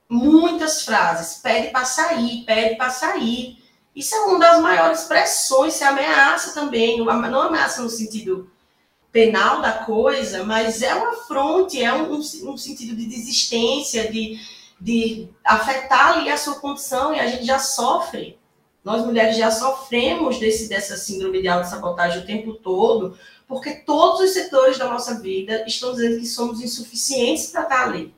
muitas 0.07 0.83
frases, 0.83 1.41
pede 1.41 1.71
para 1.71 1.83
sair, 1.83 2.43
pede 2.45 2.75
para 2.75 2.91
sair. 2.91 3.61
Isso 3.95 4.15
é 4.15 4.19
uma 4.19 4.39
das 4.39 4.61
maiores 4.61 5.03
pressões, 5.05 5.73
se 5.73 5.83
ameaça 5.83 6.53
também, 6.53 6.99
não 6.99 7.41
ameaça 7.41 7.81
no 7.81 7.89
sentido 7.89 8.49
penal 9.11 9.59
da 9.59 9.73
coisa, 9.73 10.43
mas 10.43 10.83
é 10.83 10.93
uma 10.93 11.13
fronte, 11.13 11.83
é 11.83 11.91
um, 11.91 12.13
um 12.13 12.57
sentido 12.57 12.95
de 12.95 13.07
desistência, 13.07 14.11
de, 14.11 14.39
de 14.79 15.27
afetar 15.43 16.19
ali 16.19 16.29
a 16.29 16.37
sua 16.37 16.55
condição, 16.59 17.13
e 17.13 17.19
a 17.19 17.25
gente 17.25 17.43
já 17.43 17.57
sofre 17.57 18.37
nós 18.87 19.05
mulheres 19.05 19.35
já 19.35 19.51
sofremos 19.51 20.39
desse, 20.39 20.69
dessa 20.69 20.95
síndrome 20.95 21.41
de 21.41 21.49
autossabotagem 21.49 22.21
o 22.21 22.25
tempo 22.25 22.53
todo, 22.53 23.17
porque 23.47 23.75
todos 23.75 24.19
os 24.19 24.31
setores 24.31 24.77
da 24.77 24.89
nossa 24.89 25.19
vida 25.19 25.63
estão 25.65 25.93
dizendo 25.93 26.19
que 26.19 26.25
somos 26.25 26.61
insuficientes 26.61 27.47
para 27.47 27.63
estar 27.63 27.83
ali. 27.87 28.13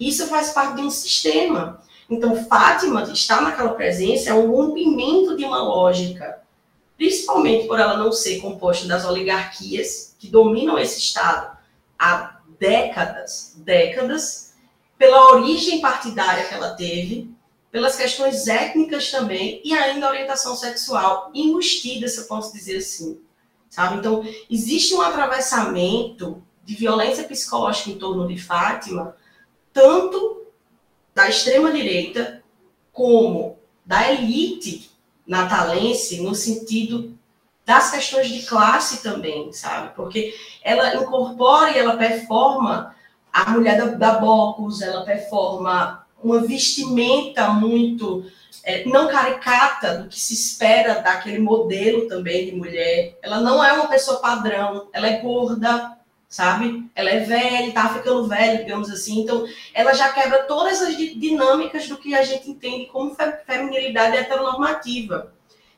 Isso 0.00 0.26
faz 0.26 0.50
parte 0.50 0.76
de 0.76 0.82
um 0.82 0.90
sistema. 0.90 1.82
Então, 2.08 2.44
Fátima 2.46 3.02
estar 3.12 3.42
naquela 3.42 3.74
presença 3.74 4.30
é 4.30 4.34
um 4.34 4.50
rompimento 4.50 5.36
de 5.36 5.44
uma 5.44 5.62
lógica, 5.62 6.42
principalmente 6.96 7.66
por 7.66 7.78
ela 7.78 7.96
não 7.96 8.10
ser 8.10 8.40
composta 8.40 8.88
das 8.88 9.04
oligarquias 9.04 10.14
que 10.18 10.28
dominam 10.28 10.78
esse 10.78 10.98
Estado 10.98 11.56
há 11.98 12.40
décadas, 12.58 13.54
décadas, 13.58 14.54
pela 14.96 15.32
origem 15.32 15.80
partidária 15.80 16.46
que 16.46 16.54
ela 16.54 16.74
teve, 16.74 17.30
pelas 17.70 17.96
questões 17.96 18.46
étnicas 18.46 19.10
também 19.10 19.60
e 19.64 19.74
ainda 19.74 20.08
orientação 20.08 20.54
sexual 20.54 21.30
embustida, 21.34 22.06
se 22.06 22.20
eu 22.20 22.24
posso 22.24 22.52
dizer 22.52 22.78
assim, 22.78 23.20
sabe? 23.74 23.96
Então, 23.96 24.24
existe 24.48 24.94
um 24.94 25.02
atravessamento 25.02 26.40
de 26.64 26.76
violência 26.76 27.24
psicológica 27.24 27.90
em 27.90 27.98
torno 27.98 28.28
de 28.28 28.40
Fátima, 28.40 29.16
tanto 29.72 30.46
da 31.12 31.28
extrema 31.28 31.72
direita 31.72 32.40
como 32.92 33.58
da 33.84 34.12
elite 34.12 34.92
natalense, 35.26 36.22
no 36.22 36.36
sentido 36.36 37.18
das 37.66 37.90
questões 37.90 38.28
de 38.28 38.46
classe 38.46 39.02
também, 39.02 39.52
sabe? 39.52 39.92
Porque 39.96 40.32
ela 40.62 40.94
incorpora 40.94 41.72
e 41.72 41.78
ela 41.78 41.96
performa 41.96 42.94
a 43.32 43.50
mulher 43.50 43.76
da, 43.76 43.86
da 43.86 44.20
Bocus, 44.20 44.82
ela 44.82 45.04
performa 45.04 46.03
uma 46.24 46.40
vestimenta 46.40 47.50
muito 47.50 48.24
é, 48.64 48.84
não 48.86 49.08
caricata 49.08 49.98
do 49.98 50.08
que 50.08 50.18
se 50.18 50.32
espera 50.32 50.94
daquele 51.02 51.38
modelo 51.38 52.08
também 52.08 52.46
de 52.46 52.56
mulher. 52.56 53.18
Ela 53.22 53.40
não 53.40 53.62
é 53.62 53.74
uma 53.74 53.88
pessoa 53.88 54.20
padrão, 54.20 54.88
ela 54.92 55.06
é 55.06 55.18
gorda, 55.18 55.98
sabe? 56.28 56.90
Ela 56.94 57.10
é 57.10 57.20
velha, 57.20 57.72
tá 57.72 57.90
ficando 57.90 58.26
velha, 58.26 58.64
digamos 58.64 58.90
assim. 58.90 59.20
Então, 59.20 59.46
ela 59.74 59.92
já 59.92 60.12
quebra 60.12 60.44
todas 60.44 60.80
as 60.80 60.96
dinâmicas 60.96 61.86
do 61.88 61.98
que 61.98 62.14
a 62.14 62.24
gente 62.24 62.50
entende 62.50 62.86
como 62.86 63.14
feminilidade 63.46 64.16
heteronormativa. 64.16 65.32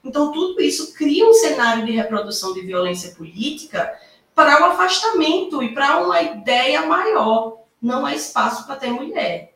Então, 0.04 0.30
tudo 0.30 0.62
isso 0.62 0.94
cria 0.94 1.28
um 1.28 1.34
cenário 1.34 1.84
de 1.84 1.90
reprodução 1.90 2.54
de 2.54 2.60
violência 2.60 3.16
política 3.16 3.92
para 4.32 4.62
o 4.62 4.68
um 4.68 4.72
afastamento 4.72 5.60
e 5.60 5.74
para 5.74 6.04
uma 6.04 6.22
ideia 6.22 6.86
maior. 6.86 7.62
Não 7.82 8.06
há 8.06 8.14
espaço 8.14 8.64
para 8.64 8.76
ter 8.76 8.90
mulher. 8.90 9.55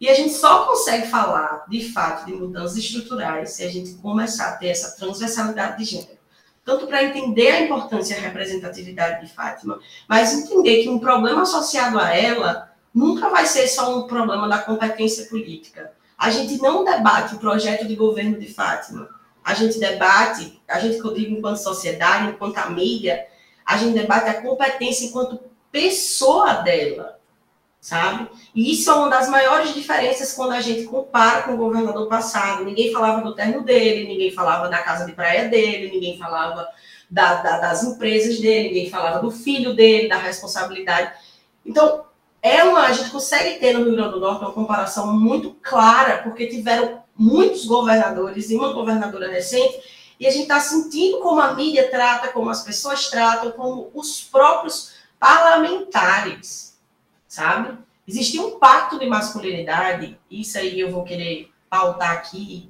E 0.00 0.08
a 0.08 0.14
gente 0.14 0.32
só 0.32 0.64
consegue 0.64 1.08
falar, 1.08 1.66
de 1.68 1.92
fato, 1.92 2.24
de 2.24 2.32
mudanças 2.32 2.78
estruturais 2.78 3.50
se 3.50 3.62
a 3.62 3.68
gente 3.68 3.92
começar 3.96 4.48
a 4.48 4.56
ter 4.56 4.68
essa 4.68 4.96
transversalidade 4.96 5.76
de 5.76 5.84
gênero. 5.84 6.18
Tanto 6.64 6.86
para 6.86 7.04
entender 7.04 7.48
a 7.48 7.60
importância 7.60 8.14
e 8.14 8.16
a 8.16 8.20
representatividade 8.20 9.26
de 9.26 9.32
Fátima, 9.32 9.78
mas 10.08 10.32
entender 10.32 10.82
que 10.82 10.88
um 10.88 10.98
problema 10.98 11.42
associado 11.42 11.98
a 11.98 12.16
ela 12.16 12.72
nunca 12.94 13.28
vai 13.28 13.44
ser 13.44 13.68
só 13.68 13.98
um 13.98 14.06
problema 14.06 14.48
da 14.48 14.58
competência 14.58 15.26
política. 15.26 15.92
A 16.16 16.30
gente 16.30 16.56
não 16.62 16.82
debate 16.82 17.34
o 17.34 17.38
projeto 17.38 17.86
de 17.86 17.94
governo 17.94 18.38
de 18.38 18.52
Fátima. 18.52 19.08
A 19.44 19.52
gente 19.52 19.78
debate, 19.78 20.62
a 20.66 20.80
gente, 20.80 20.98
eu 20.98 21.12
digo 21.12 21.36
enquanto 21.36 21.58
sociedade, 21.58 22.30
enquanto 22.30 22.56
a 22.56 22.70
mídia, 22.70 23.26
a 23.66 23.76
gente 23.76 23.92
debate 23.92 24.30
a 24.30 24.40
competência 24.40 25.06
enquanto 25.06 25.40
pessoa 25.70 26.54
dela 26.54 27.19
sabe? 27.80 28.28
E 28.54 28.72
isso 28.72 28.90
é 28.90 28.94
uma 28.94 29.08
das 29.08 29.28
maiores 29.28 29.72
diferenças 29.72 30.34
quando 30.34 30.52
a 30.52 30.60
gente 30.60 30.84
compara 30.84 31.42
com 31.42 31.54
o 31.54 31.56
governador 31.56 32.08
passado. 32.08 32.64
Ninguém 32.64 32.92
falava 32.92 33.22
do 33.22 33.34
terno 33.34 33.62
dele, 33.62 34.06
ninguém 34.06 34.30
falava 34.30 34.68
da 34.68 34.78
casa 34.78 35.06
de 35.06 35.12
praia 35.12 35.48
dele, 35.48 35.90
ninguém 35.90 36.18
falava 36.18 36.68
da, 37.10 37.36
da, 37.36 37.58
das 37.58 37.82
empresas 37.82 38.38
dele, 38.38 38.68
ninguém 38.68 38.90
falava 38.90 39.20
do 39.20 39.30
filho 39.30 39.74
dele, 39.74 40.08
da 40.08 40.18
responsabilidade. 40.18 41.12
Então, 41.64 42.04
é 42.42 42.62
uma, 42.64 42.86
a 42.86 42.92
gente 42.92 43.10
consegue 43.10 43.58
ter 43.58 43.72
no 43.72 43.84
Rio 43.84 43.96
Grande 43.96 44.12
do 44.12 44.20
Norte 44.20 44.42
uma 44.42 44.52
comparação 44.52 45.12
muito 45.18 45.56
clara, 45.62 46.18
porque 46.18 46.46
tiveram 46.46 47.02
muitos 47.16 47.64
governadores 47.64 48.50
e 48.50 48.56
uma 48.56 48.72
governadora 48.72 49.30
recente, 49.30 49.80
e 50.18 50.26
a 50.26 50.30
gente 50.30 50.42
está 50.42 50.60
sentindo 50.60 51.18
como 51.20 51.40
a 51.40 51.54
mídia 51.54 51.90
trata, 51.90 52.28
como 52.28 52.50
as 52.50 52.62
pessoas 52.62 53.08
tratam, 53.08 53.52
como 53.52 53.90
os 53.94 54.22
próprios 54.22 54.92
parlamentares 55.18 56.69
sabe? 57.30 57.78
Existia 58.06 58.42
um 58.42 58.58
pacto 58.58 58.98
de 58.98 59.06
masculinidade, 59.06 60.18
isso 60.28 60.58
aí 60.58 60.80
eu 60.80 60.90
vou 60.90 61.04
querer 61.04 61.48
pautar 61.70 62.10
aqui, 62.10 62.68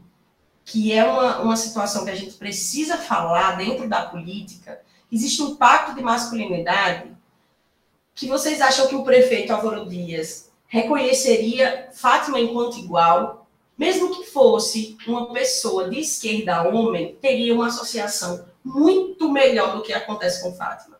que 0.66 0.92
é 0.92 1.02
uma, 1.02 1.38
uma 1.38 1.56
situação 1.56 2.04
que 2.04 2.11
a 2.11 2.14
gente 2.14 2.34
precisa 2.34 2.98
falar 2.98 3.56
dentro 3.56 3.88
da 3.88 4.02
política. 4.02 4.78
Existe 5.11 5.42
um 5.42 5.56
pacto 5.56 5.94
de 5.94 6.02
masculinidade 6.02 7.11
que 8.14 8.28
vocês 8.28 8.61
acham 8.61 8.86
que 8.86 8.94
o 8.94 9.02
prefeito 9.02 9.50
Álvaro 9.50 9.88
Dias 9.88 10.52
reconheceria 10.66 11.88
Fátima 11.94 12.38
enquanto 12.38 12.78
igual, 12.78 13.48
mesmo 13.78 14.14
que 14.14 14.24
fosse 14.24 14.98
uma 15.06 15.32
pessoa 15.32 15.88
de 15.88 16.00
esquerda 16.00 16.68
homem, 16.68 17.16
teria 17.18 17.54
uma 17.54 17.68
associação 17.68 18.44
muito 18.62 19.32
melhor 19.32 19.74
do 19.74 19.82
que 19.82 19.94
acontece 19.94 20.42
com 20.42 20.52
Fátima, 20.52 20.98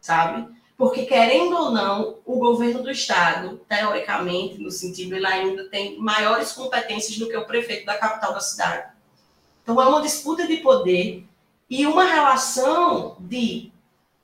sabe? 0.00 0.46
Porque, 0.82 1.06
querendo 1.06 1.54
ou 1.54 1.70
não, 1.70 2.16
o 2.26 2.40
governo 2.40 2.82
do 2.82 2.90
Estado, 2.90 3.60
teoricamente, 3.68 4.58
no 4.58 4.68
sentido, 4.68 5.14
ele 5.14 5.24
ainda 5.24 5.68
tem 5.68 5.96
maiores 6.00 6.50
competências 6.50 7.16
do 7.16 7.28
que 7.28 7.36
o 7.36 7.46
prefeito 7.46 7.86
da 7.86 7.96
capital 7.96 8.34
da 8.34 8.40
cidade. 8.40 8.88
Então, 9.62 9.80
é 9.80 9.86
uma 9.86 10.02
disputa 10.02 10.44
de 10.44 10.56
poder 10.56 11.24
e 11.70 11.86
uma 11.86 12.02
relação 12.02 13.16
de 13.20 13.70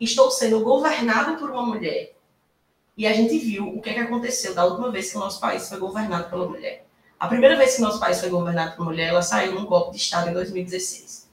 estou 0.01 0.33
sendo 0.33 0.59
governado 0.59 1.37
por 1.37 1.49
uma 1.49 1.65
mulher. 1.65 2.17
E 2.97 3.07
a 3.07 3.13
gente 3.13 3.39
viu 3.39 3.69
o 3.69 3.81
que, 3.81 3.91
é 3.91 3.95
que 3.95 4.01
aconteceu 4.01 4.53
da 4.53 4.65
última 4.65 4.91
vez 4.91 5.13
que 5.13 5.17
o 5.17 5.21
nosso 5.21 5.39
país 5.39 5.69
foi 5.69 5.79
governado 5.79 6.29
pela 6.29 6.49
mulher. 6.49 6.85
A 7.21 7.29
primeira 7.29 7.57
vez 7.57 7.77
que 7.77 7.83
o 7.83 7.85
nosso 7.85 8.01
país 8.01 8.19
foi 8.19 8.31
governado 8.31 8.75
por 8.75 8.85
mulher, 8.85 9.11
ela 9.11 9.23
saiu 9.23 9.55
num 9.55 9.65
golpe 9.65 9.93
de 9.93 9.99
Estado 9.99 10.29
em 10.29 10.33
2016. 10.33 11.29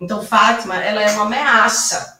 Então, 0.00 0.22
Fátima, 0.22 0.76
ela 0.76 1.02
é 1.02 1.10
uma 1.10 1.24
ameaça 1.24 2.19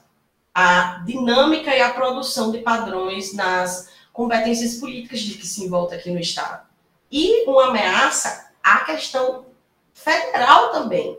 a 0.60 1.02
dinâmica 1.06 1.74
e 1.74 1.80
a 1.80 1.90
produção 1.90 2.52
de 2.52 2.58
padrões 2.58 3.32
nas 3.32 3.90
competências 4.12 4.74
políticas 4.74 5.20
de 5.20 5.34
que 5.34 5.46
se 5.46 5.64
envolta 5.64 5.94
aqui 5.94 6.10
no 6.10 6.20
Estado. 6.20 6.66
E 7.10 7.44
uma 7.46 7.68
ameaça 7.68 8.50
à 8.62 8.80
questão 8.80 9.46
federal 9.94 10.70
também, 10.70 11.18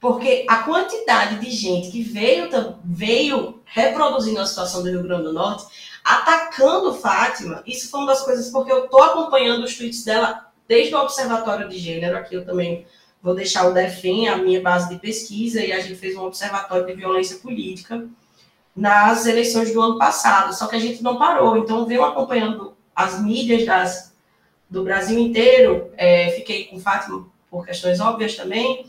porque 0.00 0.46
a 0.48 0.62
quantidade 0.62 1.38
de 1.38 1.50
gente 1.50 1.90
que 1.90 2.02
veio, 2.02 2.48
veio 2.82 3.60
reproduzindo 3.64 4.40
a 4.40 4.46
situação 4.46 4.82
do 4.82 4.88
Rio 4.88 5.02
Grande 5.02 5.24
do 5.24 5.32
Norte, 5.34 5.66
atacando 6.02 6.94
Fátima, 6.94 7.62
isso 7.66 7.90
foi 7.90 8.00
uma 8.00 8.08
das 8.08 8.22
coisas, 8.22 8.50
porque 8.50 8.72
eu 8.72 8.86
estou 8.86 9.02
acompanhando 9.02 9.64
os 9.64 9.76
tweets 9.76 10.02
dela 10.02 10.50
desde 10.66 10.94
o 10.94 10.98
Observatório 10.98 11.68
de 11.68 11.78
Gênero, 11.78 12.16
aqui 12.16 12.34
eu 12.34 12.44
também 12.44 12.86
vou 13.22 13.34
deixar 13.34 13.68
o 13.68 13.74
DEFEM, 13.74 14.28
a 14.28 14.36
minha 14.36 14.62
base 14.62 14.88
de 14.88 14.98
pesquisa, 14.98 15.60
e 15.62 15.72
a 15.72 15.78
gente 15.78 15.94
fez 15.94 16.16
um 16.16 16.22
observatório 16.22 16.86
de 16.86 16.94
violência 16.94 17.36
política, 17.36 18.08
nas 18.74 19.26
eleições 19.26 19.72
do 19.72 19.80
ano 19.80 19.98
passado, 19.98 20.54
só 20.54 20.66
que 20.66 20.76
a 20.76 20.80
gente 20.80 21.02
não 21.02 21.18
parou. 21.18 21.56
Então, 21.58 21.86
venho 21.86 22.04
acompanhando 22.04 22.74
as 22.94 23.20
mídias 23.20 23.66
das, 23.66 24.14
do 24.68 24.82
Brasil 24.82 25.18
inteiro, 25.18 25.90
é, 25.96 26.30
fiquei 26.30 26.64
com 26.64 26.80
Fátima 26.80 27.26
por 27.50 27.66
questões 27.66 28.00
óbvias 28.00 28.34
também, 28.34 28.86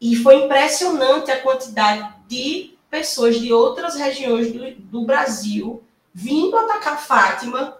e 0.00 0.16
foi 0.16 0.44
impressionante 0.44 1.30
a 1.30 1.40
quantidade 1.40 2.14
de 2.28 2.74
pessoas 2.90 3.38
de 3.38 3.52
outras 3.52 3.94
regiões 3.94 4.52
do, 4.52 4.74
do 4.74 5.02
Brasil 5.02 5.82
vindo 6.12 6.56
atacar 6.56 6.98
Fátima 6.98 7.76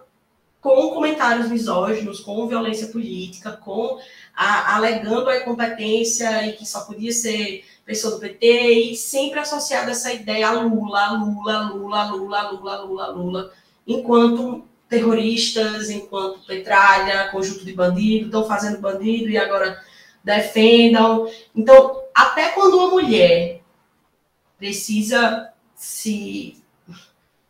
com 0.61 0.89
comentários 0.89 1.49
misóginos, 1.49 2.19
com 2.19 2.47
violência 2.47 2.87
política, 2.87 3.51
com 3.51 3.99
a, 4.35 4.75
alegando 4.75 5.29
a 5.29 5.37
incompetência 5.37 6.45
e 6.45 6.53
que 6.53 6.65
só 6.65 6.81
podia 6.81 7.11
ser 7.11 7.65
pessoa 7.87 8.15
do 8.15 8.19
PT 8.19 8.91
e 8.91 8.95
sempre 8.97 9.39
associada 9.39 9.91
essa 9.91 10.11
ideia 10.11 10.49
a 10.49 10.51
Lula, 10.51 11.13
Lula, 11.13 11.69
Lula, 11.69 12.03
Lula, 12.11 12.51
Lula, 12.51 12.81
Lula, 12.81 13.07
Lula, 13.11 13.53
enquanto 13.87 14.65
terroristas, 14.89 15.89
enquanto 15.89 16.45
petralha, 16.45 17.29
conjunto 17.31 17.63
de 17.63 17.71
bandido, 17.71 18.25
estão 18.25 18.45
fazendo 18.45 18.81
bandido 18.81 19.29
e 19.29 19.37
agora 19.37 19.81
defendam. 20.21 21.31
Então, 21.55 22.03
até 22.13 22.49
quando 22.49 22.77
uma 22.77 22.89
mulher 22.89 23.61
precisa 24.57 25.53
se, 25.73 26.61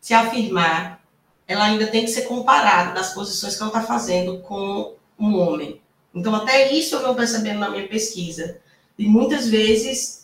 se 0.00 0.14
afirmar, 0.14 1.02
ela 1.48 1.64
ainda 1.64 1.88
tem 1.88 2.04
que 2.04 2.12
ser 2.12 2.22
comparada 2.22 2.94
nas 2.94 3.12
posições 3.12 3.56
que 3.56 3.62
ela 3.62 3.72
está 3.72 3.82
fazendo 3.82 4.38
com 4.42 4.94
um 5.18 5.36
homem. 5.36 5.80
Então, 6.14 6.32
até 6.32 6.72
isso 6.72 6.94
eu 6.94 7.00
venho 7.00 7.14
percebendo 7.16 7.58
na 7.58 7.70
minha 7.70 7.88
pesquisa. 7.88 8.60
E 8.96 9.06
muitas 9.06 9.48
vezes 9.48 10.17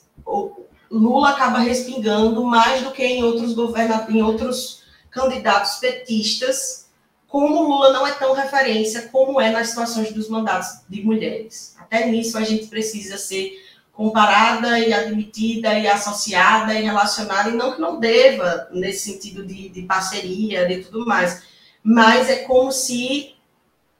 Lula 0.90 1.30
acaba 1.30 1.58
respingando 1.58 2.44
mais 2.44 2.82
do 2.82 2.92
que 2.92 3.04
em 3.04 3.24
outros 3.24 3.52
governadores, 3.52 4.14
em 4.14 4.22
outros 4.22 4.82
candidatos 5.10 5.76
petistas, 5.76 6.88
como 7.26 7.62
Lula 7.62 7.92
não 7.92 8.06
é 8.06 8.12
tão 8.12 8.32
referência 8.32 9.08
como 9.08 9.40
é 9.40 9.50
nas 9.50 9.68
situações 9.68 10.12
dos 10.12 10.28
mandatos 10.28 10.68
de 10.88 11.02
mulheres. 11.02 11.74
Até 11.78 12.06
nisso 12.06 12.38
a 12.38 12.44
gente 12.44 12.66
precisa 12.66 13.18
ser 13.18 13.60
comparada 13.92 14.78
e 14.78 14.92
admitida 14.92 15.78
e 15.78 15.86
associada 15.86 16.74
e 16.74 16.82
relacionada, 16.82 17.50
e 17.50 17.54
não 17.54 17.72
que 17.72 17.80
não 17.80 17.98
deva, 17.98 18.68
nesse 18.72 19.12
sentido 19.12 19.44
de, 19.46 19.68
de 19.68 19.82
parceria, 19.82 20.66
de 20.66 20.84
tudo 20.84 21.06
mais, 21.06 21.42
mas 21.82 22.28
é 22.28 22.36
como 22.38 22.72
se, 22.72 23.34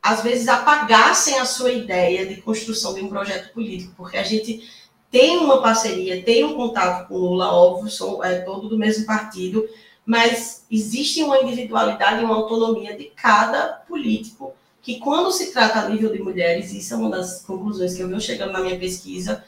às 0.02 0.22
vezes, 0.22 0.48
apagassem 0.48 1.38
a 1.38 1.44
sua 1.44 1.70
ideia 1.70 2.26
de 2.26 2.40
construção 2.40 2.94
de 2.94 3.02
um 3.02 3.08
projeto 3.08 3.52
político, 3.52 3.94
porque 3.96 4.16
a 4.16 4.24
gente 4.24 4.68
tem 5.14 5.38
uma 5.38 5.62
parceria, 5.62 6.20
tem 6.24 6.42
um 6.42 6.54
contato 6.54 7.06
com 7.06 7.14
Lula, 7.14 7.46
óbvio, 7.52 7.88
são 7.88 8.24
é, 8.24 8.40
todo 8.40 8.68
do 8.68 8.76
mesmo 8.76 9.06
partido, 9.06 9.64
mas 10.04 10.66
existe 10.68 11.22
uma 11.22 11.38
individualidade 11.38 12.20
e 12.20 12.24
uma 12.24 12.34
autonomia 12.34 12.96
de 12.96 13.04
cada 13.14 13.74
político, 13.86 14.52
que 14.82 14.98
quando 14.98 15.30
se 15.30 15.52
trata 15.52 15.78
a 15.78 15.88
nível 15.88 16.10
de 16.10 16.18
mulheres, 16.20 16.72
isso 16.72 16.94
é 16.94 16.96
uma 16.96 17.10
das 17.10 17.42
conclusões 17.42 17.94
que 17.94 18.02
eu 18.02 18.08
venho 18.08 18.20
chegando 18.20 18.50
na 18.50 18.58
minha 18.58 18.76
pesquisa, 18.76 19.44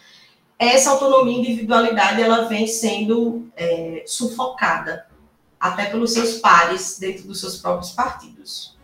essa 0.56 0.90
autonomia 0.90 1.36
e 1.36 1.40
individualidade 1.40 2.22
ela 2.22 2.42
vem 2.42 2.68
sendo 2.68 3.48
é, 3.56 4.04
sufocada 4.06 5.08
até 5.58 5.86
pelos 5.86 6.12
seus 6.12 6.34
pares 6.34 6.96
dentro 7.00 7.26
dos 7.26 7.40
seus 7.40 7.56
próprios 7.56 7.90
partidos. 7.90 8.76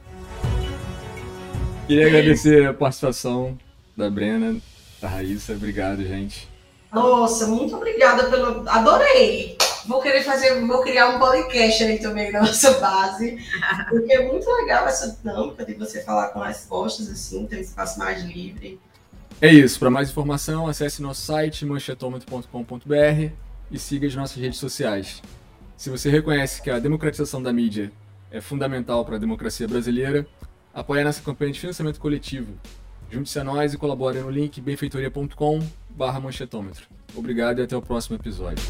Queria 1.86 2.08
agradecer 2.08 2.66
a 2.66 2.74
participação 2.74 3.56
da 3.96 4.10
Brena, 4.10 4.56
da 5.00 5.06
Raíssa. 5.06 5.52
Obrigado, 5.52 6.02
gente. 6.02 6.50
Nossa, 6.92 7.46
muito 7.46 7.74
obrigada 7.74 8.28
pelo. 8.28 8.68
Adorei! 8.68 9.56
Vou 9.86 10.00
querer 10.00 10.22
fazer, 10.22 10.60
vou 10.64 10.82
criar 10.82 11.08
um 11.08 11.18
podcast 11.18 11.82
aí 11.82 11.98
também 11.98 12.30
na 12.30 12.40
nossa 12.42 12.78
base, 12.78 13.38
porque 13.88 14.12
é 14.12 14.30
muito 14.30 14.48
legal 14.48 14.86
essa 14.86 15.18
dinâmica 15.20 15.64
de 15.64 15.74
você 15.74 16.02
falar 16.04 16.28
com 16.28 16.38
respostas 16.38 17.08
assim, 17.10 17.46
ter 17.46 17.56
um 17.56 17.60
espaço 17.60 17.98
mais 17.98 18.22
livre. 18.22 18.78
É 19.40 19.52
isso. 19.52 19.78
Para 19.80 19.90
mais 19.90 20.10
informação, 20.10 20.68
acesse 20.68 21.02
nosso 21.02 21.22
site 21.22 21.66
manchetômetro.com.br 21.66 23.32
e 23.72 23.78
siga 23.78 24.06
as 24.06 24.14
nossas 24.14 24.36
redes 24.36 24.58
sociais. 24.58 25.20
Se 25.76 25.90
você 25.90 26.08
reconhece 26.08 26.62
que 26.62 26.70
a 26.70 26.78
democratização 26.78 27.42
da 27.42 27.52
mídia 27.52 27.90
é 28.30 28.40
fundamental 28.40 29.04
para 29.04 29.16
a 29.16 29.18
democracia 29.18 29.66
brasileira, 29.66 30.24
apoie 30.72 31.02
nossa 31.02 31.20
campanha 31.20 31.50
de 31.50 31.58
financiamento 31.58 31.98
coletivo. 31.98 32.52
Junte-se 33.12 33.38
a 33.38 33.44
nós 33.44 33.74
e 33.74 33.76
colabore 33.76 34.18
no 34.20 34.30
link 34.30 34.58
benfeitoria.com/manchetômetro. 34.58 36.86
Obrigado 37.14 37.60
e 37.60 37.62
até 37.62 37.76
o 37.76 37.82
próximo 37.82 38.16
episódio. 38.16 38.64